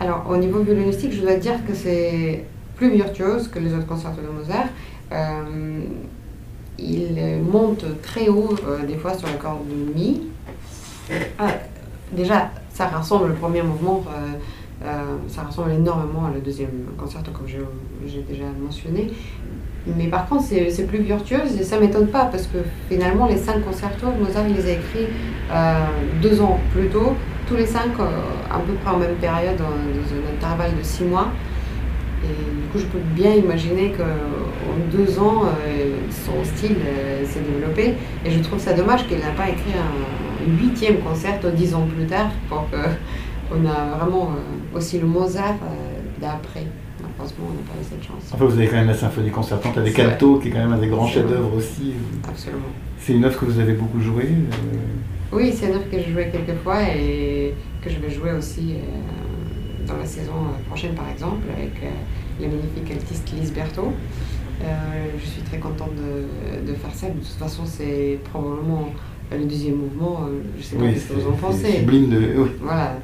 Alors, 0.00 0.26
au 0.28 0.36
niveau 0.36 0.60
violonistique, 0.60 1.12
je 1.12 1.20
dois 1.20 1.36
dire 1.36 1.64
que 1.66 1.74
c'est 1.74 2.44
plus 2.74 2.90
virtuose 2.90 3.48
que 3.48 3.58
les 3.58 3.72
autres 3.72 3.86
concertos 3.86 4.22
de 4.22 4.28
Mozart. 4.28 4.68
Euh, 5.12 5.80
il 6.78 7.42
monte 7.42 7.84
très 8.02 8.28
haut, 8.28 8.54
euh, 8.66 8.84
des 8.86 8.96
fois, 8.96 9.14
sur 9.14 9.28
l'accord 9.28 9.60
de 9.68 9.92
Mi. 9.94 10.22
Ah, 11.38 11.54
déjà, 12.12 12.50
ça 12.72 12.88
ressemble, 12.88 13.28
le 13.28 13.34
premier 13.34 13.62
mouvement, 13.62 14.04
euh, 14.84 15.16
ça 15.28 15.42
ressemble 15.42 15.72
énormément 15.72 16.26
à 16.26 16.30
le 16.30 16.40
deuxième 16.40 16.86
concerto, 16.96 17.30
comme 17.32 17.46
j'ai 17.48 18.22
déjà 18.22 18.44
mentionné. 18.60 19.10
Mais 19.96 20.06
par 20.06 20.28
contre, 20.28 20.44
c'est 20.44 20.86
plus 20.86 20.98
virtuose 20.98 21.58
et 21.58 21.64
ça 21.64 21.78
m'étonne 21.78 22.08
pas 22.08 22.26
parce 22.26 22.46
que 22.46 22.58
finalement, 22.90 23.26
les 23.26 23.36
cinq 23.36 23.64
concertos, 23.64 24.08
Mozart 24.20 24.44
les 24.48 24.66
a 24.68 24.72
écrits 24.72 25.06
euh, 25.52 25.86
deux 26.20 26.40
ans 26.40 26.58
plus 26.72 26.88
tôt, 26.88 27.14
tous 27.46 27.56
les 27.56 27.66
cinq 27.66 27.98
euh, 27.98 28.04
à 28.50 28.58
peu 28.58 28.72
près 28.74 28.90
en 28.90 28.98
même 28.98 29.14
période, 29.14 29.56
dans, 29.56 29.64
un 29.64 30.34
intervalle 30.34 30.76
de 30.76 30.82
six 30.82 31.04
mois. 31.04 31.28
Et 32.24 32.26
du 32.26 32.66
coup, 32.72 32.78
je 32.78 32.86
peux 32.86 32.98
bien 32.98 33.32
imaginer 33.32 33.92
qu'en 33.92 34.96
deux 34.96 35.18
ans, 35.18 35.44
euh, 35.44 35.94
son 36.10 36.44
style 36.44 36.76
s'est 37.24 37.40
développé. 37.40 37.94
Et 38.24 38.30
je 38.30 38.40
trouve 38.40 38.58
ça 38.58 38.74
dommage 38.74 39.06
qu'il 39.06 39.18
n'a 39.18 39.30
pas 39.36 39.48
écrit 39.48 39.72
un, 39.72 40.50
huitième 40.60 40.98
concerto 40.98 41.50
dix 41.50 41.74
ans 41.74 41.86
plus 41.86 42.06
tard 42.06 42.30
pour 42.48 42.68
qu'on 42.70 43.68
a 43.68 43.98
vraiment 43.98 44.30
aussi 44.74 44.98
le 44.98 45.06
Mozart 45.06 45.56
d'après 46.20 46.64
malheureusement, 47.18 47.46
on 47.50 47.54
n'a 47.54 47.60
pas 47.60 47.80
eu 47.80 47.84
cette 47.88 48.06
chance. 48.06 48.30
Enfin, 48.32 48.44
vous 48.44 48.52
avez 48.52 48.66
quand 48.66 48.76
même 48.76 48.86
la 48.86 48.94
symphonie 48.94 49.30
concertante 49.30 49.76
avec 49.76 49.98
Alto, 49.98 50.38
qui 50.38 50.48
est 50.48 50.50
quand 50.50 50.58
même 50.58 50.72
un 50.72 50.78
des 50.78 50.88
grands 50.88 51.06
chefs-d'œuvre 51.06 51.54
aussi. 51.56 51.94
Absolument. 52.26 52.62
C'est 53.00 53.14
une 53.14 53.24
œuvre 53.24 53.38
que 53.38 53.44
vous 53.44 53.58
avez 53.58 53.72
beaucoup 53.72 54.00
jouée 54.00 54.28
euh, 54.28 54.76
Oui, 55.32 55.52
c'est 55.54 55.66
une 55.66 55.74
œuvre 55.74 55.90
que 55.90 55.98
j'ai 55.98 56.12
jouée 56.12 56.30
quelques 56.30 56.58
fois 56.62 56.82
et 56.82 57.54
que 57.82 57.90
je 57.90 57.98
vais 57.98 58.10
jouer 58.10 58.32
aussi 58.32 58.74
euh, 58.74 59.86
dans 59.86 59.96
la 59.96 60.06
saison 60.06 60.32
prochaine, 60.68 60.94
par 60.94 61.08
exemple, 61.10 61.46
avec 61.56 61.82
euh, 61.82 61.90
la 62.40 62.48
magnifique 62.48 62.90
altiste 62.90 63.32
Lise 63.32 63.52
Berthaud. 63.52 63.92
je 64.60 65.26
suis 65.26 65.42
très 65.42 65.58
contente 65.58 65.92
de, 65.96 66.74
faire 66.74 66.94
ça. 66.94 67.08
De 67.08 67.14
toute 67.14 67.26
façon, 67.26 67.62
c'est 67.64 68.18
probablement 68.24 68.90
le 69.32 69.44
deuxième 69.44 69.76
mouvement. 69.76 70.28
je 70.56 70.58
ne 70.58 70.62
sais 70.62 70.76
pas 70.76 71.00
ce 71.00 71.08
que 71.08 71.20
vous 71.20 71.28
en 71.28 71.32
pensez. 71.32 71.72
Sublime 71.78 72.08
de. 72.10 72.18
Oui. 72.36 72.48
Voilà. 72.60 72.98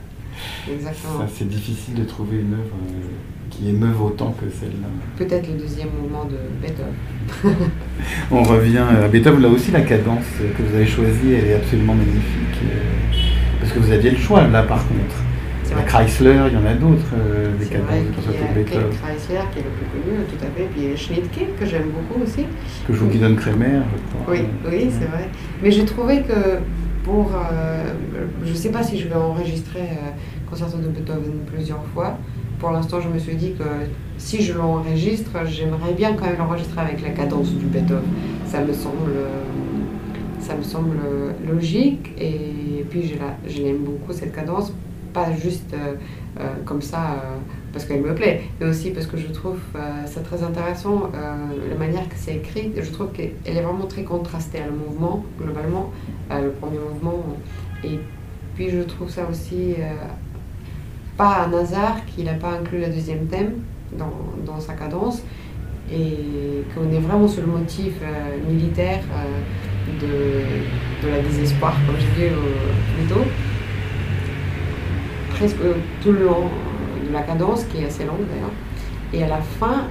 Exactement. 0.70 1.27
C'est 1.33 1.48
difficile 1.48 1.94
de 1.94 2.05
trouver 2.05 2.38
une 2.38 2.55
œuvre 2.55 2.77
qui 3.55 3.69
émeuve 3.69 4.03
autant 4.03 4.35
que 4.38 4.47
celle-là. 4.51 4.88
Peut-être 5.17 5.47
le 5.49 5.59
deuxième 5.59 5.88
mouvement 6.01 6.25
de 6.25 6.37
Beethoven. 6.61 7.55
On 8.31 8.43
revient 8.43 8.79
à 8.79 9.09
Beethoven, 9.09 9.43
là 9.43 9.49
aussi 9.49 9.71
la 9.71 9.83
cadence 9.83 10.25
que 10.38 10.62
vous 10.62 10.75
avez 10.75 10.87
choisie, 10.87 11.33
elle 11.33 11.51
est 11.51 11.55
absolument 11.55 11.95
magnifique. 11.95 12.59
Euh, 12.64 13.17
parce 13.61 13.73
que 13.73 13.79
vous 13.79 13.93
aviez 13.93 14.11
le 14.11 14.17
choix 14.17 14.47
là 14.47 14.62
par 14.62 14.87
contre. 14.88 15.17
La 15.75 15.83
Chrysler, 15.83 16.38
il 16.47 16.53
y 16.53 16.57
en 16.57 16.67
a 16.67 16.75
d'autres, 16.75 17.03
euh, 17.17 17.57
des 17.59 17.67
cadences 17.67 17.88
de 17.88 18.55
Beethoven. 18.55 18.90
Chrysler 18.90 19.40
qui 19.53 19.59
est 19.59 19.62
le 19.62 19.71
plus 19.71 19.87
connu, 19.90 20.25
tout 20.29 20.45
à 20.45 20.51
fait. 20.57 20.69
Puis 20.73 20.97
Schnittke 20.97 21.59
que 21.59 21.67
j'aime 21.67 21.88
beaucoup 21.90 22.23
aussi. 22.23 22.45
Que 22.87 22.93
joue 22.93 23.07
Guidon 23.07 23.35
Kremer, 23.35 23.81
je 23.90 24.23
crois. 24.23 24.35
Oui, 24.35 24.45
oui 24.69 24.90
c'est 24.90 25.07
vrai. 25.07 25.29
Mais 25.62 25.71
j'ai 25.71 25.85
trouvé 25.85 26.23
que 26.23 26.59
pour. 27.03 27.33
Euh, 27.35 27.92
je 28.44 28.50
ne 28.50 28.57
sais 28.57 28.71
pas 28.71 28.85
si 28.85 29.00
je 29.00 29.09
vais 29.09 29.17
enregistrer 29.17 29.88
Concerto 30.48 30.79
de 30.79 30.88
Beethoven 30.88 31.40
plusieurs 31.52 31.85
fois 31.92 32.19
pour 32.65 32.73
l'instant, 32.73 32.98
je 32.98 33.10
me 33.10 33.19
suis 33.19 33.35
dit 33.37 33.52
que 33.52 33.65
si 34.17 34.40
je 34.40 34.54
l'enregistre, 34.54 35.33
j'aimerais 35.44 35.92
bien 35.92 36.15
quand 36.15 36.25
même 36.25 36.38
l'enregistrer 36.38 36.81
avec 36.81 37.02
la 37.02 37.10
cadence 37.10 37.50
du 37.50 37.67
Beethoven. 37.67 38.00
Ça 38.46 38.62
me 38.62 38.73
semble, 38.73 39.12
ça 40.40 40.56
me 40.56 40.62
semble 40.62 40.96
logique 41.46 42.12
et 42.19 42.87
puis 42.88 43.06
je, 43.06 43.17
la, 43.19 43.37
je 43.46 43.60
l'aime 43.60 43.85
beaucoup 43.85 44.15
cette 44.15 44.35
cadence, 44.35 44.73
pas 45.12 45.31
juste 45.35 45.75
euh, 45.75 45.96
euh, 46.40 46.54
comme 46.65 46.81
ça 46.81 47.02
euh, 47.02 47.37
parce 47.71 47.85
qu'elle 47.85 48.00
me 48.00 48.15
plaît, 48.15 48.44
mais 48.58 48.67
aussi 48.69 48.92
parce 48.92 49.06
que 49.06 49.19
je 49.19 49.27
trouve 49.27 49.58
ça 50.06 50.21
très 50.23 50.42
intéressant 50.42 51.10
la 51.12 51.77
manière 51.77 52.08
que 52.08 52.15
c'est 52.17 52.37
écrit. 52.37 52.73
Je 52.81 52.90
trouve 52.90 53.08
qu'elle 53.12 53.35
est 53.44 53.60
vraiment 53.60 53.85
très 53.87 54.04
contrastée 54.04 54.60
à 54.60 54.67
le 54.69 54.73
mouvement 54.73 55.23
globalement, 55.38 55.92
le 56.31 56.48
premier 56.48 56.79
mouvement 56.79 57.27
et 57.85 58.00
puis 58.54 58.71
je 58.71 58.81
trouve 58.81 59.10
ça 59.10 59.29
aussi 59.31 59.75
pas 61.17 61.46
un 61.46 61.52
hasard 61.52 62.04
qu'il 62.06 62.25
n'a 62.25 62.35
pas 62.35 62.52
inclus 62.52 62.81
le 62.81 62.87
deuxième 62.87 63.27
thème 63.27 63.54
dans, 63.92 64.60
sa 64.60 64.75
cadence 64.75 65.23
et 65.92 66.65
qu'on 66.75 66.90
est 66.92 67.00
vraiment 67.00 67.29
sur 67.29 67.42
le 67.42 67.48
motif 67.48 67.92
euh, 68.02 68.50
militaire 68.50 69.00
euh, 69.12 70.42
de, 71.02 71.08
la 71.08 71.21
désespoir, 71.21 71.75
comme 71.87 71.96
j'ai 71.98 72.29
dit 72.29 72.35
plus 72.96 73.06
tôt. 73.06 73.25
Presque 75.31 75.56
tout 76.02 76.12
le 76.12 76.25
long 76.25 76.48
de 77.06 77.12
la 77.12 77.23
cadence, 77.23 77.65
qui 77.65 77.83
est 77.83 77.87
assez 77.87 78.04
longue 78.04 78.27
d'ailleurs. 78.31 78.52
Et 79.12 79.23
à 79.23 79.29
la 79.29 79.40
fin, 79.42 79.88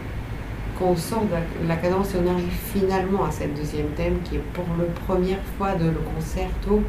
quand 0.80 0.86
on 0.86 0.96
sort 0.96 1.24
de 1.24 1.68
la 1.68 1.76
cadence 1.76 2.16
et 2.16 2.18
on 2.26 2.32
arrive 2.32 2.50
finalement 2.74 3.26
à 3.26 3.32
cette 3.32 3.54
deuxième 3.54 3.90
thème 3.96 4.18
qui 4.24 4.36
est 4.36 4.44
pour 4.54 4.66
la 4.78 4.86
première 5.06 5.42
fois 5.58 5.76
de 5.76 5.86
le 5.86 6.00
concerto 6.16 6.82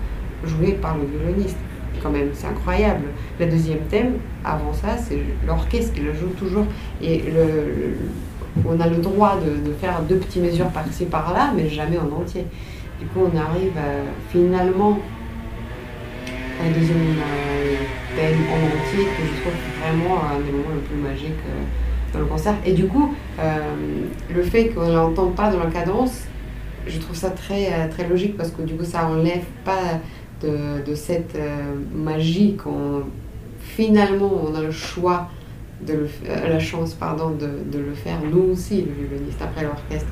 joué 0.44 0.72
par 0.72 0.96
le 0.96 1.04
violoniste 1.04 1.58
quand 2.02 2.10
même, 2.10 2.28
c'est 2.32 2.46
incroyable. 2.46 3.06
Le 3.38 3.46
deuxième 3.46 3.80
thème, 3.90 4.14
avant 4.44 4.72
ça, 4.72 4.96
c'est 4.98 5.18
l'orchestre 5.46 5.94
qui 5.94 6.00
le 6.00 6.12
joue 6.12 6.28
toujours. 6.38 6.66
Et 7.02 7.18
le, 7.18 7.96
on 8.66 8.78
a 8.80 8.86
le 8.86 8.96
droit 8.96 9.36
de, 9.36 9.72
faire 9.74 10.00
deux 10.02 10.16
petites 10.16 10.42
mesures 10.42 10.68
par-ci 10.68 11.06
par-là, 11.06 11.52
mais 11.56 11.68
jamais 11.68 11.98
en 11.98 12.20
entier. 12.20 12.44
Du 13.00 13.06
coup, 13.06 13.20
on 13.32 13.36
arrive 13.36 13.72
finalement 14.30 14.98
à 16.60 16.66
un 16.66 16.70
deuxième 16.70 16.96
euh, 16.96 17.76
thème 18.16 18.38
en 18.50 18.66
entier 18.66 19.04
que 19.04 19.22
je 19.26 19.40
trouve 19.40 19.52
vraiment 19.80 20.22
un 20.24 20.40
des 20.40 20.52
moments 20.52 20.74
les 20.74 20.82
plus 20.82 20.96
magiques 20.96 21.44
euh, 21.48 22.12
dans 22.12 22.20
le 22.20 22.26
concert. 22.26 22.54
Et 22.64 22.72
du 22.72 22.86
coup, 22.86 23.14
euh, 23.40 23.58
le 24.32 24.42
fait 24.42 24.68
qu'on 24.68 24.86
ne 24.86 24.94
l'entende 24.94 25.34
pas 25.34 25.50
dans 25.50 25.58
la 25.58 25.70
cadence, 25.70 26.22
je 26.86 26.98
trouve 26.98 27.16
ça 27.16 27.30
très, 27.30 27.88
très 27.88 28.06
logique 28.06 28.36
parce 28.36 28.50
que 28.50 28.62
du 28.62 28.74
coup, 28.74 28.84
ça 28.84 29.06
enlève 29.06 29.44
pas 29.64 30.00
de, 30.86 30.94
cette 30.94 31.36
euh, 31.36 31.74
magie 31.94 32.56
qu'on 32.56 33.02
finalement 33.60 34.30
on 34.46 34.54
a 34.54 34.60
le 34.60 34.70
choix 34.70 35.28
de 35.86 36.06
euh, 36.28 36.48
la 36.48 36.58
chance 36.58 36.94
pardon 36.94 37.30
de, 37.30 37.46
de, 37.72 37.78
le 37.78 37.94
faire 37.94 38.18
nous 38.30 38.52
aussi 38.52 38.82
le 38.82 39.06
violoniste 39.06 39.40
après 39.42 39.64
l'orchestre. 39.64 40.10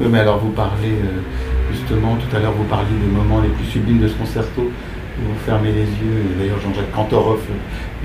Oui, 0.00 0.06
mais 0.10 0.20
alors 0.20 0.38
vous 0.38 0.50
parlez 0.50 0.88
euh, 0.88 1.72
justement 1.72 2.16
tout 2.16 2.36
à 2.36 2.40
l'heure 2.40 2.52
vous 2.52 2.64
parliez 2.64 2.96
des 3.00 3.12
moments 3.12 3.40
les 3.40 3.48
plus 3.48 3.66
sublimes 3.66 4.00
de 4.00 4.08
ce 4.08 4.14
concerto 4.14 4.70
vous 5.16 5.38
fermez 5.46 5.70
les 5.70 5.82
yeux, 5.82 6.24
et 6.32 6.40
d'ailleurs 6.40 6.58
Jean-Jacques 6.58 6.90
Cantorov, 6.90 7.38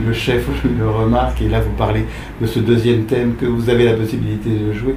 le 0.06 0.14
chef, 0.14 0.48
le 0.80 0.88
remarque, 0.88 1.42
et 1.42 1.50
là 1.50 1.60
vous 1.60 1.72
parlez 1.72 2.06
de 2.40 2.46
ce 2.46 2.60
deuxième 2.60 3.06
thème 3.06 3.34
que 3.34 3.48
vous 3.48 3.68
avez 3.72 3.86
la 3.86 3.94
possibilité 3.94 4.52
de 4.52 4.72
jouer. 4.74 4.94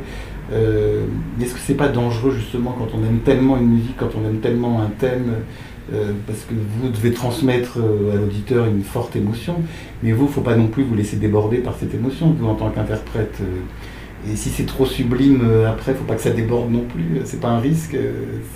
Est-ce 1.40 1.54
que 1.54 1.60
c'est 1.60 1.72
pas 1.72 1.88
dangereux 1.88 2.32
justement 2.32 2.76
quand 2.78 2.88
on 2.94 3.02
aime 3.08 3.20
tellement 3.20 3.56
une 3.56 3.68
musique, 3.68 3.96
quand 3.96 4.10
on 4.14 4.28
aime 4.28 4.40
tellement 4.40 4.82
un 4.82 4.90
thème, 4.98 5.36
euh, 5.92 6.12
parce 6.28 6.40
que 6.40 6.54
vous 6.54 6.90
devez 6.90 7.12
transmettre 7.12 7.78
euh, 7.78 8.12
à 8.12 8.16
l'auditeur 8.16 8.66
une 8.66 8.84
forte 8.84 9.16
émotion, 9.16 9.56
mais 10.02 10.12
vous, 10.12 10.24
il 10.24 10.28
ne 10.28 10.32
faut 10.32 10.40
pas 10.40 10.54
non 10.54 10.68
plus 10.68 10.84
vous 10.84 10.94
laisser 10.94 11.16
déborder 11.16 11.58
par 11.58 11.76
cette 11.76 11.92
émotion, 11.92 12.30
vous 12.38 12.46
en 12.46 12.54
tant 12.54 12.70
qu'interprète. 12.70 13.38
Euh. 13.40 14.32
et 14.32 14.36
si 14.36 14.50
c'est 14.50 14.64
trop 14.64 14.86
sublime 14.86 15.42
après, 15.66 15.90
il 15.90 15.94
ne 15.94 15.98
faut 15.98 16.04
pas 16.04 16.14
que 16.14 16.22
ça 16.22 16.30
déborde 16.30 16.70
non 16.70 16.84
plus. 16.84 17.20
C'est 17.24 17.40
pas 17.40 17.48
un 17.48 17.58
risque, 17.58 17.96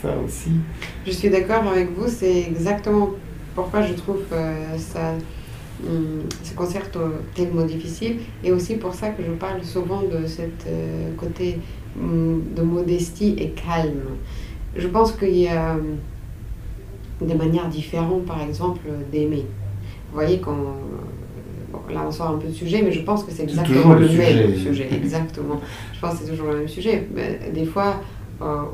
ça 0.01 0.15
aussi. 0.25 0.53
Je 1.05 1.11
suis 1.11 1.29
d'accord 1.29 1.67
avec 1.67 1.91
vous, 1.97 2.07
c'est 2.07 2.43
exactement 2.43 3.11
pourquoi 3.57 3.83
je 3.83 3.95
trouve 3.95 4.23
ça, 4.79 5.15
hum, 5.85 6.21
ce 6.45 6.55
concerto 6.55 7.01
tellement 7.35 7.65
difficile, 7.65 8.19
et 8.45 8.53
aussi 8.53 8.77
pour 8.77 8.95
ça 8.95 9.09
que 9.09 9.25
je 9.25 9.33
parle 9.33 9.65
souvent 9.65 10.03
de 10.03 10.29
ce 10.29 10.43
côté 11.17 11.59
hum, 12.01 12.45
de 12.55 12.63
modestie 12.63 13.35
et 13.37 13.49
calme. 13.49 14.15
Je 14.77 14.87
pense 14.87 15.11
qu'il 15.13 15.37
y 15.37 15.49
a 15.49 15.77
des 17.21 17.35
manières 17.35 17.69
différentes, 17.69 18.25
par 18.25 18.43
exemple, 18.43 18.83
d'aimer. 19.11 19.47
Vous 20.11 20.15
voyez, 20.15 20.39
quand. 20.39 20.57
là, 21.91 22.05
on 22.07 22.11
sort 22.11 22.31
un 22.31 22.39
peu 22.39 22.49
de 22.49 22.53
sujet, 22.53 22.83
mais 22.83 22.93
je 22.93 23.03
pense 23.03 23.25
que 23.25 23.31
c'est 23.31 23.45
exactement 23.45 23.95
le, 23.95 24.09
même 24.09 24.57
sujet. 24.57 24.89
Exactement. 24.93 25.61
Je 25.95 26.01
pense 26.01 26.15
que 26.15 26.25
c'est 26.25 26.31
toujours 26.31 26.49
le 26.49 26.59
même 26.59 26.69
sujet. 26.69 27.09
des 27.53 27.65
fois, 27.65 28.01
euh, 28.43 28.65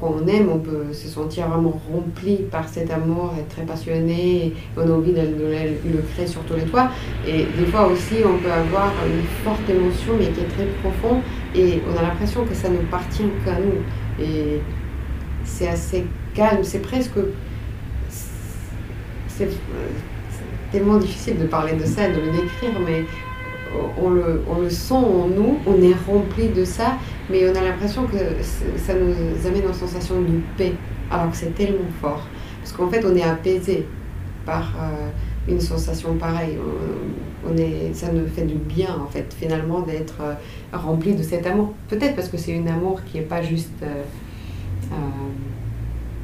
quand 0.00 0.14
on 0.22 0.26
aime, 0.28 0.48
on 0.48 0.58
peut 0.58 0.92
se 0.92 1.08
sentir 1.08 1.48
vraiment 1.48 1.80
rempli 1.92 2.36
par 2.50 2.68
cet 2.68 2.90
amour, 2.92 3.34
être 3.36 3.48
très 3.48 3.64
passionné, 3.64 4.46
et 4.46 4.52
on 4.76 4.82
a 4.82 4.92
envie 4.92 5.12
de, 5.12 5.20
le 5.20 6.02
créer 6.12 6.26
sur 6.26 6.42
tous 6.42 6.54
les 6.54 6.64
toits. 6.64 6.90
Et 7.26 7.46
des 7.58 7.66
fois 7.66 7.88
aussi, 7.88 8.16
on 8.24 8.38
peut 8.38 8.52
avoir 8.52 8.92
une 9.04 9.24
forte 9.44 9.68
émotion, 9.68 10.12
mais 10.18 10.26
qui 10.26 10.40
est 10.40 10.48
très 10.48 10.66
profonde, 10.82 11.20
et 11.54 11.80
on 11.90 11.98
a 11.98 12.02
l'impression 12.02 12.44
que 12.44 12.54
ça 12.54 12.68
ne 12.68 12.78
partient 12.78 13.26
qu'à 13.44 13.58
nous. 13.58 14.24
Et 14.24 14.60
c'est 15.44 15.68
assez 15.68 16.04
calme, 16.34 16.62
c'est 16.62 16.80
presque 16.82 17.18
c'est 19.36 19.48
tellement 20.72 20.98
difficile 20.98 21.38
de 21.38 21.46
parler 21.46 21.74
de 21.74 21.84
ça, 21.84 22.08
de 22.08 22.20
le 22.20 22.32
décrire, 22.32 22.70
mais 22.84 23.04
on 23.98 24.10
le, 24.10 24.70
sent 24.70 24.94
en 24.94 25.28
nous, 25.28 25.58
on 25.66 25.82
est 25.82 25.94
rempli 26.06 26.48
de 26.48 26.64
ça, 26.64 26.96
mais 27.30 27.48
on 27.48 27.54
a 27.54 27.62
l'impression 27.62 28.06
que 28.06 28.16
ça 28.76 28.94
nous 28.94 29.46
amène 29.46 29.64
une 29.66 29.74
sensation 29.74 30.20
de 30.20 30.40
paix, 30.56 30.72
alors 31.10 31.30
que 31.30 31.36
c'est 31.36 31.54
tellement 31.54 31.90
fort. 32.00 32.26
Parce 32.60 32.72
qu'en 32.72 32.88
fait, 32.88 33.04
on 33.04 33.14
est 33.14 33.22
apaisé 33.22 33.86
par 34.44 34.72
euh, 34.80 35.10
une 35.48 35.60
sensation 35.60 36.14
pareille. 36.14 36.58
On, 37.48 37.56
est, 37.56 37.92
ça 37.92 38.10
nous 38.12 38.26
fait 38.26 38.42
du 38.42 38.56
bien, 38.56 38.96
en 39.00 39.06
fait, 39.06 39.34
finalement, 39.38 39.80
d'être 39.80 40.20
euh, 40.20 40.34
rempli 40.72 41.14
de 41.14 41.22
cet 41.22 41.46
amour. 41.46 41.74
Peut-être 41.88 42.16
parce 42.16 42.28
que 42.28 42.36
c'est 42.36 42.58
un 42.58 42.66
amour 42.66 43.00
qui 43.04 43.18
n'est 43.18 43.24
pas 43.24 43.42
juste... 43.42 43.82
Euh, 43.82 44.02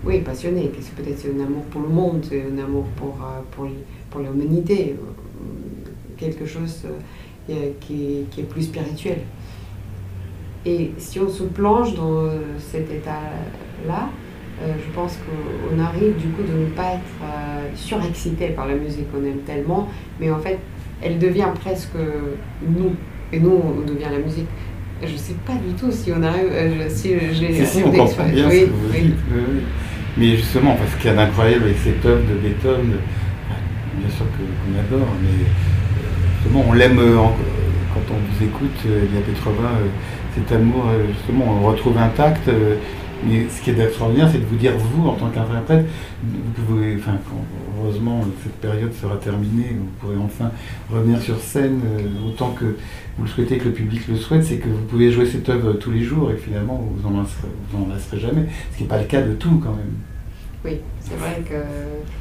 oui, 0.05 0.21
passionné. 0.21 0.71
C'est 0.81 0.95
peut-être 0.95 1.19
c'est 1.19 1.31
un 1.31 1.45
amour 1.45 1.63
pour 1.65 1.83
le 1.83 1.89
monde, 1.89 2.25
c'est 2.29 2.43
un 2.43 2.59
amour 2.59 2.85
pour, 2.97 3.17
euh, 3.23 3.41
pour, 3.53 3.69
pour 4.11 4.21
l'humanité, 4.21 4.97
quelque 6.17 6.45
chose 6.45 6.85
euh, 7.51 7.71
qui, 7.81 8.27
qui, 8.31 8.41
est 8.41 8.45
plus 8.45 8.63
spirituel. 8.63 9.19
Et 10.67 10.93
si 10.99 11.21
on 11.21 11.29
se 11.29 11.45
plonge 11.45 11.95
dans 11.95 12.29
cet 12.59 12.91
état-là, 12.91 14.09
euh, 14.61 14.75
je 14.79 14.95
pense 14.95 15.19
qu'on 15.19 15.79
arrive 15.79 16.17
du 16.17 16.29
coup 16.29 16.43
de 16.43 16.57
ne 16.57 16.67
pas 16.67 16.95
être 16.95 17.77
surexcité 17.77 18.49
par 18.49 18.67
la 18.67 18.75
musique 18.75 19.11
qu'on 19.13 19.25
aime 19.25 19.41
tellement, 19.47 19.89
mais 20.21 20.31
en 20.31 20.39
fait, 20.39 20.59
elle 21.01 21.19
devient 21.19 21.51
presque 21.61 21.97
nous, 22.65 22.93
et 23.33 23.41
nous, 23.41 23.51
on 23.51 23.81
devient 23.81 24.11
la 24.11 24.19
musique. 24.19 24.47
Je 25.05 25.13
ne 25.13 25.19
sais 25.19 25.35
pas 25.45 25.55
du 25.55 25.75
tout 25.75 25.91
si 25.91 26.13
on 26.13 26.23
arrive, 26.23 26.51
si 26.89 27.15
j'ai... 27.33 27.65
Si, 27.65 27.67
si, 27.67 27.83
on 27.85 27.91
comprend 27.91 28.25
bien 28.25 28.51
ce 28.51 28.57
que 28.57 28.71
vous 28.71 28.93
dites. 28.93 29.15
Mais 30.17 30.37
justement, 30.37 30.75
parce 30.77 30.95
qu'il 30.97 31.11
y 31.11 31.13
a 31.13 31.17
d'incroyable 31.17 31.65
avec 31.65 31.79
cette 31.79 32.05
œuvre 32.05 32.23
de 32.29 32.35
Beethoven, 32.35 32.93
bien 33.97 34.11
sûr 34.11 34.27
qu'on 34.27 34.79
adore, 34.79 35.09
mais 35.23 35.45
euh, 35.45 36.09
justement, 36.37 36.65
on 36.69 36.73
l'aime 36.75 36.99
euh, 36.99 37.17
quand 37.95 38.15
on 38.15 38.15
vous 38.15 38.45
écoute, 38.45 38.79
euh, 38.87 39.05
Elia 39.05 39.23
Petrova, 39.23 39.71
cet 40.35 40.53
amour, 40.53 40.85
justement, 41.15 41.45
on 41.49 41.61
le 41.61 41.67
retrouve 41.67 41.99
intact. 41.99 42.49
Mais 43.25 43.47
ce 43.49 43.63
qui 43.63 43.71
est 43.71 43.79
extraordinaire, 43.79 44.29
c'est 44.31 44.39
de 44.39 44.45
vous 44.45 44.57
dire, 44.57 44.73
vous, 44.77 45.09
en 45.09 45.15
tant 45.15 45.29
qu'interprète, 45.29 45.87
vous 46.23 46.63
pouvez, 46.65 46.97
enfin, 46.97 47.19
heureusement, 47.79 48.25
cette 48.43 48.55
période 48.55 48.93
sera 48.95 49.17
terminée, 49.17 49.77
vous 49.79 49.91
pourrez 50.01 50.17
enfin 50.17 50.51
revenir 50.91 51.21
sur 51.21 51.39
scène 51.39 51.81
autant 52.27 52.51
que 52.51 52.77
vous 53.17 53.25
le 53.25 53.29
souhaitez, 53.29 53.59
que 53.59 53.67
le 53.67 53.73
public 53.73 54.09
le 54.09 54.17
souhaite, 54.17 54.45
c'est 54.45 54.57
que 54.57 54.69
vous 54.69 54.85
pouvez 54.89 55.13
jouer 55.13 55.27
cette 55.27 55.49
œuvre 55.49 55.75
tous 55.75 55.91
les 55.91 56.03
jours 56.03 56.31
et 56.31 56.37
finalement, 56.37 56.83
vous 56.97 57.11
n'en 57.11 57.89
lasserez 57.89 58.19
jamais, 58.19 58.47
ce 58.73 58.79
qui 58.79 58.83
n'est 58.85 58.89
pas 58.89 58.99
le 58.99 59.05
cas 59.05 59.23
de 59.23 59.35
tout 59.35 59.61
quand 59.63 59.75
même. 59.75 59.95
Oui, 60.65 60.79
c'est 61.01 61.17
vrai 61.17 61.43
que 61.49 61.57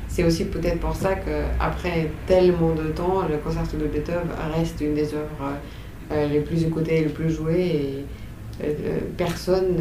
c'est 0.08 0.24
aussi 0.24 0.46
peut-être 0.46 0.80
pour 0.80 0.96
ça 0.96 1.14
qu'après 1.16 2.10
tellement 2.26 2.74
de 2.74 2.90
temps, 2.90 3.22
le 3.30 3.38
concerto 3.38 3.78
de 3.78 3.86
Beethoven 3.86 4.28
reste 4.56 4.82
une 4.82 4.96
des 4.96 5.14
œuvres 5.14 5.54
euh, 6.12 6.28
les 6.28 6.42
plus 6.42 6.64
écoutées, 6.64 7.02
les 7.02 7.10
plus 7.10 7.30
jouées. 7.30 7.54
Et, 7.54 7.88
euh, 7.88 8.02
euh, 8.02 8.21
personne 9.18 9.78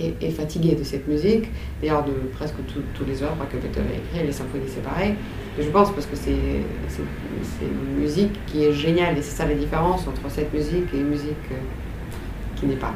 est, 0.00 0.30
fatigué 0.30 0.74
de 0.74 0.84
cette 0.84 1.06
musique. 1.08 1.44
D'ailleurs, 1.80 2.04
de 2.04 2.12
presque 2.34 2.56
tous 2.66 3.04
les 3.04 3.22
œuvres 3.22 3.46
que 3.50 3.56
Beethoven 3.56 3.90
a 3.90 3.94
écrit, 3.94 4.26
les 4.26 4.32
symphonies, 4.32 4.64
c'est 4.68 4.82
pareil. 4.82 5.14
je 5.58 5.68
pense 5.68 5.90
parce 5.92 6.06
que 6.06 6.16
c'est 6.16 6.32
une 6.32 8.00
musique 8.00 8.38
qui 8.46 8.64
est 8.64 8.72
géniale 8.72 9.16
et 9.18 9.22
c'est 9.22 9.36
ça 9.36 9.46
la 9.46 9.54
différence 9.54 10.06
entre 10.06 10.30
cette 10.30 10.52
musique 10.52 10.92
et 10.94 10.98
une 10.98 11.08
musique 11.08 11.34
qui 12.56 12.66
n'est 12.66 12.76
pas. 12.76 12.94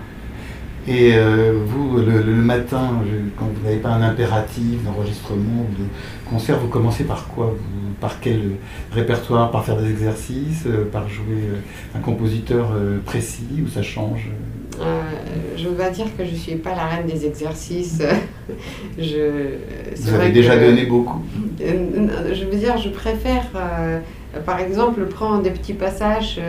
Et 0.89 1.13
euh, 1.15 1.53
vous, 1.67 1.99
le, 1.99 2.23
matin, 2.23 3.03
quand 3.39 3.45
vous 3.45 3.65
n'avez 3.65 3.79
pas 3.79 3.91
un 3.91 4.03
impératif 4.03 4.83
d'enregistrement 4.83 5.67
ou 5.69 5.83
de 5.83 5.87
concert, 6.29 6.59
vous 6.59 6.69
commencez 6.69 7.05
par 7.05 7.29
quoi? 7.29 7.55
Par 8.01 8.19
quel 8.21 8.53
répertoire? 8.91 9.51
Par 9.51 9.65
faire 9.65 9.77
des 9.77 9.91
exercices 9.91 10.65
euh, 10.67 10.89
Par 10.91 11.07
jouer 11.09 11.45
euh, 11.53 11.97
un 11.99 12.01
compositeur 12.01 12.73
précis 13.05 13.63
ou 13.63 13.69
ça 13.69 13.83
change? 13.83 14.31
Je 15.57 15.69
vais 15.69 15.91
dire 15.91 16.07
que 16.17 16.25
je 16.25 16.31
ne 16.31 16.37
suis 16.37 16.55
pas 16.57 16.75
la 16.75 16.87
reine 16.87 17.07
des 17.07 17.27
exercices. 17.27 18.03
je, 18.99 19.57
vous 19.97 20.15
avez 20.15 20.31
déjà 20.31 20.57
donné 20.57 20.87
beaucoup 20.87 21.21
Je 21.59 22.45
veux 22.45 22.57
dire, 22.57 22.79
je 22.79 22.89
préfère, 22.89 23.47
par 24.47 24.61
exemple, 24.61 25.05
prendre 25.07 25.43
des 25.43 25.51
petits 25.51 25.75
passages 25.75 26.41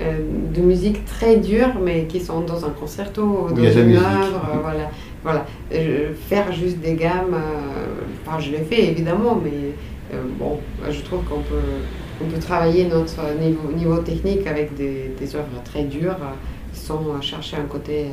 euh, 0.00 0.18
de 0.54 0.60
musique 0.60 1.04
très 1.06 1.36
dure, 1.36 1.70
mais 1.82 2.04
qui 2.04 2.20
sont 2.20 2.42
dans 2.42 2.64
un 2.64 2.70
concerto, 2.70 3.48
dans 3.50 3.56
une 3.56 3.96
œuvre, 3.96 4.42
euh, 4.54 4.58
voilà. 4.62 4.90
voilà. 5.24 5.44
faire 6.28 6.52
juste 6.52 6.78
des 6.78 6.94
gammes, 6.94 7.34
euh, 7.34 8.04
enfin, 8.24 8.38
je 8.38 8.52
l'ai 8.52 8.58
fait 8.58 8.84
évidemment, 8.84 9.40
mais 9.42 9.72
bon, 10.38 10.60
je 10.88 11.00
trouve 11.00 11.24
qu'on 11.24 11.40
peut, 11.40 12.22
on 12.22 12.26
peut 12.26 12.38
travailler 12.38 12.84
notre 12.84 13.20
niveau, 13.40 13.72
niveau 13.76 13.98
technique 13.98 14.46
avec 14.46 14.76
des, 14.76 15.10
des 15.18 15.34
œuvres 15.34 15.62
très 15.64 15.82
dures 15.82 16.16
sans 16.78 17.20
chercher 17.20 17.56
un 17.56 17.64
côté. 17.64 18.06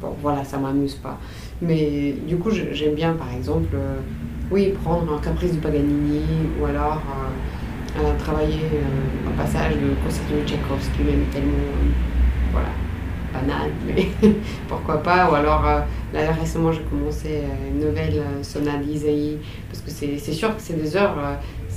bon, 0.00 0.14
voilà, 0.22 0.44
ça 0.44 0.58
m'amuse 0.58 0.94
pas. 0.94 1.18
Mais 1.62 2.14
du 2.26 2.36
coup, 2.36 2.50
j'aime 2.50 2.94
bien, 2.94 3.14
par 3.14 3.32
exemple, 3.34 3.76
oui, 4.50 4.72
prendre 4.82 5.12
un 5.14 5.18
caprice 5.18 5.52
du 5.52 5.58
Paganini 5.58 6.22
ou 6.60 6.66
alors 6.66 7.00
euh, 7.98 8.12
un 8.12 9.30
passage 9.36 9.74
de 9.74 9.94
concerto 10.04 10.34
de 10.34 10.46
Tchaïkovski, 10.46 11.02
même 11.02 11.24
tellement 11.32 11.52
euh, 11.52 12.52
voilà, 12.52 12.68
banal, 13.32 13.70
mais 13.86 14.08
pourquoi 14.68 15.02
pas. 15.02 15.30
Ou 15.30 15.34
alors, 15.34 15.66
euh, 15.66 15.80
là 16.12 16.32
récemment, 16.32 16.72
j'ai 16.72 16.82
commencé 16.82 17.42
une 17.68 17.86
nouvelle 17.86 18.22
sonate 18.42 18.82
d'Isaïe, 18.82 19.38
parce 19.68 19.82
que 19.82 19.90
c'est 19.90 20.32
sûr 20.32 20.54
que 20.54 20.62
c'est 20.62 20.80
des 20.80 20.96
heures, 20.96 21.16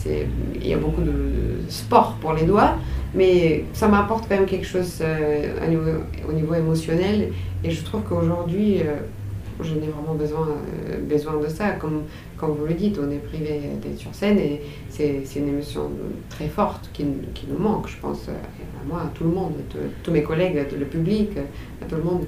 il 0.06 0.68
y 0.68 0.74
a 0.74 0.78
beaucoup 0.78 1.02
de 1.02 1.62
sport 1.70 2.18
pour 2.22 2.34
les 2.34 2.44
doigts, 2.44 2.76
mais 3.14 3.66
ça 3.74 3.88
m'apporte 3.88 4.28
quand 4.28 4.36
même 4.36 4.46
quelque 4.46 4.66
chose 4.66 5.04
au 6.28 6.34
niveau 6.34 6.54
émotionnel. 6.54 7.32
Et 7.64 7.72
je 7.72 7.84
trouve 7.84 8.02
qu'aujourd'hui, 8.02 8.82
je 9.62 9.74
n'ai 9.74 9.88
vraiment 9.88 10.16
besoin, 10.16 10.48
besoin 11.08 11.40
de 11.40 11.48
ça. 11.48 11.72
Comme, 11.72 12.04
comme 12.38 12.52
vous 12.52 12.66
le 12.66 12.74
dites, 12.74 13.00
on 13.02 13.10
est 13.12 13.18
privé 13.18 13.62
d'être 13.82 13.98
sur 13.98 14.14
scène 14.14 14.40
et 14.40 14.62
c'est 14.90 15.24
une 15.36 15.50
émotion 15.50 15.90
très 16.30 16.48
forte 16.48 16.90
qui, 16.94 17.06
qui, 17.34 17.48
nous 17.48 17.58
manque, 17.58 17.88
je 17.88 17.98
pense, 17.98 18.28
à 18.30 18.88
moi, 18.88 19.02
à 19.02 19.12
tout 19.14 19.24
le 19.24 19.32
monde, 19.32 19.54
à 19.76 19.78
tous 20.04 20.12
mes 20.12 20.24
collègues, 20.24 20.58
à 20.58 20.66
tout 20.66 20.76
le 20.78 20.86
public, 20.86 21.30
à 21.82 21.86
tout 21.86 21.96
le 21.96 22.04
monde. 22.04 22.24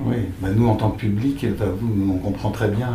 Oui, 0.00 0.16
bah 0.40 0.48
nous 0.54 0.66
en 0.66 0.74
tant 0.74 0.90
que 0.90 0.98
public, 0.98 1.46
bah 1.58 1.66
vous, 1.78 2.12
on 2.12 2.18
comprend 2.18 2.50
très 2.50 2.68
bien 2.68 2.92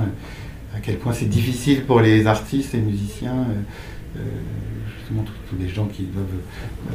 à 0.76 0.80
quel 0.82 0.98
point 0.98 1.14
c'est 1.14 1.30
difficile 1.30 1.86
pour 1.86 2.02
les 2.02 2.28
artistes 2.28 2.76
et 2.76 2.80
musiciens, 2.80 3.46
euh, 3.50 3.62
justement 4.98 5.24
tous, 5.24 5.56
les 5.60 5.70
gens 5.70 5.86
qui 5.86 6.04
doivent 6.04 6.26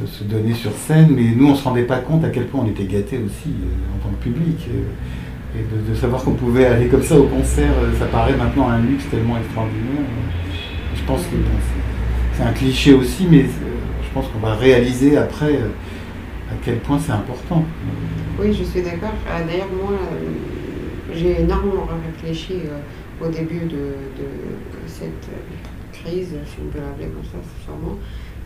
euh, 0.01 0.07
se 0.07 0.23
donner 0.23 0.53
sur 0.53 0.71
scène, 0.73 1.09
mais 1.15 1.33
nous 1.35 1.47
on 1.47 1.51
ne 1.51 1.55
se 1.55 1.63
rendait 1.63 1.83
pas 1.83 1.99
compte 1.99 2.23
à 2.23 2.29
quel 2.29 2.45
point 2.45 2.61
on 2.63 2.69
était 2.69 2.85
gâtés 2.85 3.17
aussi 3.17 3.49
euh, 3.49 3.95
en 3.95 4.03
tant 4.03 4.15
que 4.15 4.23
public. 4.23 4.67
Et 5.55 5.91
de, 5.91 5.95
savoir 5.95 6.23
qu'on 6.23 6.33
pouvait 6.33 6.65
aller 6.65 6.87
comme 6.87 7.03
ça 7.03 7.15
au 7.19 7.25
concert, 7.25 7.71
euh, 7.83 7.93
ça 7.99 8.05
paraît 8.05 8.35
maintenant 8.35 8.69
un 8.69 8.79
luxe 8.81 9.03
tellement 9.11 9.37
extraordinaire. 9.37 10.01
Je 10.95 11.03
pense 11.03 11.21
que 11.21 11.35
c'est 12.35 12.43
un 12.43 12.53
cliché 12.53 12.93
aussi, 12.93 13.27
mais 13.29 13.41
euh, 13.41 13.47
je 14.03 14.09
pense 14.15 14.27
qu'on 14.29 14.39
va 14.39 14.55
réaliser 14.55 15.15
après 15.15 15.53
euh, 15.53 15.67
à 16.51 16.55
quel 16.65 16.77
point 16.77 16.97
c'est 16.97 17.11
important. 17.11 17.63
Oui, 18.39 18.51
je 18.51 18.63
suis 18.63 18.81
d'accord. 18.81 19.13
D'ailleurs, 19.47 19.67
moi, 19.79 19.93
j'ai 21.13 21.41
énormément 21.41 21.87
réfléchi 22.03 22.61
au 23.21 23.27
début 23.27 23.65
de, 23.65 23.93
cette 24.87 25.29
crise, 26.03 26.29
si 26.29 26.55
on 26.61 26.71
peut 26.71 26.79
l'appeler 26.79 27.07
comme 27.07 27.23
ça, 27.23 27.37
sûrement, 27.65 27.97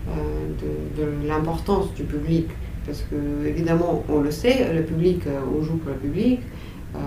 de, 0.08 1.02
de 1.02 1.28
l'importance 1.28 1.94
du 1.94 2.04
public. 2.04 2.48
Parce 2.86 3.02
que, 3.02 3.46
évidemment, 3.46 4.04
on 4.08 4.22
le 4.22 4.32
sait, 4.32 4.74
le 4.74 4.84
public, 4.84 5.24
on 5.54 5.62
joue 5.62 5.78
pour 5.78 5.92
le 5.92 5.98
public, 5.98 6.40
euh, 6.96 7.00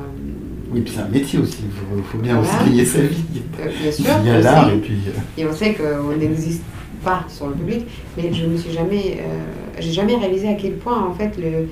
oui, 0.73 0.83
puis 0.83 0.93
c'est 0.95 1.01
un 1.01 1.09
métier 1.09 1.39
aussi, 1.39 1.59
il 1.65 2.03
faut, 2.05 2.19
bien 2.19 2.39
aussi 2.39 2.53
gagner 2.65 2.85
sa 2.85 3.01
vie. 3.01 3.25
Euh, 3.61 3.69
bien 3.83 3.91
sûr. 3.91 4.05
Il 4.23 4.29
y 4.29 4.31
a 4.31 4.41
l'art 4.41 4.71
et 4.71 4.77
puis. 4.77 4.99
Euh, 5.09 5.41
et 5.41 5.47
on 5.47 5.53
sait 5.53 5.75
qu'on 5.75 6.17
n'existe 6.17 6.63
pas 7.05 7.25
sur 7.29 7.49
le 7.49 7.55
public, 7.55 7.87
mais 8.17 8.33
je 8.33 8.45
ne 8.45 8.53
me 8.53 8.57
suis 8.57 8.73
jamais. 8.73 9.19
j'ai 9.79 9.93
jamais 9.93 10.17
réalisé 10.17 10.49
à 10.49 10.55
quel 10.55 10.75
point, 10.75 11.03
en 11.05 11.13
fait, 11.13 11.37
le, 11.39 11.69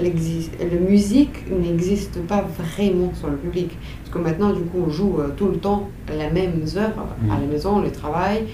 la 0.00 0.78
musique 0.78 1.50
n'existe 1.50 2.20
pas 2.26 2.42
vraiment 2.42 3.12
sur 3.14 3.28
le 3.28 3.36
public. 3.36 3.70
Parce 4.02 4.16
que 4.16 4.18
maintenant, 4.18 4.52
du 4.52 4.62
coup, 4.62 4.84
on 4.86 4.90
joue 4.90 5.18
tout 5.36 5.48
le 5.48 5.56
temps 5.56 5.88
la 6.08 6.30
même 6.30 6.62
œuvre 6.76 7.06
à 7.30 7.40
la 7.40 7.46
maison, 7.46 7.80
le 7.80 7.90
travail. 7.90 8.44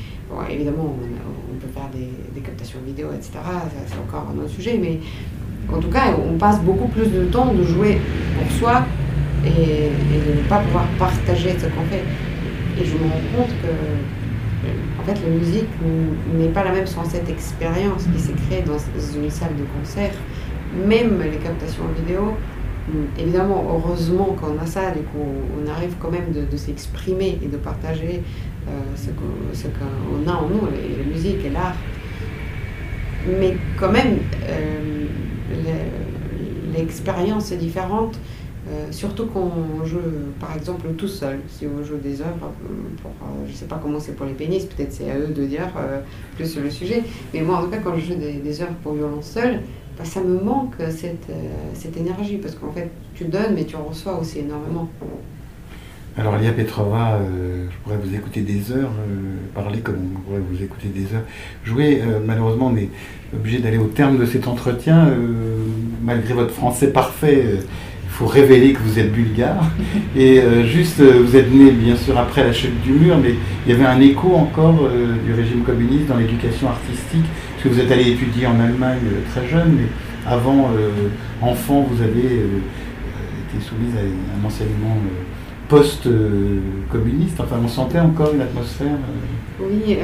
évidemment, 0.50 0.94
on, 0.94 1.58
peut 1.60 1.72
faire 1.74 1.88
des, 1.92 2.08
des, 2.34 2.40
captations 2.40 2.78
vidéo, 2.86 3.08
etc. 3.12 3.32
C'est 3.86 3.98
encore 3.98 4.28
un 4.32 4.38
autre 4.38 4.50
sujet, 4.50 4.78
mais 4.80 5.00
en 5.72 5.80
tout 5.80 5.90
cas, 5.90 6.14
on 6.26 6.38
passe 6.38 6.60
beaucoup 6.60 6.88
plus 6.88 7.08
de 7.08 7.24
temps 7.24 7.52
de 7.52 7.62
jouer 7.62 7.98
pour 8.38 8.50
soi 8.52 8.84
et, 9.44 9.50
de 9.50 10.42
ne 10.42 10.48
pas 10.48 10.58
pouvoir 10.60 10.84
partager 10.98 11.50
ce 11.58 11.66
qu'on 11.66 11.84
fait. 11.90 12.04
Et 12.80 12.84
je 12.84 12.94
me 12.94 13.04
rends 13.04 13.36
compte 13.36 13.52
que, 13.62 15.00
en 15.00 15.04
fait, 15.04 15.20
la 15.22 15.30
musique 15.30 15.68
n'est 16.34 16.48
pas 16.48 16.64
la 16.64 16.72
même 16.72 16.86
sans 16.86 17.04
cette 17.04 17.28
expérience 17.28 18.04
qui 18.14 18.20
s'est 18.20 18.34
créée 18.48 18.62
dans 18.62 18.78
une 19.20 19.30
salle 19.30 19.56
de 19.56 19.64
concert. 19.78 20.12
Même 20.86 21.20
les 21.22 21.38
captations 21.38 21.84
vidéo, 21.96 22.34
évidemment, 23.18 23.64
heureusement 23.68 24.36
qu'on 24.40 24.58
a 24.62 24.66
ça, 24.66 24.90
du 24.90 25.00
coup, 25.00 25.18
on 25.62 25.68
arrive 25.70 25.94
quand 26.00 26.10
même 26.10 26.32
de, 26.32 26.56
s'exprimer 26.56 27.38
et 27.42 27.46
de 27.46 27.56
partager 27.56 28.22
euh, 28.66 28.70
ce 28.96 29.66
qu'on 29.66 30.30
a 30.30 30.34
en 30.34 30.48
nous, 30.48 30.60
la 30.66 31.04
musique 31.04 31.44
et 31.44 31.50
l'art. 31.50 31.76
Mais 33.40 33.56
quand 33.78 33.92
même, 33.92 34.18
euh, 34.44 35.04
l'expérience 36.76 37.52
est 37.52 37.56
différente. 37.56 38.18
Euh, 38.70 38.88
surtout 38.90 39.26
quand 39.26 39.50
on 39.80 39.84
joue, 39.86 39.98
par 40.38 40.54
exemple, 40.54 40.88
tout 40.98 41.08
seul. 41.08 41.38
Si 41.48 41.66
on 41.66 41.82
joue 41.82 41.96
des 41.96 42.20
œuvres, 42.20 42.52
pour, 43.02 43.12
je 43.46 43.52
ne 43.52 43.56
sais 43.56 43.64
pas 43.64 43.80
comment 43.82 43.98
c'est 43.98 44.12
pour 44.12 44.26
les 44.26 44.34
pénis, 44.34 44.64
peut-être 44.66 44.92
c'est 44.92 45.10
à 45.10 45.18
eux 45.18 45.28
de 45.28 45.44
dire 45.46 45.68
plus 46.36 46.46
sur 46.46 46.62
le 46.62 46.70
sujet. 46.70 47.02
Mais 47.32 47.40
moi, 47.40 47.58
en 47.58 47.62
tout 47.62 47.70
cas, 47.70 47.78
quand 47.78 47.96
je 47.96 48.12
joue 48.12 48.14
des, 48.16 48.60
œuvres 48.60 48.74
pour 48.82 48.92
violon 48.92 49.22
seul, 49.22 49.60
bah, 49.98 50.04
ça 50.04 50.20
me 50.20 50.40
manque 50.40 50.76
cette, 50.90 51.26
cette 51.74 51.96
énergie, 51.96 52.36
parce 52.36 52.54
qu'en 52.54 52.72
fait, 52.72 52.90
tu 53.14 53.24
donnes, 53.24 53.54
mais 53.54 53.64
tu 53.64 53.76
reçois 53.76 54.18
aussi 54.18 54.38
énormément. 54.38 54.88
Alors, 56.16 56.36
Lia 56.36 56.52
Petrova, 56.52 57.20
je 57.70 57.76
pourrais 57.82 57.96
vous 57.96 58.14
écouter 58.14 58.40
des 58.40 58.72
heures, 58.72 58.90
parler 59.54 59.80
comme 59.80 59.96
on 60.16 60.20
pourrait 60.20 60.40
vous 60.40 60.62
écouter 60.62 60.88
des 60.88 61.14
heures. 61.14 61.24
Jouer, 61.64 62.02
malheureusement, 62.26 62.72
on 62.72 62.76
est 62.76 62.88
obligé 63.34 63.58
d'aller 63.58 63.78
au 63.78 63.86
terme 63.86 64.18
de 64.18 64.26
cet 64.26 64.48
entretien. 64.48 65.14
malgré 66.02 66.34
votre 66.34 66.52
français 66.52 66.88
parfait, 66.88 67.60
faut 68.18 68.26
révéler 68.26 68.72
que 68.72 68.80
vous 68.80 68.98
êtes 68.98 69.12
bulgare. 69.12 69.70
Et 70.16 70.40
euh, 70.40 70.66
juste, 70.66 70.98
euh, 70.98 71.22
vous 71.24 71.36
êtes 71.36 71.52
né 71.52 71.70
bien 71.70 71.94
sûr 71.94 72.18
après 72.18 72.42
la 72.42 72.52
chute 72.52 72.80
du 72.82 72.90
mur, 72.90 73.16
mais 73.22 73.34
il 73.64 73.72
y 73.72 73.74
avait 73.74 73.86
un 73.86 74.00
écho 74.00 74.34
encore 74.34 74.80
euh, 74.82 75.14
du 75.24 75.32
régime 75.32 75.62
communiste 75.62 76.06
dans 76.08 76.16
l'éducation 76.16 76.68
artistique, 76.68 77.26
parce 77.58 77.70
que 77.70 77.74
vous 77.74 77.80
êtes 77.80 77.90
allé 77.90 78.12
étudier 78.12 78.46
en 78.46 78.60
Allemagne 78.60 79.00
très 79.32 79.48
jeune, 79.48 79.78
mais 79.78 79.88
avant, 80.30 80.68
enfant, 81.42 81.84
vous 81.90 82.00
avez 82.00 82.20
été 82.20 83.60
soumise 83.60 83.96
à 83.96 84.00
un 84.40 84.46
enseignement 84.46 84.96
post-communiste. 85.68 87.40
Enfin, 87.40 87.56
on 87.60 87.66
sentait 87.66 87.98
encore 87.98 88.32
une 88.32 88.42
atmosphère. 88.42 88.98
Oui, 89.60 89.98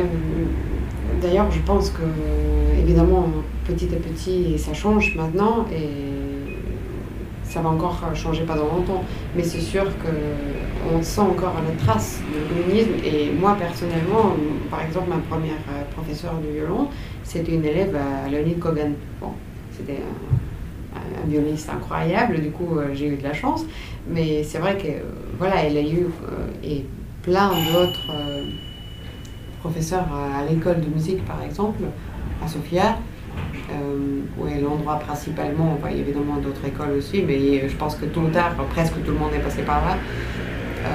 d'ailleurs, 1.22 1.48
je 1.52 1.60
pense 1.60 1.90
que, 1.90 2.02
évidemment, 2.76 3.28
petit 3.64 3.88
à 3.94 3.98
petit, 3.98 4.58
ça 4.58 4.74
change 4.74 5.14
maintenant. 5.16 5.66
Et 5.72 6.14
ça 7.44 7.60
va 7.60 7.68
encore 7.68 8.00
changer 8.14 8.42
pas 8.42 8.56
dans 8.56 8.66
longtemps, 8.66 9.04
mais 9.36 9.44
c'est 9.44 9.60
sûr 9.60 9.84
qu'on 9.84 11.00
sent 11.02 11.20
encore 11.20 11.54
la 11.64 11.84
trace 11.84 12.20
du 12.26 12.62
communisme. 12.62 12.94
Et 13.04 13.30
moi, 13.30 13.56
personnellement, 13.56 14.34
par 14.68 14.82
exemple, 14.82 15.10
ma 15.10 15.18
première 15.18 15.62
euh, 15.70 15.84
professeure 15.94 16.34
de 16.44 16.52
violon, 16.52 16.88
c'était 17.24 17.54
une 17.54 17.64
élève 17.64 17.96
à 17.96 18.28
Leonid 18.30 18.58
Kogan. 18.58 18.92
Bon, 19.20 19.32
c'était 19.72 20.00
un, 20.94 21.28
violoniste 21.28 21.68
incroyable, 21.70 22.40
du 22.40 22.50
coup, 22.50 22.78
euh, 22.78 22.90
j'ai 22.94 23.08
eu 23.08 23.16
de 23.16 23.22
la 23.22 23.32
chance. 23.32 23.64
Mais 24.08 24.44
c'est 24.44 24.58
vrai 24.58 24.76
que, 24.76 24.88
voilà, 25.38 25.64
elle 25.64 25.76
a 25.76 25.82
eu 25.82 26.04
euh, 26.04 26.46
et 26.62 26.84
plein 27.22 27.50
d'autres 27.72 28.12
professeurs 29.60 30.06
à 30.12 30.44
l'école 30.44 30.80
de 30.80 30.88
musique, 30.88 31.24
par 31.24 31.42
exemple, 31.42 31.82
à 32.44 32.46
Sofia, 32.46 32.98
euh, 33.70 34.20
où 34.38 34.46
est 34.46 34.60
l'endroit 34.60 34.96
principalement. 34.96 35.78
il 35.90 35.96
y 35.96 36.00
a 36.00 36.02
évidemment 36.02 36.36
d'autres 36.36 36.64
écoles 36.66 36.92
aussi, 36.98 37.22
mais 37.22 37.66
je 37.68 37.74
pense 37.76 37.96
que 37.96 38.04
tôt 38.04 38.20
ou 38.20 38.28
tard, 38.28 38.54
presque 38.70 38.94
tout 39.04 39.12
le 39.12 39.18
monde 39.18 39.32
est 39.34 39.40
passé 39.42 39.62
par 39.62 39.84
là. 39.84 39.96
Euh, 40.84 40.88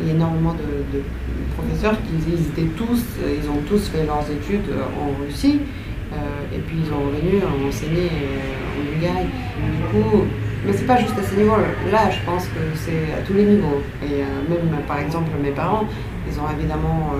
il 0.00 0.08
y 0.08 0.10
a 0.10 0.14
énormément 0.14 0.54
de, 0.54 1.02
professeurs 1.62 1.96
tous, 2.76 3.04
ils 3.20 3.50
ont 3.50 3.62
tous 3.68 3.88
fait 3.88 4.04
leurs 4.04 4.24
études 4.30 4.70
en 5.00 5.24
Russie. 5.24 5.60
et 6.54 6.58
puis 6.58 6.76
ils 6.84 6.92
ont 6.92 7.06
revenu, 7.06 7.42
ont 7.42 7.68
enseigné 7.68 8.10
en 8.76 8.92
Bulgarie. 8.92 9.26
Du 9.26 9.82
coup, 9.90 10.24
mais 10.66 10.72
c'est 10.72 10.86
pas 10.86 10.98
juste 10.98 11.18
à 11.18 11.22
ce 11.22 11.34
niveau-là, 11.36 12.10
je 12.10 12.24
pense 12.24 12.44
que 12.46 12.60
c'est 12.74 13.18
à 13.18 13.22
tous 13.26 13.34
les 13.34 13.44
niveaux. 13.44 13.82
Et 14.04 14.22
même 14.48 14.82
par 14.86 14.98
exemple 15.00 15.30
mes 15.42 15.50
parents, 15.50 15.84
ils 16.28 16.38
ont 16.38 16.48
évidemment 16.56 17.12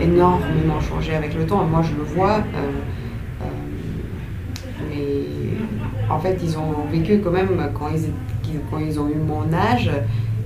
énormément 0.00 0.80
changé 0.80 1.14
avec 1.14 1.34
le 1.34 1.46
temps. 1.46 1.64
Moi 1.64 1.82
je 1.82 1.94
le 1.94 2.04
vois. 2.04 2.42
mais 4.90 5.32
en 6.10 6.18
fait, 6.18 6.38
ils 6.42 6.58
ont 6.58 6.86
vécu 6.90 7.20
quand 7.20 7.30
même 7.30 7.48
quand 7.74 7.88
ils, 8.78 9.00
ont 9.00 9.08
eu 9.08 9.16
mon 9.16 9.52
âge. 9.52 9.90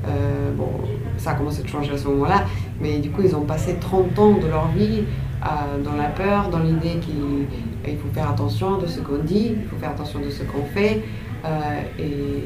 Euh, 0.09 0.53
bon, 0.57 0.69
ça 1.17 1.31
a 1.31 1.35
commencé 1.35 1.63
à 1.65 1.67
changer 1.67 1.93
à 1.93 1.99
ce 1.99 2.07
moment-là, 2.09 2.45
mais 2.81 2.99
du 2.99 3.11
coup, 3.11 3.23
ils 3.23 3.35
ont 3.35 3.45
passé 3.45 3.77
30 3.81 4.19
ans 4.19 4.35
de 4.35 4.47
leur 4.47 4.69
vie 4.69 5.03
euh, 5.43 5.83
dans 5.83 5.95
la 5.95 6.09
peur, 6.09 6.51
dans 6.51 6.59
l'idée 6.59 6.99
qu'il 7.01 7.97
faut 7.99 8.13
faire 8.13 8.31
attention 8.31 8.79
de 8.79 8.87
ce 8.87 9.01
qu'on 9.01 9.19
dit, 9.19 9.55
il 9.61 9.65
faut 9.69 9.77
faire 9.77 9.91
attention 9.91 10.21
de 10.21 10.31
ce 10.31 10.43
qu'on 10.45 10.65
fait, 10.65 11.03
euh, 11.45 11.81
et, 11.99 12.45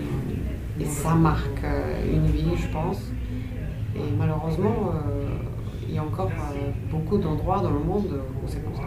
ça 0.87 1.15
marque 1.15 1.63
une 2.11 2.27
vie, 2.27 2.57
je 2.57 2.67
pense. 2.69 3.13
Et 3.95 4.01
malheureusement, 4.19 4.95
il 5.87 5.95
y 5.95 5.99
a 5.99 6.03
encore 6.03 6.31
beaucoup 6.91 7.19
d'endroits 7.19 7.61
dans 7.61 7.71
le 7.71 7.81
monde 7.81 8.19
où 8.43 8.49
c'est 8.49 8.65
comme 8.65 8.75
ça. 8.75 8.85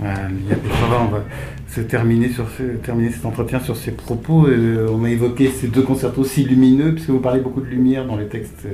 On 0.00 1.08
va 1.08 1.24
se 1.68 1.80
terminer, 1.80 2.28
sur 2.28 2.46
terminer 2.82 3.10
cet 3.10 3.26
entretien 3.26 3.60
sur 3.60 3.76
ces 3.76 3.92
propos. 3.92 4.46
Euh, 4.46 4.88
on 4.92 5.04
a 5.04 5.10
évoqué 5.10 5.50
ces 5.50 5.68
deux 5.68 5.82
concertos 5.82 6.24
si 6.24 6.44
lumineux, 6.44 6.94
puisque 6.94 7.10
vous 7.10 7.20
parlez 7.20 7.40
beaucoup 7.40 7.60
de 7.60 7.66
lumière 7.66 8.06
dans 8.06 8.16
les 8.16 8.26
textes 8.26 8.66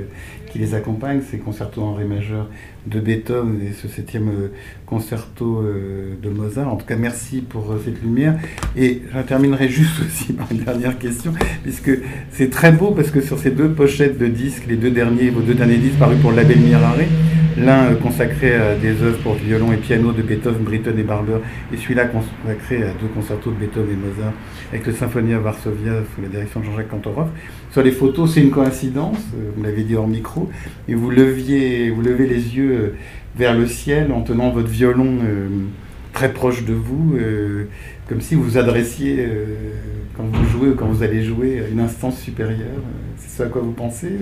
qui 0.51 0.59
les 0.59 0.73
accompagnent, 0.73 1.21
ces 1.21 1.37
concertos 1.37 1.81
en 1.81 1.93
ré 1.93 2.03
majeur 2.03 2.47
de 2.85 2.99
Beethoven 2.99 3.61
et 3.61 3.71
ce 3.73 3.87
septième 3.87 4.29
euh, 4.29 4.51
concerto 4.85 5.59
euh, 5.59 6.15
de 6.21 6.29
Mozart. 6.29 6.71
En 6.71 6.75
tout 6.75 6.85
cas, 6.85 6.97
merci 6.97 7.41
pour 7.41 7.73
cette 7.83 8.01
lumière. 8.01 8.37
Et 8.75 9.01
je 9.13 9.21
terminerai 9.21 9.69
juste 9.69 10.01
aussi 10.01 10.33
par 10.33 10.51
une 10.51 10.59
dernière 10.59 10.97
question, 10.99 11.33
puisque 11.63 11.91
c'est 12.31 12.49
très 12.49 12.71
beau, 12.71 12.91
parce 12.91 13.11
que 13.11 13.21
sur 13.21 13.39
ces 13.39 13.51
deux 13.51 13.69
pochettes 13.69 14.17
de 14.17 14.27
disques, 14.27 14.65
les 14.67 14.77
deux 14.77 14.91
derniers, 14.91 15.29
vos 15.29 15.41
deux 15.41 15.53
derniers 15.53 15.77
disques 15.77 15.99
parus 15.99 16.19
pour 16.19 16.31
le 16.31 16.37
label 16.37 16.59
l'un 17.57 17.93
consacré 17.95 18.55
à 18.55 18.75
des 18.75 19.01
œuvres 19.01 19.19
pour 19.19 19.33
violon 19.35 19.71
et 19.71 19.77
piano 19.77 20.11
de 20.11 20.21
Beethoven, 20.21 20.63
Britten 20.63 20.97
et 20.97 21.03
Barber, 21.03 21.37
et 21.73 21.77
celui-là 21.77 22.05
consacré 22.05 22.83
à 22.83 22.93
deux 22.99 23.07
concertos 23.13 23.51
de 23.51 23.55
Beethoven 23.55 23.91
et 23.91 24.07
Mozart 24.07 24.33
avec 24.71 24.85
le 24.85 24.93
Symphonie 24.93 25.33
à 25.33 25.39
Varsovia 25.39 25.93
sous 26.15 26.21
la 26.21 26.29
direction 26.29 26.59
de 26.61 26.65
Jean-Jacques 26.65 26.89
Kantorov. 26.89 27.29
Sur 27.71 27.83
les 27.83 27.91
photos, 27.91 28.33
c'est 28.33 28.41
une 28.41 28.51
coïncidence, 28.51 29.17
euh, 29.35 29.51
vous 29.55 29.63
l'avez 29.63 29.83
dit 29.83 29.95
hors 29.95 30.07
micro, 30.07 30.49
et 30.87 30.93
vous, 30.93 31.09
leviez, 31.09 31.89
vous 31.89 32.01
levez 32.01 32.27
les 32.27 32.55
yeux 32.55 32.71
euh, 32.71 32.95
vers 33.35 33.57
le 33.57 33.67
ciel 33.67 34.11
en 34.11 34.21
tenant 34.21 34.49
votre 34.51 34.69
violon 34.69 35.17
euh, 35.23 35.47
très 36.13 36.33
proche 36.33 36.65
de 36.65 36.73
vous, 36.73 37.15
comme 38.09 38.19
si 38.19 38.35
vous 38.35 38.43
vous 38.43 38.57
adressiez, 38.57 39.25
quand 40.17 40.25
vous 40.25 40.45
jouez 40.49 40.67
ou 40.67 40.75
quand 40.75 40.87
vous 40.87 41.03
allez 41.03 41.23
jouer, 41.23 41.61
à 41.65 41.69
une 41.69 41.79
instance 41.79 42.19
supérieure. 42.19 42.81
C'est 43.15 43.37
ce 43.37 43.43
à 43.43 43.45
quoi 43.45 43.61
vous 43.61 43.71
pensez 43.71 44.17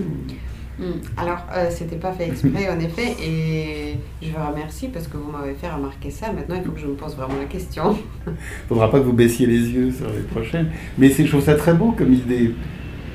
Hmm. 0.80 0.92
Alors, 1.18 1.44
euh, 1.54 1.66
c'était 1.68 1.96
pas 1.96 2.10
fait 2.12 2.28
exprès, 2.28 2.70
en 2.70 2.80
effet, 2.80 3.14
et 3.22 3.98
je 4.22 4.30
vous 4.30 4.46
remercie 4.50 4.88
parce 4.88 5.06
que 5.08 5.18
vous 5.18 5.30
m'avez 5.30 5.52
fait 5.52 5.68
remarquer 5.68 6.10
ça. 6.10 6.32
Maintenant, 6.32 6.56
il 6.56 6.64
faut 6.64 6.72
que 6.72 6.80
je 6.80 6.86
me 6.86 6.94
pose 6.94 7.14
vraiment 7.16 7.38
la 7.38 7.44
question. 7.44 7.98
Il 8.26 8.32
faudra 8.68 8.90
pas 8.90 8.98
que 8.98 9.04
vous 9.04 9.12
baissiez 9.12 9.46
les 9.46 9.58
yeux 9.58 9.92
sur 9.92 10.06
les 10.06 10.22
prochaines. 10.22 10.70
Mais 10.96 11.10
je 11.10 11.26
trouve 11.26 11.44
ça 11.44 11.54
très 11.54 11.74
beau 11.74 11.92
comme 11.92 12.14
idée. 12.14 12.54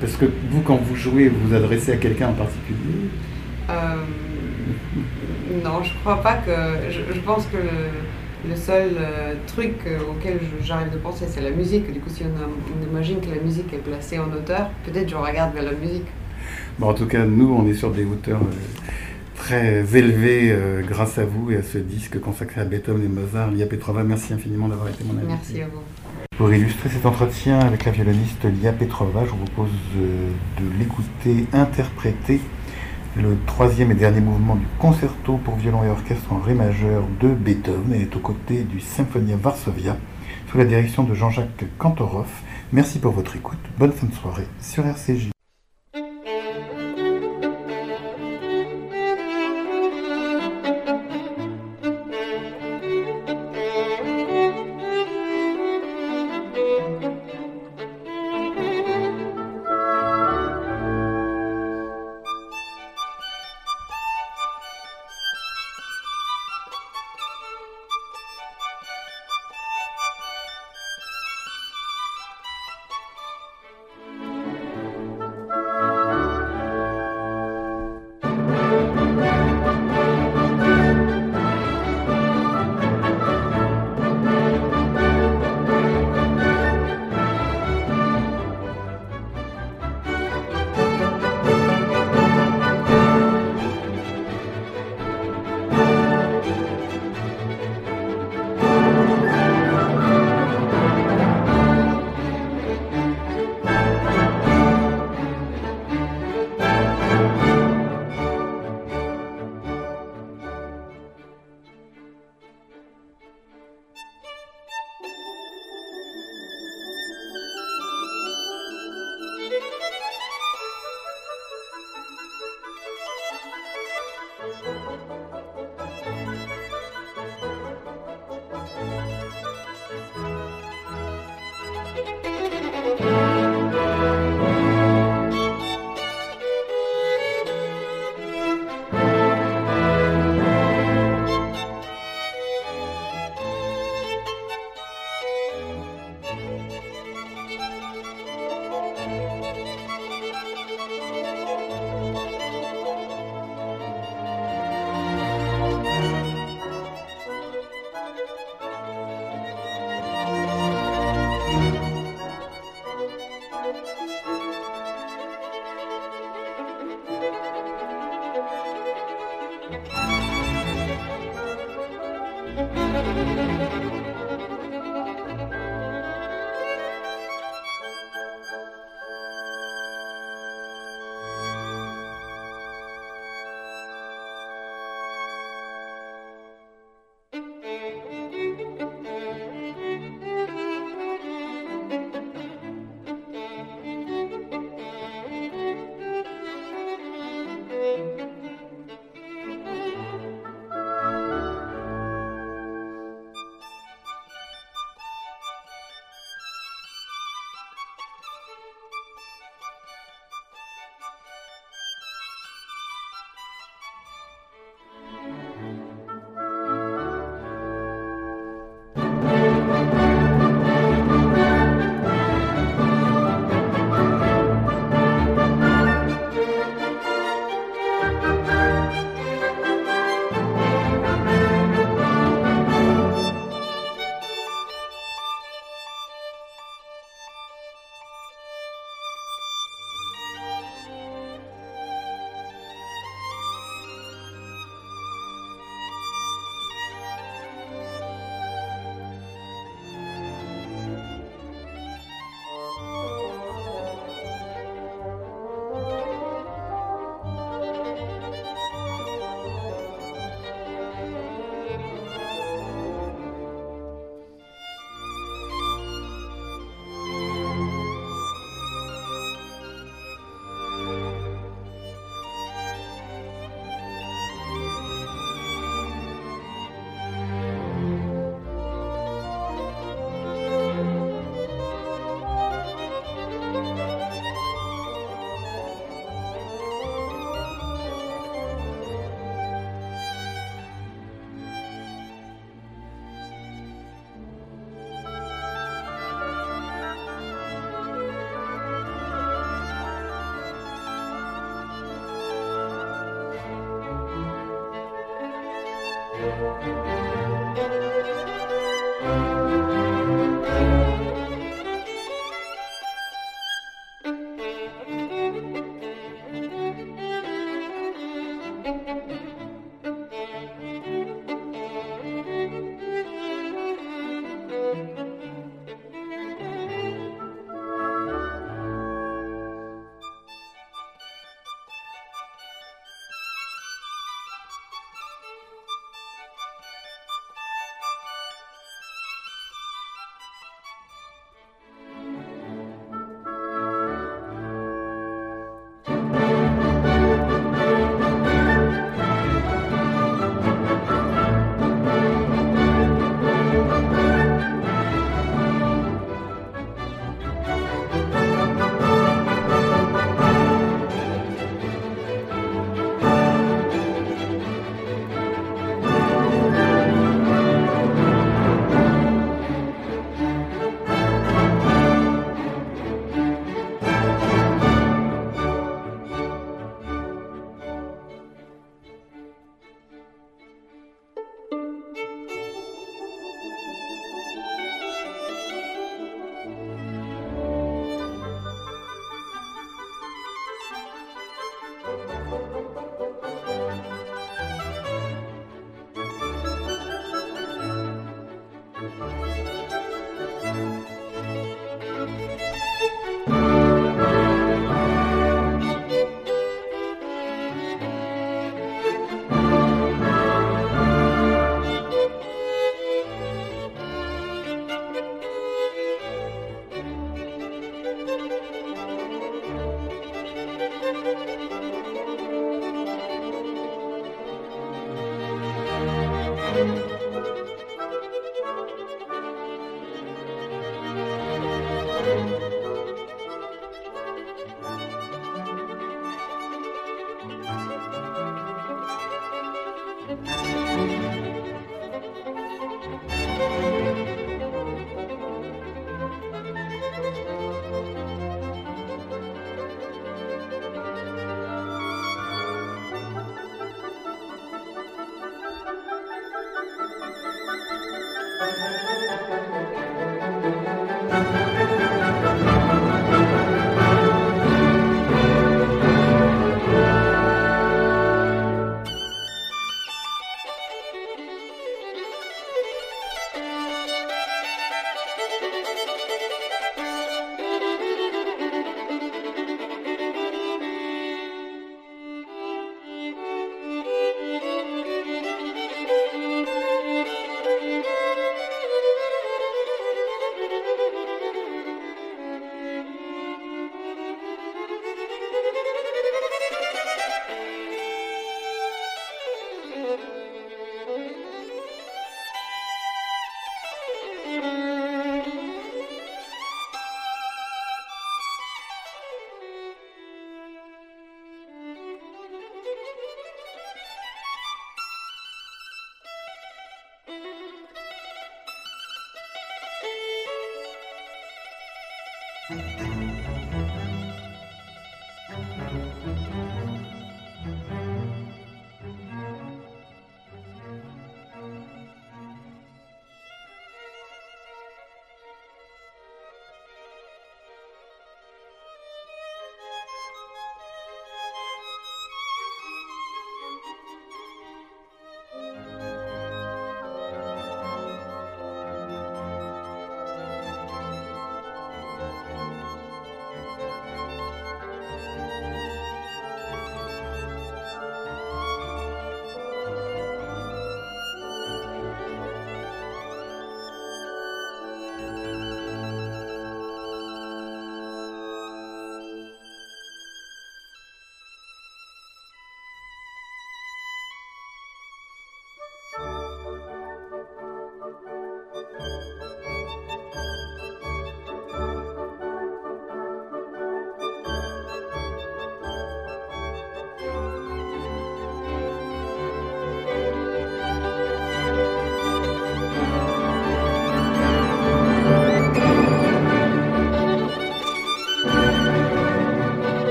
Parce 0.00 0.14
que 0.14 0.26
vous, 0.50 0.60
quand 0.60 0.76
vous 0.76 0.94
jouez, 0.94 1.28
vous 1.28 1.48
vous 1.48 1.54
adressez 1.54 1.90
à 1.90 1.96
quelqu'un 1.96 2.28
en 2.28 2.34
particulier 2.34 3.08
euh, 3.70 3.96
Non, 5.64 5.82
je 5.82 5.92
crois 6.04 6.22
pas 6.22 6.34
que. 6.34 6.52
Je, 6.88 7.20
pense 7.20 7.46
que 7.46 7.56
le, 8.48 8.54
seul 8.54 8.90
euh, 8.96 9.34
truc 9.48 9.74
auquel 10.08 10.38
j'arrive 10.62 10.92
de 10.92 10.98
penser, 10.98 11.24
c'est 11.28 11.40
la 11.40 11.50
musique. 11.50 11.92
Du 11.92 11.98
coup, 11.98 12.10
si 12.10 12.22
on, 12.22 12.26
on 12.28 12.92
imagine 12.92 13.20
que 13.20 13.34
la 13.34 13.40
musique 13.42 13.72
est 13.72 13.78
placée 13.78 14.20
en 14.20 14.30
hauteur, 14.30 14.70
peut-être 14.84 15.08
je 15.08 15.16
regarde 15.16 15.52
vers 15.52 15.64
la 15.64 15.72
musique 15.72 16.06
en 16.80 16.94
tout 16.94 17.06
cas, 17.06 17.24
nous, 17.24 17.52
on 17.52 17.66
est 17.66 17.74
sur 17.74 17.90
des 17.90 18.04
hauteurs 18.04 18.40
euh, 18.42 18.90
très 19.36 19.96
élevées 19.96 20.50
euh, 20.50 20.82
grâce 20.82 21.18
à 21.18 21.24
vous 21.24 21.50
et 21.50 21.56
à 21.56 21.62
ce 21.62 21.78
disque 21.78 22.20
consacré 22.20 22.60
à 22.60 22.64
Beethoven 22.64 23.04
et 23.04 23.08
Mozart. 23.08 23.50
Lia 23.50 23.66
Petrova, 23.66 24.02
merci 24.02 24.32
infiniment 24.32 24.68
d'avoir 24.68 24.88
été 24.88 25.04
mon 25.04 25.12
invité. 25.12 25.26
Merci 25.28 25.62
à 25.62 25.66
vous. 25.66 25.80
Pour 26.36 26.52
illustrer 26.52 26.90
cet 26.90 27.06
entretien 27.06 27.60
avec 27.60 27.84
la 27.84 27.92
violoniste 27.92 28.44
Lia 28.44 28.72
Petrova, 28.72 29.24
je 29.24 29.30
vous 29.30 29.44
propose 29.44 29.70
euh, 29.96 30.30
de 30.58 30.78
l'écouter 30.78 31.46
interpréter 31.52 32.40
le 33.16 33.36
troisième 33.46 33.90
et 33.90 33.94
dernier 33.94 34.20
mouvement 34.20 34.56
du 34.56 34.66
concerto 34.78 35.38
pour 35.38 35.56
violon 35.56 35.82
et 35.84 35.88
orchestre 35.88 36.30
en 36.32 36.38
ré 36.38 36.52
majeur 36.52 37.04
de 37.20 37.28
Beethoven. 37.28 37.92
Elle 37.94 38.02
est 38.02 38.16
aux 38.16 38.20
côtés 38.20 38.64
du 38.64 38.80
Symphonia 38.80 39.36
Varsovia 39.36 39.96
sous 40.50 40.58
la 40.58 40.64
direction 40.64 41.04
de 41.04 41.14
Jean-Jacques 41.14 41.64
Kantorov. 41.78 42.28
Merci 42.72 42.98
pour 42.98 43.12
votre 43.12 43.34
écoute. 43.36 43.58
Bonne 43.78 43.92
fin 43.92 44.06
de 44.06 44.12
soirée 44.12 44.46
sur 44.60 44.86
RCJ. 44.86 45.35